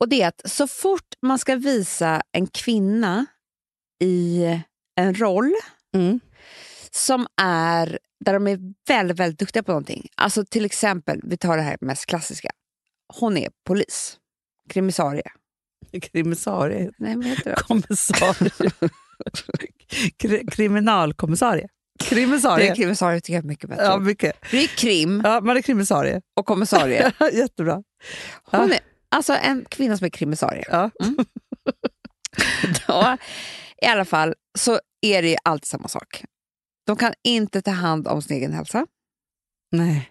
Och 0.00 0.08
det 0.08 0.22
är 0.22 0.28
att 0.28 0.40
så 0.50 0.66
fort 0.68 1.14
man 1.22 1.38
ska 1.38 1.56
visa 1.56 2.22
en 2.32 2.46
kvinna 2.46 3.26
i 4.02 4.44
en 4.96 5.14
roll 5.14 5.52
Mm. 5.94 6.20
som 6.90 7.26
är 7.42 7.98
där 8.24 8.32
de 8.32 8.46
är 8.46 8.58
väldigt, 8.88 9.18
väldigt 9.18 9.38
duktiga 9.38 9.62
på 9.62 9.70
någonting. 9.72 10.08
Alltså 10.14 10.44
till 10.44 10.64
exempel, 10.64 11.20
vi 11.24 11.36
tar 11.36 11.56
det 11.56 11.62
här 11.62 11.76
mest 11.80 12.06
klassiska. 12.06 12.50
Hon 13.14 13.36
är 13.36 13.48
polis, 13.66 14.16
krimisarie. 14.70 15.30
Krimissarie. 16.02 16.90
Nej, 16.98 17.16
vad 17.16 17.24
heter 17.24 17.50
det? 17.50 17.56
Kommissarie. 17.62 18.50
Kri- 20.18 20.46
Kriminalkommissarie. 20.50 21.68
Det 21.98 22.04
Krimissarie. 22.04 22.70
är 22.70 22.74
krimisarie 22.74 23.20
tycker 23.20 23.32
jag 23.34 23.44
är 23.44 23.48
mycket 23.48 23.70
bättre. 23.70 23.84
Ja, 23.84 23.98
mycket. 23.98 24.36
Det 24.50 24.56
är 24.58 24.66
krim 24.66 25.22
Ja, 25.24 25.40
man 25.40 25.56
är 25.56 25.62
krimissarie. 25.62 26.20
och 26.36 26.46
kommissarie. 26.46 27.12
Jättebra. 27.32 27.82
Hon 28.44 28.72
är 28.72 28.78
alltså 29.08 29.32
en 29.32 29.64
kvinna 29.68 29.96
som 29.96 30.04
är 30.04 30.08
krimisarie. 30.10 30.64
Ja. 30.68 30.90
Då 32.86 33.16
I 33.82 33.86
alla 33.86 34.04
fall 34.04 34.34
så 34.58 34.80
är 35.00 35.22
det 35.22 35.28
ju 35.28 35.36
alltid 35.44 35.66
samma 35.66 35.88
sak. 35.88 36.24
De 36.86 36.96
kan 36.96 37.12
inte 37.24 37.62
ta 37.62 37.70
hand 37.70 38.08
om 38.08 38.22
sin 38.22 38.36
egen 38.36 38.52
hälsa. 38.52 38.86
Nej. 39.72 40.10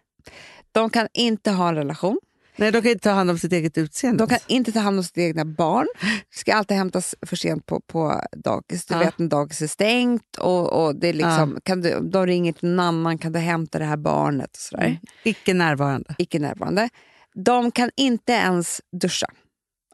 De 0.71 0.89
kan 0.89 1.07
inte 1.13 1.51
ha 1.51 1.69
en 1.69 1.75
relation. 1.75 2.19
Nej, 2.57 2.71
de 2.71 2.81
kan 2.81 2.91
inte 2.91 3.03
ta 3.03 3.11
hand 3.15 3.31
om 3.31 3.39
sitt 3.39 3.51
eget 3.51 3.77
utseende. 3.77 4.23
De 4.25 4.29
kan 4.29 4.39
inte 4.47 4.71
ta 4.71 4.79
hand 4.79 4.97
om 4.97 5.03
sina 5.03 5.25
egna 5.25 5.45
barn. 5.45 5.87
Ska 6.29 6.55
alltid 6.55 6.77
hämtas 6.77 7.15
för 7.21 7.35
sent 7.35 7.65
på, 7.65 7.79
på 7.79 8.21
dagis. 8.31 8.85
Du 8.85 8.93
Ja. 8.93 8.99
vet 8.99 9.19
när 9.19 9.27
dagis 9.27 9.61
är 9.61 9.67
stängt 9.67 10.37
och, 10.37 10.85
och 10.85 10.95
det 10.95 11.07
är 11.07 11.13
liksom, 11.13 11.59
kan 11.63 11.81
du, 11.81 11.99
de 11.99 12.27
ringer 12.27 12.53
till 12.53 12.69
någon 12.69 12.79
annan, 12.79 13.17
kan 13.17 13.31
du 13.31 13.39
hämta 13.39 13.79
det 13.79 13.85
här 13.85 13.97
barnet? 13.97 14.49
Och 14.51 14.57
sådär. 14.57 14.83
Mm. 14.85 14.97
Icke 15.23 15.53
närvarande. 15.53 16.15
Icke 16.17 16.39
närvarande. 16.39 16.89
De 17.43 17.71
kan 17.71 17.91
inte 17.95 18.31
ens 18.33 18.81
duscha. 19.01 19.27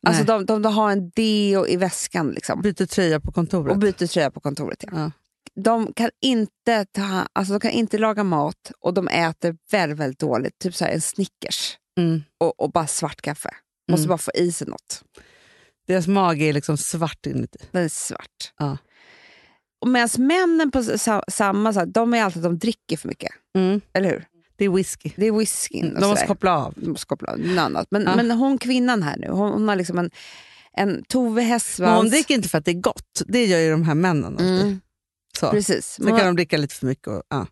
Alltså 0.07 0.23
de, 0.23 0.45
de, 0.45 0.61
de 0.61 0.73
har 0.73 0.91
en 0.91 1.09
deo 1.09 1.67
i 1.67 1.77
väskan 1.77 2.31
liksom. 2.31 2.61
Byter 2.61 2.85
tröja 2.85 3.19
på 3.19 3.31
kontoret. 3.31 3.71
och 3.73 3.79
byter 3.79 4.07
tröja 4.07 4.31
på 4.31 4.39
kontoret. 4.39 4.83
Ja. 4.87 4.89
Ja. 4.95 5.11
De, 5.55 5.93
kan 5.93 6.09
inte 6.21 6.85
ta, 6.85 7.27
alltså 7.33 7.53
de 7.53 7.59
kan 7.59 7.71
inte 7.71 7.97
laga 7.97 8.23
mat 8.23 8.71
och 8.79 8.93
de 8.93 9.07
äter 9.07 9.57
väldigt, 9.71 9.99
väldigt 9.99 10.19
dåligt. 10.19 10.59
Typ 10.59 10.75
så 10.75 10.85
här 10.85 10.91
en 10.91 11.01
Snickers 11.01 11.77
Mm. 11.97 12.23
och, 12.37 12.59
och 12.59 12.71
bara 12.71 12.87
svart 12.87 13.21
kaffe. 13.21 13.49
Måste 13.91 14.01
Mm. 14.01 14.09
bara 14.09 14.17
få 14.17 14.31
i 14.35 14.51
sig 14.51 14.67
något. 14.67 15.03
Deras 15.87 16.07
mage 16.07 16.45
är 16.45 16.53
liksom 16.53 16.77
svart 16.77 17.25
inuti. 17.25 17.59
Den 17.71 17.83
är 17.83 17.89
svart. 17.89 18.53
Ja. 18.57 18.77
Medan 19.85 20.09
männen 20.17 20.71
på 20.71 20.83
sa, 20.83 21.23
samma 21.27 21.73
sak, 21.73 21.87
de 21.87 22.13
är 22.13 22.23
alltid 22.23 22.43
de 22.43 22.59
dricker 22.59 22.97
för 22.97 23.07
mycket. 23.07 23.31
Mm. 23.55 23.81
Eller 23.93 24.09
hur? 24.09 24.25
Det 24.61 24.65
är 24.65 24.69
whisky. 24.69 25.11
Det 25.15 25.25
är 25.27 25.31
whiskyn 25.31 25.93
De 25.99 26.07
måste 26.09 26.27
koppla 26.27 26.57
av. 26.57 26.73
De 26.77 26.89
måste 26.89 27.05
koppla 27.05 27.31
av, 27.31 27.39
annat. 27.59 27.87
Men, 27.91 28.03
Ja. 28.03 28.15
men 28.15 28.31
hon 28.31 28.57
kvinnan 28.57 29.03
här 29.03 29.17
nu, 29.17 29.27
hon, 29.29 29.51
hon 29.51 29.67
har 29.67 29.75
liksom 29.75 29.99
en, 29.99 30.11
en 30.77 31.03
Tove 31.03 31.41
Men 31.41 31.49
Hästvans... 31.49 32.01
hon 32.01 32.09
dricker 32.09 32.35
inte 32.35 32.49
för 32.49 32.57
att 32.57 32.65
det 32.65 32.71
är 32.71 32.81
gott. 32.81 33.21
Det 33.25 33.45
gör 33.45 33.59
ju 33.59 33.71
de 33.71 33.83
här 33.83 33.95
männen. 33.95 34.33
alltid. 34.33 34.61
mm, 34.61 34.81
Så. 35.39 35.51
Precis. 35.51 35.85
Sen 35.85 36.05
kan 36.05 36.15
hon, 36.15 36.25
de 36.25 36.35
dricka 36.35 36.57
lite 36.57 36.75
för 36.75 36.85
mycket. 36.85 37.07
Och, 37.07 37.23
ja. 37.29 37.47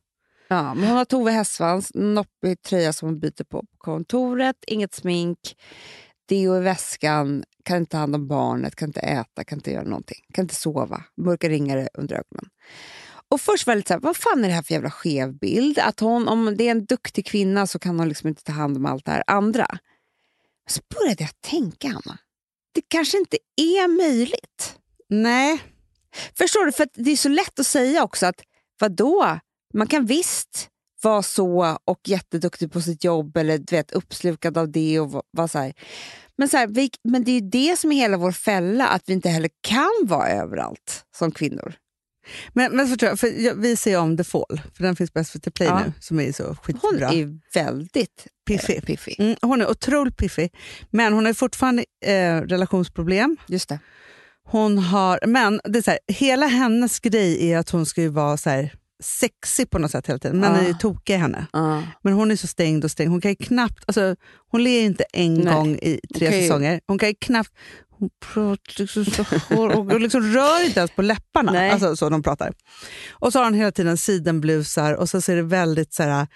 ja, 0.48 0.74
men 0.74 0.88
hon 0.88 0.98
har 0.98 1.06
Tove 1.06 1.32
Hästvans, 1.32 1.92
noppig 1.94 2.62
tröja 2.62 2.94
som 2.94 3.08
hon 3.10 3.20
byter 3.20 3.44
på 3.44 3.62
på 3.62 3.78
kontoret, 3.78 4.56
inget 4.68 4.94
smink, 4.96 5.40
deo 6.30 6.58
i 6.58 6.60
väskan, 6.60 7.44
kan 7.64 7.78
inte 7.78 7.92
ta 7.92 7.98
hand 7.98 8.16
om 8.16 8.28
barnet, 8.28 8.76
kan 8.76 8.90
inte 8.90 9.00
äta, 9.00 9.44
kan 9.44 9.58
inte 9.58 9.72
göra 9.72 9.84
någonting. 9.84 10.20
Kan 10.34 10.44
inte 10.44 10.56
sova, 10.56 11.04
mörka 11.18 11.50
ringare 11.50 11.90
under 11.94 12.16
ögonen. 12.16 12.50
Och 13.32 13.42
först 13.42 13.68
var 13.68 13.74
det 13.74 13.78
lite 13.78 13.88
så 13.88 13.94
här, 13.94 14.02
vad 14.02 14.18
fan 14.18 14.44
är 14.44 14.48
det 14.48 14.54
här 14.54 14.62
för 14.62 14.74
jävla 14.74 14.92
skev 14.92 15.34
bild? 15.34 15.80
Att 15.80 16.00
hon, 16.00 16.28
om 16.28 16.58
det 16.58 16.68
är 16.68 16.72
en 16.72 16.86
duktig 16.86 17.26
kvinna 17.26 17.68
så 17.68 17.80
kan 17.80 18.00
hon 18.00 18.10
liksom 18.10 18.28
inte 18.28 18.44
ta 18.44 18.52
hand 18.52 18.78
om 18.78 18.86
allt 18.86 19.06
det 19.06 19.12
här 19.12 19.24
andra. 19.28 19.68
Så 20.70 20.82
började 20.96 21.24
jag 21.24 21.42
tänka, 21.42 21.88
Anna, 21.88 22.18
det 22.74 22.82
kanske 22.88 23.18
inte 23.18 23.38
är 23.56 23.88
möjligt. 23.88 24.76
Nej, 25.10 25.60
Förstår 26.38 26.66
du? 26.66 26.72
För 26.72 26.88
det 26.94 27.12
är 27.12 27.16
så 27.18 27.30
lätt 27.30 27.60
att 27.60 27.68
säga 27.68 28.04
också 28.04 28.26
att 28.26 28.42
vadå? 28.80 29.40
Man 29.74 29.88
kan 29.88 30.06
visst 30.06 30.70
vara 31.02 31.24
så 31.24 31.78
och 31.86 32.00
jätteduktig 32.06 32.72
på 32.72 32.82
sitt 32.82 33.04
jobb 33.04 33.38
eller 33.38 33.58
du 33.58 33.76
vet, 33.76 33.92
uppslukad 33.92 34.58
av 34.58 34.72
det. 34.72 35.00
och 35.00 35.12
va- 35.12 35.24
vara 35.32 35.48
så 35.48 35.60
här. 35.60 35.74
Men, 36.38 36.50
så 36.50 36.58
här, 36.58 36.68
vi, 36.68 36.90
men 37.04 37.24
det 37.24 37.32
är 37.32 37.42
ju 37.42 37.50
det 37.50 37.80
som 37.80 37.92
är 37.92 37.96
hela 37.96 38.18
vår 38.18 38.32
fälla, 38.32 38.88
att 38.88 39.04
vi 39.06 39.14
inte 39.14 39.30
heller 39.30 39.50
kan 39.62 39.92
vara 40.04 40.30
överallt 40.30 41.06
som 41.18 41.32
kvinnor. 41.32 41.74
Men, 42.54 42.76
men 42.76 42.88
så 42.88 42.98
tror 42.98 43.10
jag, 43.10 43.20
för 43.20 43.28
jag, 43.46 43.56
vi 43.56 43.76
ser 43.76 43.98
om 44.00 44.18
The 44.18 44.24
Fall, 44.24 44.62
för 44.76 44.84
den 44.84 44.96
finns 44.96 45.12
på 45.12 45.24
SVT 45.24 45.54
Play 45.54 45.68
Ja. 45.68 45.80
nu, 45.86 45.94
som 46.00 46.20
är 46.20 46.32
så 46.32 46.44
Hon 46.44 46.56
skitbra. 46.56 47.10
är 47.10 47.40
väldigt 47.54 48.28
Piffig. 48.48 48.78
eh, 48.78 48.82
piffig. 48.84 49.16
Mm, 49.20 49.36
hon 49.42 49.62
är 49.62 49.70
otroligt 49.70 50.18
piffig, 50.18 50.54
men 50.90 51.14
hon 51.14 51.26
har 51.26 51.34
fortfarande 51.34 51.86
eh, 52.06 52.36
relationsproblem. 52.42 53.38
Just 53.48 53.70
det. 53.70 53.80
Hon 54.44 54.78
har, 54.78 55.20
men 55.28 55.62
det 55.64 55.80
är 55.80 55.84
så 55.84 55.92
här, 55.92 56.00
hela 56.08 56.46
hennes 56.48 57.00
grej 57.00 57.52
är 57.52 57.58
att 57.58 57.70
hon 57.70 57.86
ska 57.86 58.02
ju 58.02 58.08
vara 58.10 58.38
så 58.38 58.50
här, 58.50 58.74
sexig 59.04 59.70
på 59.70 59.80
något 59.80 59.92
sätt 59.92 60.08
hela 60.08 60.20
tiden. 60.20 60.40
Men 60.40 60.52
Ah. 60.52 60.58
är 60.58 60.68
ju 60.68 60.74
tokiga 60.74 61.16
i 61.16 61.20
henne. 61.20 61.46
Ja. 61.54 61.84
Men 62.04 62.14
hon 62.14 62.32
är 62.32 62.36
så 62.36 62.48
stängd 62.48 62.84
och 62.84 62.92
stängd. 62.92 63.12
Hon 63.12 63.22
kan 63.22 63.32
ju 63.32 63.36
knappt, 63.36 63.84
alltså, 63.88 64.16
hon 64.52 64.64
ler 64.64 64.82
inte 64.82 65.04
en 65.14 65.34
Nej. 65.34 65.54
gång 65.54 65.76
i 65.76 66.00
tre 66.16 66.26
ju- 66.36 66.42
säsonger. 66.42 66.82
Hon 66.88 67.00
kan 67.00 67.16
knappt, 67.16 67.52
hon 68.00 68.10
pratar 68.34 68.82
liksom 68.82 69.06
så 69.06 69.24
hår 69.24 69.70
och, 69.70 70.00
liksom 70.00 70.22
rör 70.22 70.66
inte 70.66 70.80
ens 70.80 70.92
på 70.92 71.02
läpparna. 71.02 71.52
Nej. 71.52 71.72
Alltså 71.72 71.96
så 71.96 72.10
de 72.10 72.24
pratar. 72.24 72.54
Och 73.12 73.34
så 73.34 73.40
har 73.40 73.44
hon 73.44 73.54
hela 73.54 73.72
tiden 73.72 73.98
sidenblusar 73.98 74.94
och 74.94 75.10
så 75.10 75.22
ser 75.22 75.36
det 75.36 75.42
väldigt 75.42 75.94
så 75.94 76.04
här, 76.04 76.28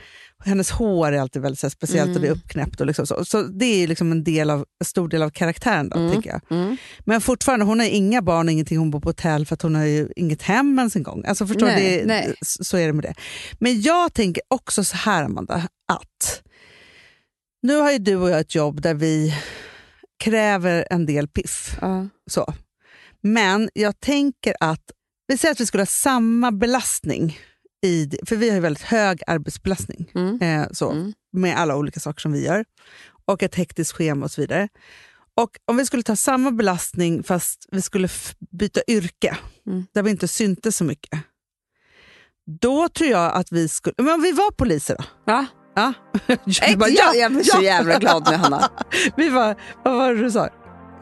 hennes 0.45 0.71
hår 0.71 1.11
är 1.11 1.19
alltid 1.19 1.41
väldigt 1.41 1.59
så 1.59 1.67
här, 1.67 1.71
speciellt 1.71 2.15
och 2.15 2.21
det 2.21 2.27
är 2.27 2.31
uppknäppt. 2.31 2.81
Och 2.81 2.87
liksom 2.87 3.07
så. 3.07 3.25
så 3.25 3.41
det 3.41 3.65
är 3.65 3.87
liksom 3.87 4.11
en, 4.11 4.23
del 4.23 4.49
av, 4.49 4.59
en 4.59 4.85
stor 4.85 5.07
del 5.07 5.21
av 5.21 5.29
karaktären 5.29 5.89
då, 5.89 6.11
tycker 6.11 6.29
jag. 6.29 6.41
Mm. 6.59 6.77
Men 6.99 7.21
fortfarande, 7.21 7.65
hon 7.65 7.79
har 7.79 7.87
inga 7.87 8.21
barn, 8.21 8.49
ingenting, 8.49 8.77
hon 8.77 8.91
bor 8.91 8.99
på 8.99 9.09
hotell 9.09 9.45
för 9.45 9.53
att 9.53 9.61
hon 9.61 9.75
har 9.75 9.85
ju 9.85 10.09
inget 10.15 10.41
hem 10.41 10.79
ens 10.79 10.95
en 10.95 11.03
gång. 11.03 11.25
Alltså 11.25 11.47
förstår 11.47 11.65
Nej, 11.65 11.97
det, 11.97 12.05
nej. 12.05 12.33
Så 12.41 12.63
så 12.63 12.77
är 12.77 12.87
det 12.87 12.93
med 12.93 13.03
det. 13.03 13.13
Men 13.59 13.81
jag 13.81 14.13
tänker 14.13 14.43
också 14.47 14.83
så 14.83 14.97
här 14.97 15.23
Amanda, 15.23 15.55
att 15.87 16.43
nu 17.61 17.75
har 17.75 17.91
ju 17.91 17.97
du 17.97 18.15
och 18.15 18.29
jag 18.29 18.39
ett 18.39 18.55
jobb 18.55 18.81
där 18.81 18.93
vi 18.93 19.33
kräver 20.23 20.87
en 20.89 21.05
del 21.05 21.27
piff. 21.27 21.77
Ja. 21.81 22.07
Så. 22.29 22.53
Men 23.21 23.69
jag 23.73 23.99
tänker 23.99 24.55
att, 24.59 24.91
vi 25.27 25.37
säger 25.37 25.51
att 25.51 25.59
vi 25.59 25.65
skulle 25.65 25.81
ha 25.81 25.85
samma 25.85 26.51
belastning, 26.51 27.37
i, 27.85 28.09
för 28.25 28.35
vi 28.35 28.49
har 28.49 28.55
ju 28.55 28.61
väldigt 28.61 28.83
hög 28.83 29.21
arbetsbelastning 29.27 30.11
Mm. 30.15 30.41
eh, 30.41 30.67
så, 30.71 30.91
Mm. 30.91 31.13
med 31.33 31.57
alla 31.57 31.75
olika 31.75 31.99
saker 31.99 32.19
som 32.21 32.31
vi 32.31 32.45
gör. 32.45 32.65
Och 33.25 33.43
ett 33.43 33.55
hektiskt 33.55 33.93
schema 33.93 34.25
och 34.25 34.31
så 34.31 34.41
vidare. 34.41 34.69
Och 35.35 35.49
om 35.65 35.77
vi 35.77 35.85
skulle 35.85 36.03
ta 36.03 36.15
samma 36.15 36.51
belastning 36.51 37.23
fast 37.23 37.67
vi 37.71 37.81
skulle 37.81 38.09
byta 38.51 38.81
yrke, 38.87 39.37
Mm. 39.67 39.85
där 39.93 40.03
vi 40.03 40.09
inte 40.11 40.27
syntes 40.27 40.77
så 40.77 40.83
mycket. 40.83 41.19
Då 42.61 42.89
tror 42.89 43.09
jag 43.09 43.33
att 43.33 43.51
vi 43.51 43.67
skulle... 43.67 43.93
Men 43.97 44.13
om 44.13 44.21
vi 44.21 44.31
var 44.31 44.51
poliser 44.51 44.95
då? 44.97 45.03
Va? 45.31 45.45
Ja. 45.75 45.93
Jag, 46.45 46.77
bara, 46.77 46.89
jag, 46.89 47.15
jag 47.15 47.31
blir 47.31 47.43
så 47.43 47.61
jävla 47.61 47.99
glad 47.99 48.27
nu, 48.31 48.35
Hanna. 48.37 48.69
Vi 49.17 49.29
var, 49.29 49.55
vad 49.83 49.93
var 49.97 50.13
det 50.13 50.21
du 50.21 50.31
sa? 50.31 50.49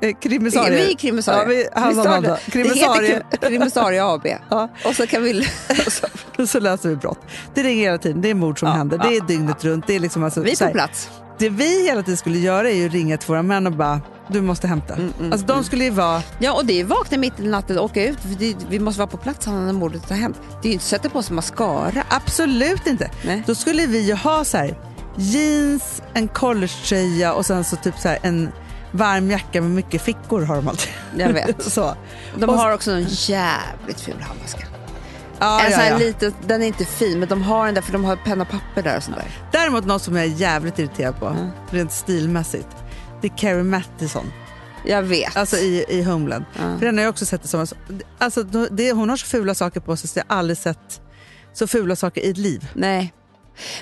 Eh, 0.01 0.15
Krimisarier? 0.21 0.71
Vi 0.85 0.91
är 0.91 0.97
krimisarier. 0.97 1.41
Ja, 1.41 1.45
vi, 1.47 1.67
han 1.81 1.89
Vi 1.89 2.07
han 2.07 2.23
sa. 2.23 2.31
Det 2.31 2.51
Krimisarier. 2.51 3.01
heter 3.13 3.37
krim- 3.37 3.49
Krimisarier 3.49 4.15
AB. 4.15 4.27
Ja. 4.49 4.69
Och 4.85 4.95
så 4.95 5.07
kan 5.07 5.23
vi... 5.23 5.47
så, 6.47 6.59
löser 6.59 6.89
vi 6.89 6.95
brott. 6.95 7.19
Det 7.53 7.63
ringer 7.63 7.83
hela 7.83 7.97
tiden, 7.97 8.21
det 8.21 8.29
är 8.29 8.33
mord 8.33 8.59
som 8.59 8.67
Ja, 8.67 8.73
händer, 8.73 8.97
ja, 9.03 9.09
det 9.09 9.17
är 9.17 9.21
dygnet 9.21 9.63
runt. 9.65 9.87
Det, 9.87 9.95
är 9.95 9.99
liksom 9.99 10.23
alltså, 10.23 10.41
vi 10.41 10.51
är 10.51 10.67
på 10.67 10.73
plats. 10.73 11.09
Det 11.39 11.49
vi 11.49 11.83
hela 11.87 12.03
tiden 12.03 12.17
skulle 12.17 12.37
göra 12.39 12.69
är 12.69 12.73
ju 12.75 12.85
att 12.85 12.91
ringa 12.93 13.17
till 13.17 13.27
våra 13.27 13.43
män 13.43 13.67
och 13.67 13.73
bara, 13.73 14.01
du 14.27 14.41
måste 14.41 14.67
hämta. 14.67 14.93
Mm, 14.93 15.13
alltså, 15.31 15.47
de 15.47 15.63
skulle 15.63 15.83
ju 15.83 15.89
vara, 15.89 16.21
Ja, 16.39 16.53
och 16.53 16.65
det 16.65 16.79
är 16.79 16.83
vakna 16.83 17.17
mitt 17.17 17.39
i 17.39 17.47
natten 17.47 17.77
och 17.79 17.85
åka 17.85 18.05
ut. 18.05 18.17
Vi 18.69 18.79
måste 18.79 18.99
vara 18.99 19.07
på 19.09 19.17
plats 19.17 19.47
när 19.47 19.73
mordet 19.73 20.09
har 20.09 20.15
hänt. 20.17 20.37
Det 20.61 20.67
är 20.67 20.69
ju 20.69 20.73
inte 20.73 20.85
sätta 20.85 21.09
på 21.09 21.23
sig 21.23 21.35
mascara. 21.35 22.03
absolut 22.09 22.87
inte. 22.87 23.11
Nej. 23.25 23.43
Då 23.47 23.55
skulle 23.55 23.85
vi 23.85 23.99
ju 24.01 24.13
ha 24.13 24.43
så 24.45 24.57
här, 24.57 24.77
jeans, 25.15 26.01
en 26.13 26.27
collegetröja 26.27 27.33
och 27.33 27.45
sen 27.45 27.63
så 27.63 27.75
typ 27.75 27.97
så 27.99 28.07
här, 28.07 28.17
en 28.21 28.51
varm 28.91 29.31
jacka 29.31 29.61
med 29.61 29.71
mycket 29.71 30.01
fickor 30.01 30.41
har 30.41 30.55
de 30.55 30.67
alltid. 30.67 30.89
Jag 31.17 31.33
vet. 31.33 31.63
så. 31.71 31.95
De 32.37 32.49
Och- 32.49 32.55
har 32.57 32.71
också 32.73 32.91
en 32.91 33.05
jävligt 33.09 34.01
ful 34.01 34.21
handväska. 34.21 34.65
Ja, 35.41 35.61
en 35.65 35.71
ja, 35.71 35.85
ja. 35.89 35.97
liten, 35.97 36.33
den 36.47 36.61
är 36.63 36.67
inte 36.67 36.85
fin, 36.85 37.19
men 37.19 37.29
de 37.29 37.41
har 37.41 37.65
den 37.65 37.75
där 37.75 37.81
för 37.81 37.91
de 37.93 38.03
har 38.05 38.15
penna 38.15 38.41
och 38.43 38.49
papper 38.49 38.81
där 38.83 38.97
och 38.97 39.03
sånt 39.03 39.17
där. 39.17 39.25
Däremot 39.51 39.85
något 39.85 40.01
som 40.01 40.15
jag 40.15 40.25
är 40.25 40.29
jävligt 40.29 40.79
irriterad 40.79 41.19
på, 41.19 41.25
Mm. 41.27 41.47
rent 41.69 41.91
stilmässigt, 41.91 42.67
det 43.21 43.27
är 43.27 43.37
Carrie 43.37 43.63
Mathison. 43.63 44.31
Jag 44.85 45.03
vet. 45.03 45.37
Alltså 45.37 45.57
i, 45.57 45.85
i 45.89 46.03
Homeland. 46.03 46.45
För 46.53 46.85
den 46.85 46.97
har 46.97 47.03
jag 47.03 47.09
också 47.11 47.25
sett 47.25 47.41
det 47.41 47.47
som. 47.47 47.65
Alltså, 48.17 48.43
då- 48.43 48.67
det, 48.71 48.91
hon 48.91 49.09
har 49.09 49.17
så 49.17 49.25
fula 49.25 49.55
saker 49.55 49.79
på 49.79 49.97
sig 49.97 50.09
så 50.09 50.19
jag 50.19 50.25
har 50.27 50.35
aldrig 50.39 50.57
sett 50.57 51.01
så 51.53 51.67
fula 51.67 51.95
saker 51.95 52.21
i 52.21 52.29
ett 52.29 52.37
liv. 52.37 52.67
Nej. 52.73 53.13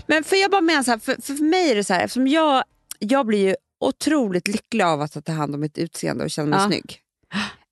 Men 0.08 0.24
för 0.24 0.36
jag 0.36 0.52
bara 0.52 0.62
menar 0.62 0.84
så 0.84 0.92
här, 0.92 1.00
för, 1.00 1.22
för 1.22 1.34
mig 1.44 1.72
är 1.72 1.76
det 1.76 1.84
så 1.84 1.94
här, 1.94 2.02
eftersom 2.04 2.28
jag, 2.28 2.64
jag 3.00 3.26
blir 3.26 3.48
ju 3.50 3.56
otroligt 3.80 4.48
lycklig 4.48 4.84
av 4.84 5.02
att 5.02 5.26
ta 5.26 5.32
hand 5.32 5.56
om 5.56 5.62
mitt 5.62 5.78
utseende 5.78 6.24
och 6.24 6.30
känna 6.30 6.50
mig 6.50 6.60
Ja. 6.60 6.68
snygg. 6.68 7.00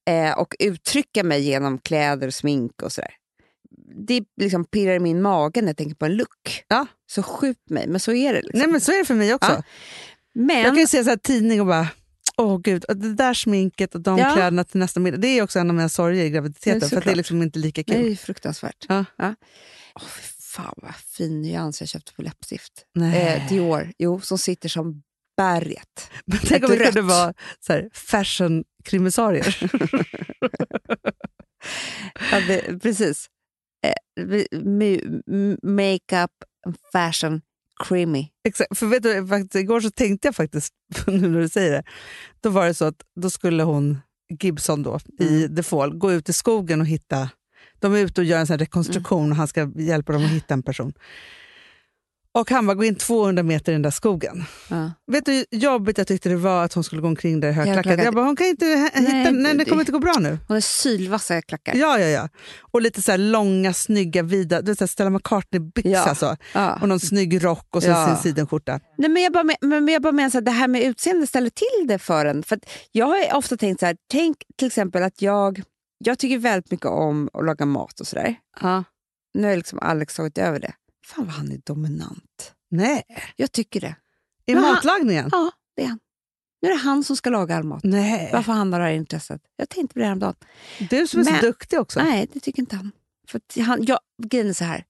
Eh, 0.10 0.38
och 0.40 0.56
uttrycka 0.60 1.24
mig 1.24 1.42
genom 1.42 1.78
kläder, 1.80 2.30
smink 2.30 2.82
och 2.82 2.92
sådär. 2.92 3.12
Det 4.08 4.24
liksom 4.42 4.66
pirrar 4.66 4.94
i 4.94 5.00
min 5.00 5.22
mage 5.22 5.62
när 5.62 5.68
jag 5.70 5.78
tänker 5.78 5.96
på 5.96 6.06
en 6.06 6.16
look. 6.16 6.64
Ja. 6.68 6.86
Så 7.12 7.24
skjut 7.24 7.70
mig, 7.70 7.88
men 7.88 8.00
så 8.00 8.14
är 8.14 8.34
det. 8.34 8.42
Liksom. 8.42 8.60
Nej 8.60 8.68
men 8.68 8.82
så 8.82 8.92
är 8.92 8.98
det 8.98 9.06
för 9.06 9.14
mig 9.16 9.34
också. 9.34 9.52
Ja. 9.52 9.64
Men, 10.36 10.58
Jag 10.60 10.66
kan 10.68 10.78
ju 10.78 10.88
se 10.88 11.04
så 11.04 11.10
här 11.10 11.18
tidning 11.18 11.62
och 11.62 11.68
bara, 11.68 11.88
åh 12.38 12.60
gud, 12.62 12.86
det 12.88 13.14
där 13.14 13.34
sminket 13.34 13.96
och 13.96 14.02
de 14.02 14.18
Ja. 14.18 14.34
kläderna 14.34 14.64
till 14.64 14.80
nästa 14.80 15.00
middag. 15.00 15.18
Det 15.18 15.28
är 15.28 15.42
också 15.44 15.60
en 15.60 15.70
av 15.70 15.76
mina 15.76 15.90
sorger 15.90 16.24
i 16.26 16.30
graviditeten, 16.30 16.80
Ja, 16.84 16.90
för 16.90 17.02
det 17.02 17.12
är 17.12 17.16
liksom 17.16 17.42
inte 17.42 17.60
lika 17.60 17.84
nej, 17.88 17.96
kul. 17.98 18.06
det 18.06 18.12
är 18.12 18.16
fruktansvärt. 18.16 18.86
Ja. 18.88 19.06
Åh, 19.96 20.04
fy 20.08 20.22
fan 20.42 20.74
vad 20.78 20.96
fin 20.96 21.42
nyans 21.42 21.82
jag 21.82 21.88
köpte 21.90 22.14
på 22.14 22.22
läppstift. 22.22 22.86
Eh, 23.16 23.50
Dior, 23.50 23.92
jo, 23.98 24.20
som 24.22 24.38
sitter 24.38 24.70
som 24.70 25.04
berget. 25.38 26.12
Men 26.26 26.40
tänk 26.44 26.64
om 26.64 26.70
det 26.70 26.78
kunde 26.86 27.02
vara 27.02 27.34
fashion-krimisarier. 27.94 29.58
Ja, 32.32 32.40
det, 32.48 32.80
precis. 32.82 33.28
Eh, 33.84 34.44
makeup, 35.64 36.32
fashion, 36.92 37.42
creamy. 37.84 38.28
Exakt, 38.48 38.78
för 38.78 38.86
vet 38.86 39.04
du, 39.04 39.28
faktiskt, 39.28 39.56
igår 39.56 39.82
så 39.82 39.90
tänkte 39.90 40.28
jag 40.28 40.36
faktiskt, 40.36 40.74
nu 41.08 41.30
när 41.30 41.40
du 41.40 41.50
säger 41.50 41.72
det, 41.72 41.84
då 42.42 42.50
var 42.50 42.66
det 42.66 42.74
så 42.74 42.86
att 42.86 43.04
då 43.16 43.30
skulle 43.30 43.64
hon 43.64 43.98
Gibson 44.30 44.84
då, 44.84 45.00
i 45.20 45.56
The 45.56 45.64
Fall, 45.64 45.98
gå 45.98 46.12
ut 46.12 46.30
i 46.30 46.34
skogen 46.34 46.82
och 46.82 46.88
hitta... 46.88 47.30
De 47.80 47.94
är 47.94 47.98
ute 47.98 48.22
och 48.22 48.26
gör 48.26 48.40
en 48.40 48.48
sån 48.48 48.58
rekonstruktion 48.58 49.32
och 49.32 49.38
han 49.38 49.48
ska 49.48 49.72
hjälpa 49.76 50.14
dem 50.14 50.26
att 50.26 50.32
hitta 50.32 50.54
en 50.54 50.64
person. 50.64 50.94
Och 52.38 52.52
han 52.52 52.66
bara, 52.66 52.76
gå 52.76 52.84
in 52.84 52.96
200 52.96 53.44
meter 53.44 53.72
i 53.72 53.76
den 53.76 53.82
där 53.82 53.92
skogen. 53.92 54.44
Ja. 54.70 54.92
Vet 55.12 55.26
du 55.26 55.32
hur 55.32 55.46
jobbigt 55.52 55.98
jag 55.98 56.08
tyckte 56.08 56.30
det 56.30 56.36
var 56.36 56.64
att 56.64 56.74
hon 56.74 56.84
skulle 56.84 57.02
gå 57.02 57.08
omkring 57.08 57.40
där 57.40 57.50
i 57.50 57.52
högklackat? 57.52 58.04
Jag 58.04 58.14
bara, 58.14 58.26
hon 58.26 58.36
kan 58.36 58.48
inte 58.48 58.66
hitta... 58.66 59.00
Nej, 59.02 59.32
nej 59.32 59.54
det 59.54 59.66
kommer 59.66 59.82
inte 59.82 59.92
gå 59.92 60.00
bra 60.00 60.14
nu. 60.20 60.30
Hon 60.48 60.56
har 60.56 60.62
sylvassa 60.62 61.42
klackar. 61.42 61.76
Ja, 61.76 62.00
ja, 62.00 62.08
ja. 62.08 62.30
Och 62.62 62.82
lite 62.82 63.02
så 63.02 63.18
långa, 63.18 63.74
snygga, 63.74 64.24
vida... 64.24 64.62
Du 64.62 64.74
vet, 64.74 64.90
Stella 64.90 65.10
McCartney-byxa. 65.10 65.90
Ja. 65.90 66.16
Så. 66.16 66.36
Ja. 66.54 66.80
Och 66.82 66.90
någon 66.90 67.00
snygg 67.00 67.44
rock 67.44 67.76
och 67.76 67.84
så 67.84 67.90
Ja. 67.90 68.08
sin 68.08 68.18
sidenskjorta. 68.18 68.80
Nej, 68.98 69.10
men 69.10 69.24
jag 69.24 69.34
bara, 69.34 69.44
men, 69.44 69.56
men 69.84 69.88
jag 69.88 70.02
bara 70.02 70.12
menar 70.12 70.30
så 70.30 70.38
att 70.38 70.46
det 70.46 70.52
här 70.52 70.68
med 70.68 70.84
utseende 70.84 71.28
ställer 71.28 71.50
till 71.50 71.88
det 71.88 72.00
för 72.00 72.26
en. 72.26 72.44
För 72.44 72.60
jag 72.92 73.06
har 73.06 73.36
ofta 73.38 73.58
tänkt 73.58 73.80
så 73.80 73.86
här, 73.86 73.98
tänk 74.12 74.38
till 74.58 74.68
exempel 74.68 75.04
att 75.04 75.22
jag, 75.22 75.62
jag 75.98 76.20
tycker 76.20 76.38
väldigt 76.38 76.72
mycket 76.72 76.86
om 76.86 77.30
att 77.34 77.46
laga 77.46 77.66
mat 77.66 78.00
och 78.00 78.08
sådär. 78.08 78.36
Ja. 78.62 78.84
Nu 79.34 79.48
har 79.48 79.56
liksom 79.56 79.80
Alex 79.82 80.16
tagit 80.16 80.38
över 80.38 80.60
det. 80.60 80.74
Fan 81.08 81.26
vad 81.26 81.34
han 81.36 81.52
är 81.52 81.60
dominant. 81.66 82.54
Nej, 82.72 83.04
Jag 83.36 83.52
tycker 83.52 83.82
det. 83.82 83.96
i 84.46 84.54
Men 84.54 84.64
han- 84.64 84.74
matlagningen? 84.74 85.30
Ja, 85.32 85.52
det 85.76 85.84
är 85.84 85.88
han. 85.88 86.00
Nu 86.62 86.68
är 86.70 86.74
det 86.74 86.80
han 86.80 87.04
som 87.04 87.16
ska 87.16 87.30
laga 87.30 87.56
all 87.58 87.64
mat. 87.64 87.84
Nej. 87.84 88.30
Varför 88.34 88.52
han 88.54 88.74
har 88.74 88.80
det 88.80 88.86
här 88.86 88.94
intresset? 88.94 89.42
Jag 89.56 89.70
tänkte 89.70 89.94
på 89.94 90.00
det 90.00 90.06
häromdagen. 90.06 90.36
Du 90.90 91.08
som 91.08 91.20
är 91.20 91.24
Men- 91.26 91.36
så 91.40 91.42
duktig 91.46 91.80
också. 91.80 92.00
Nej, 92.04 92.28
det 92.34 92.40
tycker 92.40 92.60
inte 92.62 92.76
han. 92.76 92.92
För 93.28 93.62
han 93.62 93.86
jag, 93.86 94.00
grejen 94.24 94.50
är 94.50 94.54
så 94.54 94.64
här. 94.64 94.84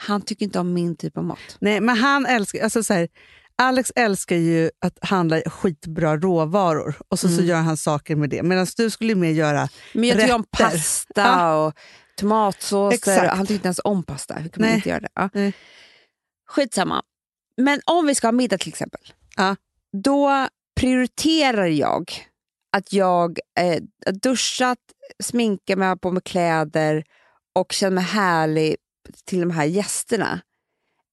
Han 0.00 0.22
tycker 0.22 0.44
inte 0.44 0.58
om 0.58 0.72
min 0.74 0.96
typ 0.96 1.16
av 1.16 1.24
mat. 1.24 1.38
Nej, 1.60 1.80
men 1.80 1.96
han 1.96 2.26
älskar... 2.26 2.62
Alltså 2.64 2.82
så 2.82 2.94
här, 2.94 3.08
Alex 3.56 3.92
älskar 3.96 4.36
ju 4.36 4.70
att 4.80 4.98
handla 5.02 5.40
skitbra 5.46 6.16
råvaror 6.16 6.94
och 7.08 7.18
så, 7.18 7.28
så 7.28 7.34
Mm. 7.34 7.46
gör 7.46 7.60
han 7.60 7.76
saker 7.76 8.16
med 8.16 8.30
det. 8.30 8.42
Medan 8.42 8.66
du 8.76 8.90
skulle 8.90 9.14
mer 9.14 9.30
göra... 9.30 9.68
Men 9.94 10.04
jag 10.04 10.18
tycker 10.20 10.34
om 10.34 10.42
Rätter. 10.52 10.64
pasta 10.70 11.12
Ja. 11.22 11.66
och 11.66 11.74
tomatsåser. 12.18 12.94
Exakt. 12.94 13.36
Han 13.36 13.46
tycker 13.46 13.54
inte 13.54 13.68
ens 13.68 13.80
om 13.84 14.02
pasta. 14.02 14.34
Hur 14.34 14.48
kan 14.48 14.64
man 14.64 14.74
inte 14.74 14.88
göra 14.88 15.00
det? 15.00 15.08
Ja. 15.14 15.30
Nej. 15.32 15.52
Skitsamma. 16.48 17.02
Men 17.56 17.80
om 17.84 18.06
vi 18.06 18.14
ska 18.14 18.26
ha 18.26 18.32
middag 18.32 18.58
till 18.58 18.68
exempel. 18.68 19.00
Ja. 19.36 19.56
Då 20.02 20.48
prioriterar 20.80 21.66
jag 21.66 22.12
att 22.76 22.92
jag 22.92 23.38
eh, 23.60 23.82
duschat, 24.12 24.78
sminkar 25.22 25.76
mig, 25.76 25.98
på 25.98 26.10
mig 26.10 26.22
kläder 26.22 27.04
och 27.54 27.72
känner 27.72 27.94
mig 27.94 28.04
härlig 28.04 28.76
till 29.24 29.40
de 29.40 29.50
här 29.50 29.64
gästerna. 29.64 30.40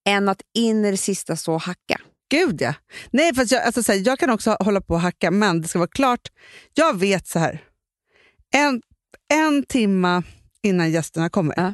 Än 0.09 0.29
att 0.29 0.41
in 0.53 0.85
i 0.85 0.91
det 0.91 0.97
sista 0.97 1.35
stå 1.35 1.53
och 1.53 1.61
hacka. 1.61 2.01
Gud 2.29 2.61
ja. 2.61 2.73
Nej, 3.11 3.35
fast 3.35 3.51
jag, 3.51 3.63
alltså, 3.63 3.83
så 3.83 3.91
här, 3.91 4.01
jag 4.05 4.19
kan 4.19 4.29
också 4.29 4.57
hålla 4.59 4.81
på 4.81 4.93
och 4.93 4.99
hacka, 4.99 5.31
men 5.31 5.61
det 5.61 5.67
ska 5.67 5.79
vara 5.79 5.89
klart. 5.89 6.27
Jag 6.73 6.99
vet 6.99 7.27
så 7.27 7.39
här. 7.39 7.63
En, 8.53 8.81
en 9.33 9.63
timma 9.63 10.23
innan 10.65 10.91
gästerna 10.91 11.29
kommer. 11.29 11.53
Ja. 11.57 11.73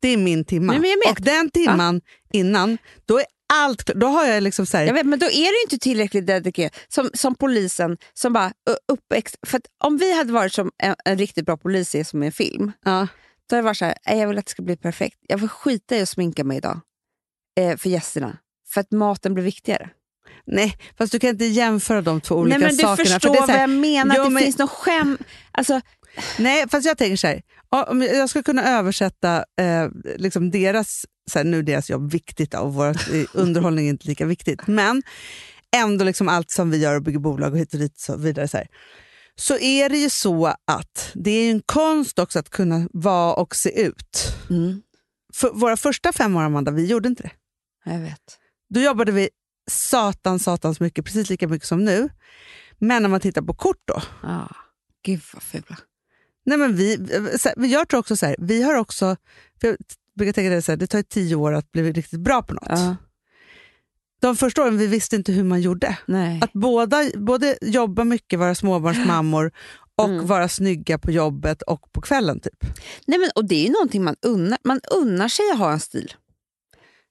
Det 0.00 0.08
är 0.08 0.16
min 0.16 0.44
timma. 0.44 0.76
Och 1.08 1.20
den 1.20 1.50
timman 1.50 2.00
innan, 2.32 2.78
då 3.06 3.18
är 3.18 3.24
allt. 3.52 3.86
Då 3.86 4.06
har 4.06 4.24
jag 4.26 4.42
liksom 4.42 4.66
så 4.66 4.76
här, 4.76 4.84
Jag 4.86 4.94
vet, 4.94 5.06
men 5.06 5.18
då 5.18 5.26
är 5.26 5.30
det 5.60 5.72
inte 5.72 5.84
tillräckligt 5.84 6.26
dedikerat. 6.26 6.74
Som, 6.88 7.10
som 7.14 7.34
polisen 7.34 7.96
som 8.14 8.32
bara 8.32 8.46
ö, 8.46 8.74
upp 8.92 9.12
ex- 9.14 9.34
För 9.46 9.60
om 9.84 9.96
vi 9.98 10.16
hade 10.16 10.32
varit 10.32 10.52
som 10.52 10.70
en, 10.82 10.94
en 11.04 11.18
riktigt 11.18 11.46
bra 11.46 11.56
polis 11.56 11.94
är 11.94 12.04
som 12.04 12.22
i 12.22 12.26
en 12.26 12.32
film. 12.32 12.72
ja, 12.84 13.06
Då 13.50 13.56
hade 13.56 13.62
det 13.62 13.64
varit 13.64 13.76
så 13.76 13.84
här, 13.84 13.94
"Nej, 14.06 14.18
jag 14.18 14.28
vill 14.28 14.38
att 14.38 14.46
det 14.46 14.50
ska 14.50 14.62
bli 14.62 14.76
perfekt. 14.76 15.18
Jag 15.28 15.40
får 15.40 15.48
skita 15.48 15.96
i 15.96 16.02
att 16.02 16.08
sminka 16.08 16.44
mig 16.44 16.56
idag. 16.56 16.80
Eh, 17.60 17.76
för 17.76 17.88
gästerna. 17.88 18.38
För 18.74 18.80
att 18.80 18.90
maten 18.90 19.34
blir 19.34 19.44
viktigare. 19.44 19.90
Nej, 20.46 20.78
fast 20.98 21.12
du 21.12 21.18
kan 21.18 21.30
inte 21.30 21.44
jämföra 21.44 22.02
de 22.02 22.20
två 22.20 22.34
olika 22.34 22.58
Nej 22.58 22.68
men 22.68 22.76
du 22.76 22.82
sakerna. 22.82 22.96
förstår 23.10 23.32
det 23.32 23.38
är 23.38 23.40
så 23.40 23.46
vad 23.46 23.50
här, 23.50 23.60
jag 23.60 23.70
menar. 23.70 24.16
Jo, 24.16 24.24
det 24.24 24.30
men- 24.30 24.42
finns 24.42 24.58
någon 24.58 24.68
skäm. 24.68 25.18
Alltså, 25.52 25.80
Nej, 26.38 26.64
fast 26.70 26.86
jag 26.86 26.98
tänker 26.98 27.16
så 27.16 27.26
här. 27.26 27.42
Om 27.68 28.02
jag 28.02 28.30
ska 28.30 28.42
kunna 28.42 28.78
översätta 28.78 29.44
eh, 29.60 29.88
liksom 30.16 30.50
deras, 30.50 31.04
så 31.30 31.38
här, 31.38 31.44
nu 31.44 31.58
är 31.58 31.62
deras 31.62 31.90
jobb 31.90 32.10
viktigt 32.12 32.54
och 32.54 32.74
vårt, 32.74 33.08
eh, 33.12 33.24
underhållning 33.32 33.86
är 33.86 33.90
inte 33.90 34.08
lika 34.08 34.26
viktigt, 34.26 34.66
men 34.66 35.02
ändå 35.76 36.04
liksom 36.04 36.28
allt 36.28 36.50
som 36.50 36.70
vi 36.70 36.78
gör 36.78 36.96
och 36.96 37.02
bygger 37.02 37.18
bolag 37.18 37.52
och 37.52 37.58
hit 37.58 37.74
och 37.74 37.80
dit 37.80 37.92
och 37.94 38.00
så 38.00 38.16
vidare. 38.16 38.48
Så, 38.48 38.56
här. 38.56 38.66
så 39.34 39.58
är 39.58 39.88
det 39.88 39.96
ju 39.98 40.10
så 40.10 40.46
att 40.46 41.10
det 41.14 41.30
är 41.30 41.50
en 41.50 41.62
konst 41.66 42.18
också 42.18 42.38
att 42.38 42.50
kunna 42.50 42.88
vara 42.92 43.34
och 43.34 43.56
se 43.56 43.82
ut. 43.82 44.34
mm, 44.50 44.82
För 45.34 45.50
våra 45.50 45.76
första 45.76 46.12
fem 46.12 46.36
år, 46.36 46.42
Amanda, 46.42 46.70
vi 46.70 46.86
gjorde 46.86 47.08
inte 47.08 47.22
det. 47.22 47.30
jag 47.92 47.98
vet. 48.00 48.38
Då 48.74 48.80
jobbade 48.80 49.12
vi 49.12 49.28
satan, 49.70 50.38
satans 50.38 50.80
mycket, 50.80 51.04
precis 51.04 51.30
lika 51.30 51.48
mycket 51.48 51.68
som 51.68 51.84
nu. 51.84 52.08
Men 52.78 53.02
när 53.02 53.08
man 53.08 53.20
tittar 53.20 53.42
på 53.42 53.54
kort 53.54 53.82
då, 53.84 54.02
Ah, 54.22 54.54
gud 55.04 55.20
vad 55.34 55.42
fula. 55.42 55.76
Nej, 56.46 56.58
men 56.58 56.76
vi, 56.76 56.98
men 57.56 57.70
jag 57.70 57.88
tror 57.88 58.00
också 58.00 58.16
så 58.16 58.26
här, 58.26 58.36
vi 58.38 58.62
har 58.62 58.74
också, 58.74 59.16
jag 59.60 59.76
brukar 60.16 60.32
tänka 60.32 60.50
det, 60.50 60.62
så 60.62 60.72
här, 60.72 60.76
det 60.76 60.86
tar 60.86 61.02
tio 61.02 61.34
år 61.36 61.52
att 61.52 61.72
bli 61.72 61.92
riktigt 61.92 62.20
bra 62.20 62.42
på 62.42 62.54
något. 62.54 62.64
Ja, 62.68 62.96
De 64.20 64.36
första 64.36 64.62
åren 64.62 64.78
vi 64.78 64.86
visste 64.86 65.16
inte 65.16 65.32
hur 65.32 65.44
man 65.44 65.60
gjorde. 65.60 65.98
nej. 66.06 66.40
Att 66.42 66.52
båda, 66.52 67.04
både 67.14 67.58
jobba 67.60 68.04
mycket, 68.04 68.38
vara 68.38 68.54
småbarnsmammor 68.54 69.52
och 69.96 70.08
Mm. 70.08 70.26
vara 70.26 70.48
snygga 70.48 70.98
på 70.98 71.10
jobbet 71.10 71.62
och 71.62 71.92
på 71.92 72.00
kvällen. 72.00 72.40
typ. 72.40 72.64
nej 73.06 73.18
men, 73.18 73.30
och 73.34 73.44
det 73.48 73.66
är 73.66 73.70
någonting 73.70 74.04
man 74.04 74.16
unnar, 74.22 74.58
man 74.64 74.80
unnar 74.90 75.28
sig 75.28 75.44
att 75.52 75.58
ha 75.58 75.72
en 75.72 75.80
stil. 75.80 76.12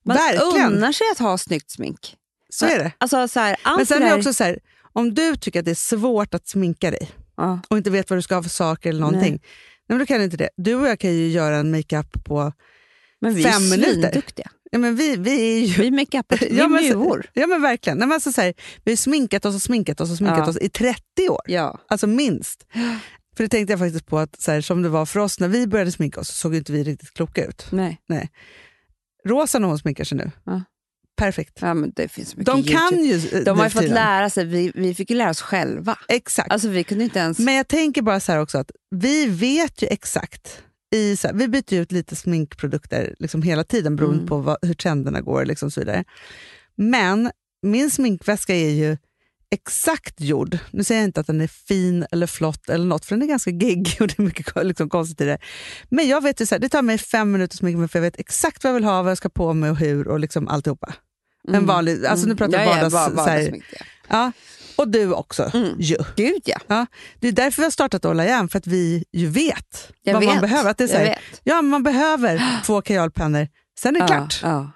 Man 0.06 0.18
Verkligen. 0.18 0.74
unnar 0.74 0.92
sig 0.92 1.08
att 1.12 1.20
ha 1.20 1.38
snyggt 1.38 1.72
smink. 1.72 2.16
Så 2.50 2.66
är 2.66 2.80
det. 2.80 2.92
Alltså, 2.98 3.28
så 3.28 3.40
här, 3.40 3.56
Men 3.78 3.86
sen 3.86 4.04
är 4.04 4.10
det 4.10 4.16
också 4.16 4.34
så 4.34 4.44
här, 4.44 4.60
om 4.94 5.14
du 5.14 5.36
tycker 5.36 5.60
att 5.60 5.66
det 5.66 5.72
är 5.72 5.76
svårt 5.76 6.34
att 6.34 6.48
sminka 6.48 6.92
dig 6.92 7.12
Ja. 7.38 7.60
och 7.70 7.78
inte 7.78 7.90
vet 7.90 8.10
vad 8.10 8.18
du 8.18 8.22
ska 8.22 8.36
ha 8.36 8.44
för 8.44 8.50
saker 8.50 8.90
eller 8.90 9.00
någonting. 9.02 9.32
Nej. 9.32 9.42
men 9.90 10.00
då 10.00 10.06
kan 10.06 10.22
inte 10.22 10.38
det. 10.38 10.50
Du 10.58 10.76
och 10.76 10.88
jag 10.88 11.00
kan 11.00 11.14
ju 11.14 11.28
göra 11.28 11.58
en 11.58 11.72
makeup 11.72 12.24
på... 12.24 12.54
Men 13.22 13.34
vi 13.34 13.44
Fem 13.44 13.62
är 13.64 13.78
minuter. 13.78 14.24
Ja, 14.72 14.80
men 14.80 14.96
vi, 14.96 15.16
vi 15.16 15.52
är 15.52 15.66
ju... 15.66 15.82
Vi 15.82 15.92
makeupar, 15.92 16.38
vi 16.50 16.58
Ja, 16.58 16.64
är 16.64 16.70
men 16.70 16.84
muvor. 16.84 17.26
Ja 17.34 17.48
men 17.48 17.62
verkligen. 17.62 17.98
Nej, 17.98 18.08
men 18.08 18.16
alltså 18.16 18.32
så 18.32 18.42
här, 18.42 18.54
vi 18.84 18.92
har 18.92 18.98
sminkat 18.98 19.46
oss 19.46 19.56
och 19.56 19.62
sminkat 19.62 20.02
oss 20.02 20.12
och 20.12 20.18
sminkat 20.18 20.38
Ja. 20.38 20.50
oss 20.50 20.58
i 20.58 20.70
30 20.70 21.02
år. 21.30 21.42
Ja. 21.46 21.80
Alltså 21.88 22.08
minst. 22.08 22.66
För 23.38 23.44
det 23.44 23.50
tänkte 23.50 23.74
jag 23.74 23.80
faktiskt 23.80 24.06
på 24.06 24.20
att 24.20 24.42
så 24.42 24.52
här, 24.52 24.62
som 24.62 24.82
det 24.82 24.90
var 24.90 25.06
för 25.06 25.20
oss 25.20 25.40
när 25.40 25.48
vi 25.48 25.68
började 25.68 25.92
sminka 25.92 26.20
oss 26.20 26.28
så 26.28 26.34
såg 26.34 26.56
inte 26.56 26.72
vi 26.72 26.84
riktigt 26.84 27.14
kloka 27.14 27.46
ut. 27.46 27.68
Nej. 28.08 28.30
Rosa 29.28 29.60
när 29.60 29.68
hon 29.68 29.80
sminkar 29.80 30.04
sig 30.04 30.18
nu. 30.18 30.32
Ja. 30.44 30.62
Perfekt. 31.16 31.58
Ja, 31.62 31.74
men 31.74 31.92
det 31.96 32.08
finns 32.08 32.36
mycket 32.36 32.46
De 32.54 32.60
YouTube. 32.60 32.78
kan 32.78 33.06
ju 33.06 33.44
De 33.44 33.58
har 33.58 33.66
ju 33.66 33.70
fått 33.70 33.82
tiden. 33.82 33.96
lära 33.96 34.30
sig, 34.30 34.46
vi, 34.46 34.72
vi 34.76 34.96
fick 34.96 35.10
ju 35.10 35.16
lära 35.16 35.30
oss 35.30 35.42
själva. 35.42 35.98
Exakt. 36.08 36.52
Alltså 36.52 36.68
vi 36.68 36.84
kunde 36.84 37.04
inte 37.04 37.20
ens... 37.20 37.40
Men 37.40 37.54
jag 37.54 37.68
tänker 37.68 38.02
bara 38.02 38.20
så 38.20 38.32
här 38.32 38.40
också 38.40 38.58
att 38.58 38.72
vi 38.96 39.26
vet 39.26 39.82
ju 39.82 39.88
exakt. 39.88 40.62
I, 40.96 41.18
så 41.18 41.28
här, 41.28 41.36
vi 41.36 41.48
byter 41.48 41.74
ut 41.74 41.92
lite 41.92 42.16
sminkprodukter 42.16 43.16
liksom 43.20 43.42
hela 43.42 43.64
tiden 43.64 43.96
beroende 43.96 44.18
Mm. 44.18 44.28
på 44.28 44.38
vad, 44.38 44.58
hur 44.62 44.74
trenderna 44.74 45.22
går. 45.22 45.46
Liksom 45.46 45.72
så 45.72 45.80
vidare. 45.80 46.04
Men 46.78 47.32
min 47.62 47.92
sminkväska 47.92 48.56
är 48.56 48.70
ju 48.70 48.98
exakt 49.52 50.22
gjord. 50.22 50.58
Nu 50.72 50.84
säger 50.84 51.02
jag 51.02 51.08
inte 51.08 51.20
att 51.20 51.28
den 51.28 51.42
är 51.42 51.48
fin 51.48 52.06
eller 52.12 52.28
flott 52.28 52.70
eller 52.70 52.86
något, 52.86 53.06
för 53.06 53.16
den 53.16 53.24
är 53.24 53.28
ganska 53.28 53.50
geggig 53.52 53.98
och 54.02 54.08
det 54.08 54.20
är 54.20 54.24
mycket 54.24 54.56
liksom, 54.66 54.90
konstigt 54.90 55.22
i 55.22 55.26
det. 55.26 55.38
Men 55.90 56.08
jag 56.08 56.24
vet 56.24 56.42
ju 56.42 56.46
så 56.46 56.56
här, 56.56 56.60
det 56.60 56.70
tar 56.70 56.82
mig 56.82 56.98
fem 56.98 57.32
minuter 57.32 57.54
att 57.56 57.60
sminka 57.60 57.78
mig 57.78 57.88
för 57.88 58.00
jag 58.00 58.04
vet 58.04 58.20
exakt 58.20 58.64
vad 58.64 58.70
jag 58.70 58.74
vill 58.76 58.84
ha, 58.84 59.02
vad 59.02 59.12
jag 59.12 59.18
ska 59.18 59.30
på 59.30 59.54
mig 59.54 59.70
och 59.70 59.78
hur 59.78 60.08
och 60.08 60.20
liksom 60.20 60.48
alltihopa. 60.48 60.94
En 61.54 61.66
vanlig, 61.66 62.06
alltså 62.06 62.28
nu 62.28 62.36
pratar 62.36 62.58
vi 62.58 62.64
Mm. 62.64 62.78
ja, 62.78 62.90
vardags... 62.90 62.94
ja, 62.94 63.00
här, 63.00 63.12
vardagssmink. 63.12 63.64
Ja. 63.72 63.86
ja. 64.10 64.32
Och 64.76 64.88
du 64.88 65.14
också 65.14 65.52
Mm. 65.54 65.76
ju. 65.80 65.98
Gud 66.16 66.42
ja. 66.68 66.86
Det 67.20 67.28
är 67.28 67.32
därför 67.32 67.62
vi 67.62 67.64
har 67.66 67.72
startat 67.72 68.06
Olla 68.06 68.26
Igen, 68.26 68.50
för 68.50 68.58
att 68.60 68.68
vi 68.68 69.04
ju 69.14 69.28
vet 69.28 69.92
Jag 70.04 70.14
vad 70.14 70.22
vet. 70.24 70.30
man 70.32 70.42
behöver. 70.42 70.70
Att 70.72 70.78
det 70.78 70.92
är 70.94 70.98
här, 71.06 71.20
ja, 71.44 71.62
man 71.62 71.84
behöver 71.84 72.62
två 72.66 72.82
kajalpennor, 72.82 73.48
sen 73.80 73.96
är 73.96 74.00
det 74.00 74.08
klart. 74.08 74.40
Ja. 74.44 74.72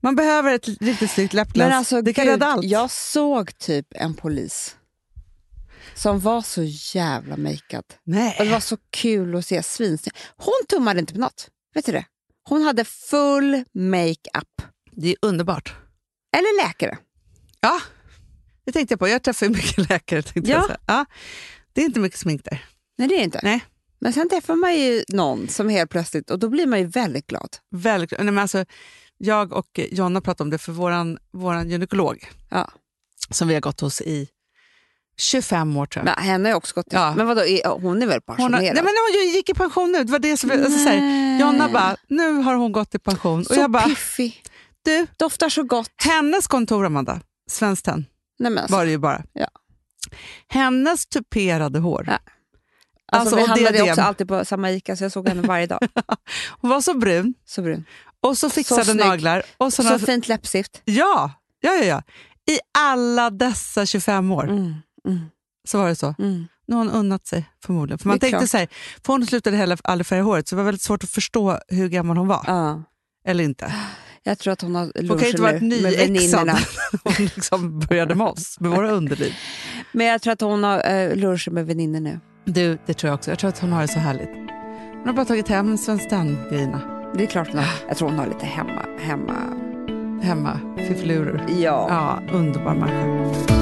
Man 0.00 0.16
behöver 0.16 0.54
ett 0.54 0.68
riktigt 0.80 1.10
snyggt 1.10 1.32
läppglans. 1.34 1.74
Alltså, 1.74 2.02
det 2.02 2.12
kan 2.12 2.24
gud, 2.24 2.32
rädda 2.32 2.46
allt. 2.46 2.64
Jag 2.64 2.90
såg 2.90 3.58
typ 3.58 3.86
en 3.90 4.14
polis 4.14 4.76
som 5.94 6.20
var 6.20 6.42
så 6.42 6.62
jävla 6.98 7.36
makead. 7.36 7.84
Nej. 8.04 8.36
Och 8.38 8.44
det 8.44 8.50
var 8.50 8.60
så 8.60 8.76
kul 8.90 9.36
att 9.36 9.46
se 9.46 9.62
svinsnygg. 9.62 10.14
Hon 10.36 10.66
tummade 10.68 11.00
inte 11.00 11.12
på 11.12 11.20
något. 11.20 11.48
Vet 11.74 11.86
du 11.86 11.92
det? 11.92 12.04
Hon 12.48 12.62
hade 12.62 12.84
full 12.84 13.64
makeup. 13.72 14.62
Det 14.92 15.08
är 15.08 15.16
underbart. 15.22 15.74
Eller 16.36 16.66
läkare. 16.66 16.98
Ja, 17.60 17.80
det 18.66 18.72
tänkte 18.72 18.92
jag 18.92 18.98
på. 18.98 19.08
Jag 19.08 19.22
träffar 19.22 19.46
ju 19.46 19.52
mycket 19.52 19.78
läkare. 19.90 20.22
Tänkte 20.22 20.50
Ja. 20.50 20.64
jag 20.68 20.76
ja. 20.86 21.04
Det 21.72 21.80
är 21.80 21.84
inte 21.84 22.00
mycket 22.00 22.18
smink 22.18 22.44
där. 22.44 22.64
Nej, 22.98 23.08
det 23.08 23.14
är 23.14 23.22
inte. 23.24 23.40
Nej. 23.42 23.64
Men 24.00 24.12
sen 24.12 24.28
träffar 24.28 24.54
man 24.56 24.74
ju 24.76 25.04
någon 25.08 25.48
som 25.48 25.68
helt 25.68 25.90
plötsligt, 25.90 26.30
och 26.30 26.38
då 26.38 26.48
blir 26.48 26.66
man 26.66 26.78
ju 26.78 26.86
väldigt 26.86 27.26
glad. 27.26 27.56
Väldigt, 27.70 28.10
nej, 28.10 28.24
men 28.24 28.38
alltså, 28.38 28.64
jag 29.18 29.52
och 29.52 29.80
Jonna 29.90 30.20
pratade 30.20 30.42
om 30.46 30.50
det 30.50 30.58
för 30.58 30.72
våran, 30.72 31.18
våran 31.32 31.70
gynekolog 31.70 32.28
Ja. 32.50 32.70
som 33.30 33.48
vi 33.48 33.54
har 33.54 33.60
gått 33.60 33.80
hos 33.80 34.00
i 34.00 34.28
25 35.18 35.76
år 35.76 35.86
tror 35.86 36.06
jag. 36.06 36.14
Men 36.16 36.24
henne 36.24 36.44
har 36.48 36.50
jag 36.50 36.56
också 36.56 36.74
gått 36.74 36.90
till. 36.90 36.98
Ja. 36.98 37.14
Men 37.16 37.26
vadå, 37.26 37.40
är- 37.44 37.68
hon 37.80 38.02
är 38.02 38.06
väl 38.06 38.20
Hon, 38.26 38.34
har, 38.34 38.50
pensionerad? 38.50 38.74
nej, 38.74 38.84
men 38.84 38.92
hon 39.24 39.32
gick 39.34 39.48
i 39.50 39.54
pension 39.54 39.92
nu. 39.92 40.04
Det 40.04 40.12
var 40.12 40.18
det 40.18 40.36
som, 40.36 40.50
alltså, 40.50 40.70
så 40.78 40.88
här, 40.88 41.40
Jonna 41.40 41.68
bara, 41.68 41.96
nu 42.08 42.32
har 42.32 42.54
hon 42.54 42.72
gått 42.72 42.94
i 42.94 42.98
pension. 42.98 43.44
så 43.44 43.54
och 43.54 43.60
jag 43.62 43.70
bara, 43.70 43.82
piffig. 43.82 44.42
Du, 44.84 45.06
Doftar 45.16 45.48
så 45.48 45.62
gott. 45.62 45.90
hennes 45.96 46.46
kontor 46.46 46.86
Amanda, 46.86 47.20
Svenskt 47.50 47.84
Tenn 47.84 48.06
alltså. 48.58 48.76
var 48.76 48.84
det 48.84 48.90
ju 48.90 48.98
bara. 48.98 49.22
Ja. 49.32 49.46
Hennes 50.48 51.06
tuperade 51.06 51.78
hår. 51.78 52.04
Ja. 52.06 52.12
Alltså, 52.12 52.28
Alltså, 53.16 53.36
vi 53.36 53.42
handlade 53.46 53.72
diadem. 53.76 53.90
också 53.92 54.00
alltid 54.02 54.28
på 54.28 54.44
samma 54.44 54.70
Ica, 54.70 54.96
så 54.96 55.04
jag 55.04 55.12
såg 55.12 55.28
henne 55.28 55.42
varje 55.42 55.66
dag. 55.66 55.78
Hon 56.60 56.70
var 56.70 56.80
så 56.80 56.94
brun 56.94 57.34
Så 57.44 57.62
brun. 57.62 57.84
och 58.20 58.38
så 58.38 58.50
fixade 58.50 58.84
snygg. 58.84 58.96
naglar. 58.96 59.42
Och 59.56 59.72
såna, 59.72 59.98
Så 59.98 60.06
fint 60.06 60.28
läppstift. 60.28 60.82
ja, 60.84 61.32
ja, 61.60 61.72
ja, 61.74 61.84
ja. 61.84 62.02
I 62.54 62.58
alla 62.78 63.30
dessa 63.30 63.86
25 63.86 64.32
år 64.32 64.44
Mm. 64.44 64.74
Mm. 65.08 65.20
så 65.68 65.78
var 65.78 65.88
det 65.88 65.96
så. 65.96 66.14
Mm. 66.18 66.46
Nu 66.66 66.76
har 66.76 66.84
hon 66.84 66.92
unnat 66.94 67.26
sig 67.26 67.50
förmodligen. 67.64 67.98
För 67.98 68.08
man 68.08 68.16
Det 68.16 68.20
tänkte 68.20 68.38
klart. 68.38 68.50
så 68.50 68.56
här, 68.58 68.68
för 69.04 69.12
hon 69.12 69.26
slutade 69.26 69.56
heller 69.56 69.78
aldrig 69.84 70.06
färga 70.06 70.22
håret 70.22 70.48
så 70.48 70.54
det 70.54 70.56
var 70.56 70.64
väldigt 70.64 70.82
svårt 70.82 71.04
att 71.04 71.10
förstå 71.10 71.58
hur 71.68 71.88
gammal 71.88 72.16
hon 72.16 72.28
var. 72.28 72.44
Ja. 72.46 72.82
Eller 73.24 73.44
inte. 73.44 73.74
Jag 74.24 74.38
tror 74.38 74.52
att 74.52 74.62
hon 74.62 74.74
har 74.74 75.08
Hon 75.08 75.18
kan 75.18 75.28
inte 75.28 75.42
varit 75.42 75.62
nu 75.62 75.82
med 75.82 75.92
väninnorna. 75.92 76.58
hon 77.04 77.14
liksom 77.18 77.78
började 77.78 78.14
med 78.14 78.26
oss, 78.26 78.60
med 78.60 78.70
våra 78.70 78.90
underliv. 78.90 79.32
Men 79.92 80.06
jag 80.06 80.22
tror 80.22 80.32
att 80.32 80.40
hon 80.40 80.64
har 80.64 81.14
lunchen 81.14 81.54
med 81.54 81.66
väninnor 81.66 82.00
nu. 82.00 82.20
Du, 82.44 82.78
det 82.86 82.94
tror 82.94 83.08
jag 83.08 83.14
också. 83.14 83.30
Jag 83.30 83.38
tror 83.38 83.48
att 83.48 83.58
hon 83.58 83.72
har 83.72 83.82
det 83.82 83.88
så 83.88 83.98
härligt. 83.98 84.30
Hon 84.98 85.06
har 85.06 85.12
bara 85.12 85.26
tagit 85.26 85.48
hem 85.48 85.78
Svenskt 85.78 86.10
Tenn-grejerna 86.10 86.80
Det 87.16 87.22
är 87.22 87.26
klart 87.26 87.48
hon 87.48 87.58
har. 87.58 87.68
Jag 87.88 87.96
tror 87.96 88.08
hon 88.08 88.18
har 88.18 88.26
lite 88.26 88.46
hemma. 88.46 88.82
hemma. 88.98 89.34
hemma. 90.22 90.60
Fiffluror. 90.76 91.46
Ja. 91.48 91.86
Ja, 91.88 92.22
underbar 92.38 92.74
människa. 92.74 93.61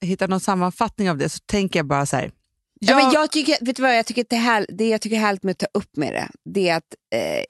hitta 0.00 0.26
någon 0.26 0.40
sammanfattning 0.40 1.10
av 1.10 1.18
det 1.18 1.28
så 1.28 1.38
tänker 1.38 1.78
jag 1.78 1.86
bara 1.86 2.06
så 2.06 2.16
här. 2.16 2.30
Ja, 2.80 2.96
men 2.96 3.12
jag 3.12 3.30
tycker, 3.30 3.64
vet 3.64 3.76
du 3.76 3.82
vad, 3.82 3.96
jag 3.96 4.06
tycker 4.06 4.26
det, 4.28 4.36
här, 4.36 4.66
det 4.68 4.88
jag 4.88 5.00
tycker 5.00 5.16
är 5.16 5.20
härligt 5.20 5.42
med 5.42 5.52
att 5.52 5.58
ta 5.58 5.66
upp 5.74 5.96
med 5.96 6.12
det, 6.12 6.28
det 6.44 6.68
är 6.68 6.76
att 6.76 6.94
eh, 7.14 7.44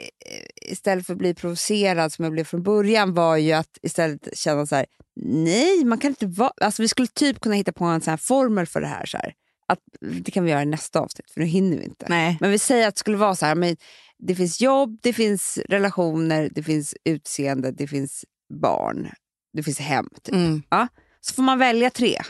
istället 0.70 1.06
för 1.06 1.12
att 1.12 1.18
bli 1.18 1.34
provocerad 1.34 2.12
som 2.12 2.24
jag 2.24 2.32
blev 2.32 2.44
från 2.44 2.62
början 2.62 3.14
var 3.14 3.36
ju 3.36 3.52
att 3.52 3.78
istället 3.82 4.38
känna 4.38 4.66
så 4.66 4.76
här, 4.76 4.86
nej, 5.24 5.84
man 5.84 5.98
kan 5.98 6.08
inte 6.08 6.26
vara... 6.26 6.52
Alltså 6.60 6.82
vi 6.82 6.88
skulle 6.88 7.08
typ 7.08 7.40
kunna 7.40 7.54
hitta 7.54 7.72
på 7.72 7.84
en 7.84 8.00
sån 8.00 8.18
formel 8.18 8.66
för 8.66 8.80
det 8.80 8.86
här. 8.86 9.06
Så 9.06 9.16
här. 9.16 9.34
Att, 9.66 9.78
det 10.00 10.30
kan 10.30 10.44
vi 10.44 10.50
göra 10.50 10.62
i 10.62 10.66
nästa 10.66 11.00
avsnitt, 11.00 11.30
för 11.30 11.40
nu 11.40 11.46
hinner 11.46 11.76
vi 11.76 11.84
inte. 11.84 12.06
Nej. 12.08 12.36
Men 12.40 12.50
vi 12.50 12.58
säger 12.58 12.88
att 12.88 12.94
det 12.94 12.98
skulle 12.98 13.16
vara 13.16 13.34
så 13.34 13.46
här, 13.46 13.54
men 13.54 13.76
det 14.18 14.34
finns 14.34 14.60
jobb, 14.60 14.98
det 15.02 15.12
finns 15.12 15.58
relationer, 15.68 16.50
det 16.54 16.62
finns 16.62 16.94
utseende, 17.04 17.72
det 17.72 17.86
finns 17.86 18.24
barn, 18.62 19.10
det 19.52 19.62
finns 19.62 19.78
hem. 19.78 20.08
Typ. 20.22 20.34
Mm. 20.34 20.62
Så 21.20 21.34
får 21.34 21.42
man 21.42 21.58
välja 21.58 21.90
tre. 21.90 22.22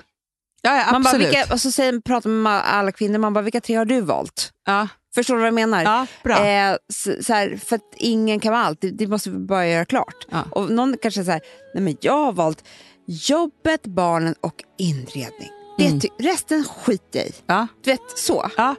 Ja, 0.63 0.77
ja, 0.77 0.93
Man 0.93 1.03
bara, 1.03 1.19
vilka, 1.19 1.45
och 1.53 1.61
så 1.61 1.71
säger, 1.71 2.01
pratar 2.01 2.31
man 2.31 2.43
med 2.43 2.75
alla 2.75 2.93
kvinnor, 2.93 3.19
man 3.19 3.33
bara, 3.35 3.43
vilka 3.43 3.61
tre 3.61 3.75
har 3.77 3.85
du 3.85 4.01
valt? 4.01 4.53
ja. 4.67 4.89
Förstår 5.15 5.35
du 5.35 5.41
vad 5.41 5.47
jag 5.47 5.55
menar? 5.55 5.83
ja, 5.83 6.07
bra. 6.25 6.47
Eh, 6.47 6.77
så, 6.93 7.13
så 7.23 7.33
här, 7.33 7.61
för 7.65 7.77
att 7.77 7.83
ingen 7.97 8.41
kan 8.41 8.53
vara 8.53 8.63
allt, 8.63 8.81
det, 8.81 8.91
det 8.91 9.07
måste 9.07 9.31
vi 9.31 9.39
bara 9.39 9.67
göra 9.69 9.85
klart. 9.85 10.27
Ja. 10.31 10.45
Och 10.51 10.71
någon 10.71 10.97
kanske 11.03 11.25
säger, 11.25 11.41
nej 11.75 11.83
men 11.83 11.97
jag 12.01 12.13
har 12.25 12.33
valt 12.33 12.65
jobbet, 13.07 13.87
barnen 13.87 14.35
och 14.41 14.55
inredning. 14.79 15.51
Det 15.79 15.87
Mm. 15.87 16.01
ty- 16.01 16.09
resten 16.19 16.65
skiter 16.65 17.19
jag 17.19 17.27
i. 17.29 17.33
Ja. 17.47 17.67
Du 17.85 17.91
vet, 17.91 18.01
så. 18.19 18.51
Ja, 18.57 18.75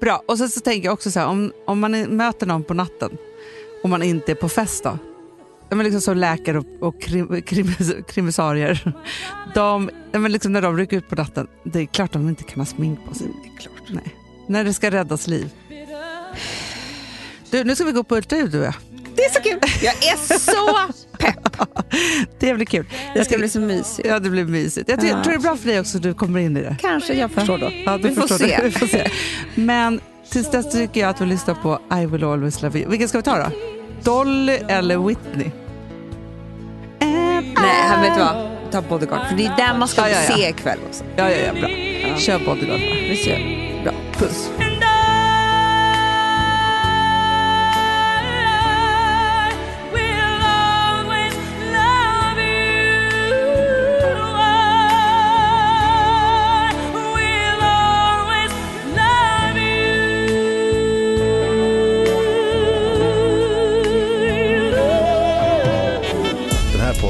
bra. 0.00 0.22
Och 0.28 0.38
sen 0.38 0.48
så 0.48 0.60
tänker 0.60 0.84
jag 0.84 0.92
också 0.92 1.10
så 1.10 1.20
här, 1.20 1.26
om, 1.26 1.52
om 1.66 1.80
man 1.80 2.00
möter 2.02 2.46
någon 2.46 2.64
på 2.64 2.74
natten 2.74 3.10
och 3.82 3.88
man 3.88 4.02
inte 4.02 4.32
är 4.32 4.36
på 4.36 4.48
fest 4.48 4.84
då? 4.84 4.98
Men 5.70 5.78
liksom 5.84 6.00
som 6.00 6.16
läkare 6.16 6.58
och, 6.58 6.64
och 6.80 7.02
krim, 7.02 7.42
krim, 7.42 7.74
krimisarier. 8.08 8.92
De, 9.54 9.90
ja, 10.12 10.18
men 10.18 10.32
liksom 10.32 10.52
när 10.52 10.62
de 10.62 10.76
rycker 10.78 10.96
ut 10.96 11.08
på 11.08 11.14
natten, 11.14 11.46
det 11.64 11.80
är 11.80 11.86
klart 11.86 12.12
de 12.12 12.28
inte 12.28 12.44
kan 12.44 12.58
ha 12.60 12.66
smink 12.66 12.98
på 13.08 13.14
sig. 13.14 13.26
Det 13.42 13.48
är 13.48 13.58
klart. 13.60 13.88
Nej. 13.88 14.14
När 14.48 14.64
det 14.64 14.74
ska 14.74 14.90
räddas 14.90 15.26
liv. 15.26 15.50
Du, 17.50 17.64
nu 17.64 17.74
ska 17.74 17.84
vi 17.84 17.92
gå 17.92 18.02
på 18.04 18.16
ultraljud 18.16 18.50
du 18.50 18.58
och 18.60 18.64
jag. 18.66 18.74
Det 19.16 19.24
är 19.24 19.30
så 19.30 19.40
kul! 19.42 19.58
Jag 19.82 19.94
är 19.94 20.38
så 20.38 20.92
pepp! 21.18 21.56
Det 22.38 22.54
blir 22.54 22.66
kul. 22.66 22.86
Det 23.14 23.24
ska 23.24 23.38
bli 23.38 23.48
så 23.48 23.60
mysigt. 23.60 24.08
Ja, 24.08 24.18
det 24.18 24.30
blir 24.30 24.44
mysigt. 24.44 24.88
Jag 24.88 25.00
tror, 25.00 25.10
Ja. 25.12 25.22
tror 25.24 25.32
det 25.32 25.38
är 25.38 25.42
bra 25.42 25.56
för 25.56 25.68
dig 25.68 25.80
också 25.80 25.96
att 25.96 26.02
du 26.02 26.14
kommer 26.14 26.40
in 26.40 26.56
i 26.56 26.62
det. 26.62 26.76
Kanske 26.80 27.14
jag 27.14 27.30
förstår 27.30 27.58
då. 27.58 27.70
Ja, 27.86 27.96
vi, 27.96 28.14
får 28.14 28.28
se. 28.38 28.46
det. 28.46 28.60
Vi 28.64 28.70
får 28.70 28.86
se. 28.86 29.10
Men 29.54 30.00
tills 30.30 30.50
dess 30.50 30.72
tycker 30.72 31.00
jag 31.00 31.10
att 31.10 31.20
vi 31.20 31.26
lyssnar 31.26 31.54
på 31.54 31.80
I 32.02 32.06
will 32.06 32.24
always 32.24 32.62
love 32.62 32.78
you. 32.78 32.90
Vilken 32.90 33.08
ska 33.08 33.18
vi 33.18 33.22
ta 33.22 33.38
då? 33.38 33.50
Dolly 34.02 34.52
eller 34.68 34.98
Whitney? 35.08 35.50
Nej, 37.42 37.82
här 37.88 38.02
vet 38.02 38.14
du 38.14 38.20
vad? 38.20 38.50
Ta 38.72 38.82
Bodyguard, 38.82 39.28
för 39.28 39.36
det 39.36 39.46
är 39.46 39.56
den 39.56 39.78
man 39.78 39.88
ska 39.88 40.00
Ja, 40.00 40.08
ja, 40.08 40.22
ja. 40.28 40.36
se 40.36 40.48
ikväll 40.48 40.78
också. 40.88 41.04
Ja, 41.16 41.30
ja, 41.30 41.36
ja, 41.46 41.52
bra. 41.60 41.68
Kör 42.18 42.38
Bodyguard 42.38 42.80
bara. 42.80 43.00
Vi 43.10 43.16
ser. 43.16 43.82
Bra. 43.84 43.92
Puss. 44.18 44.50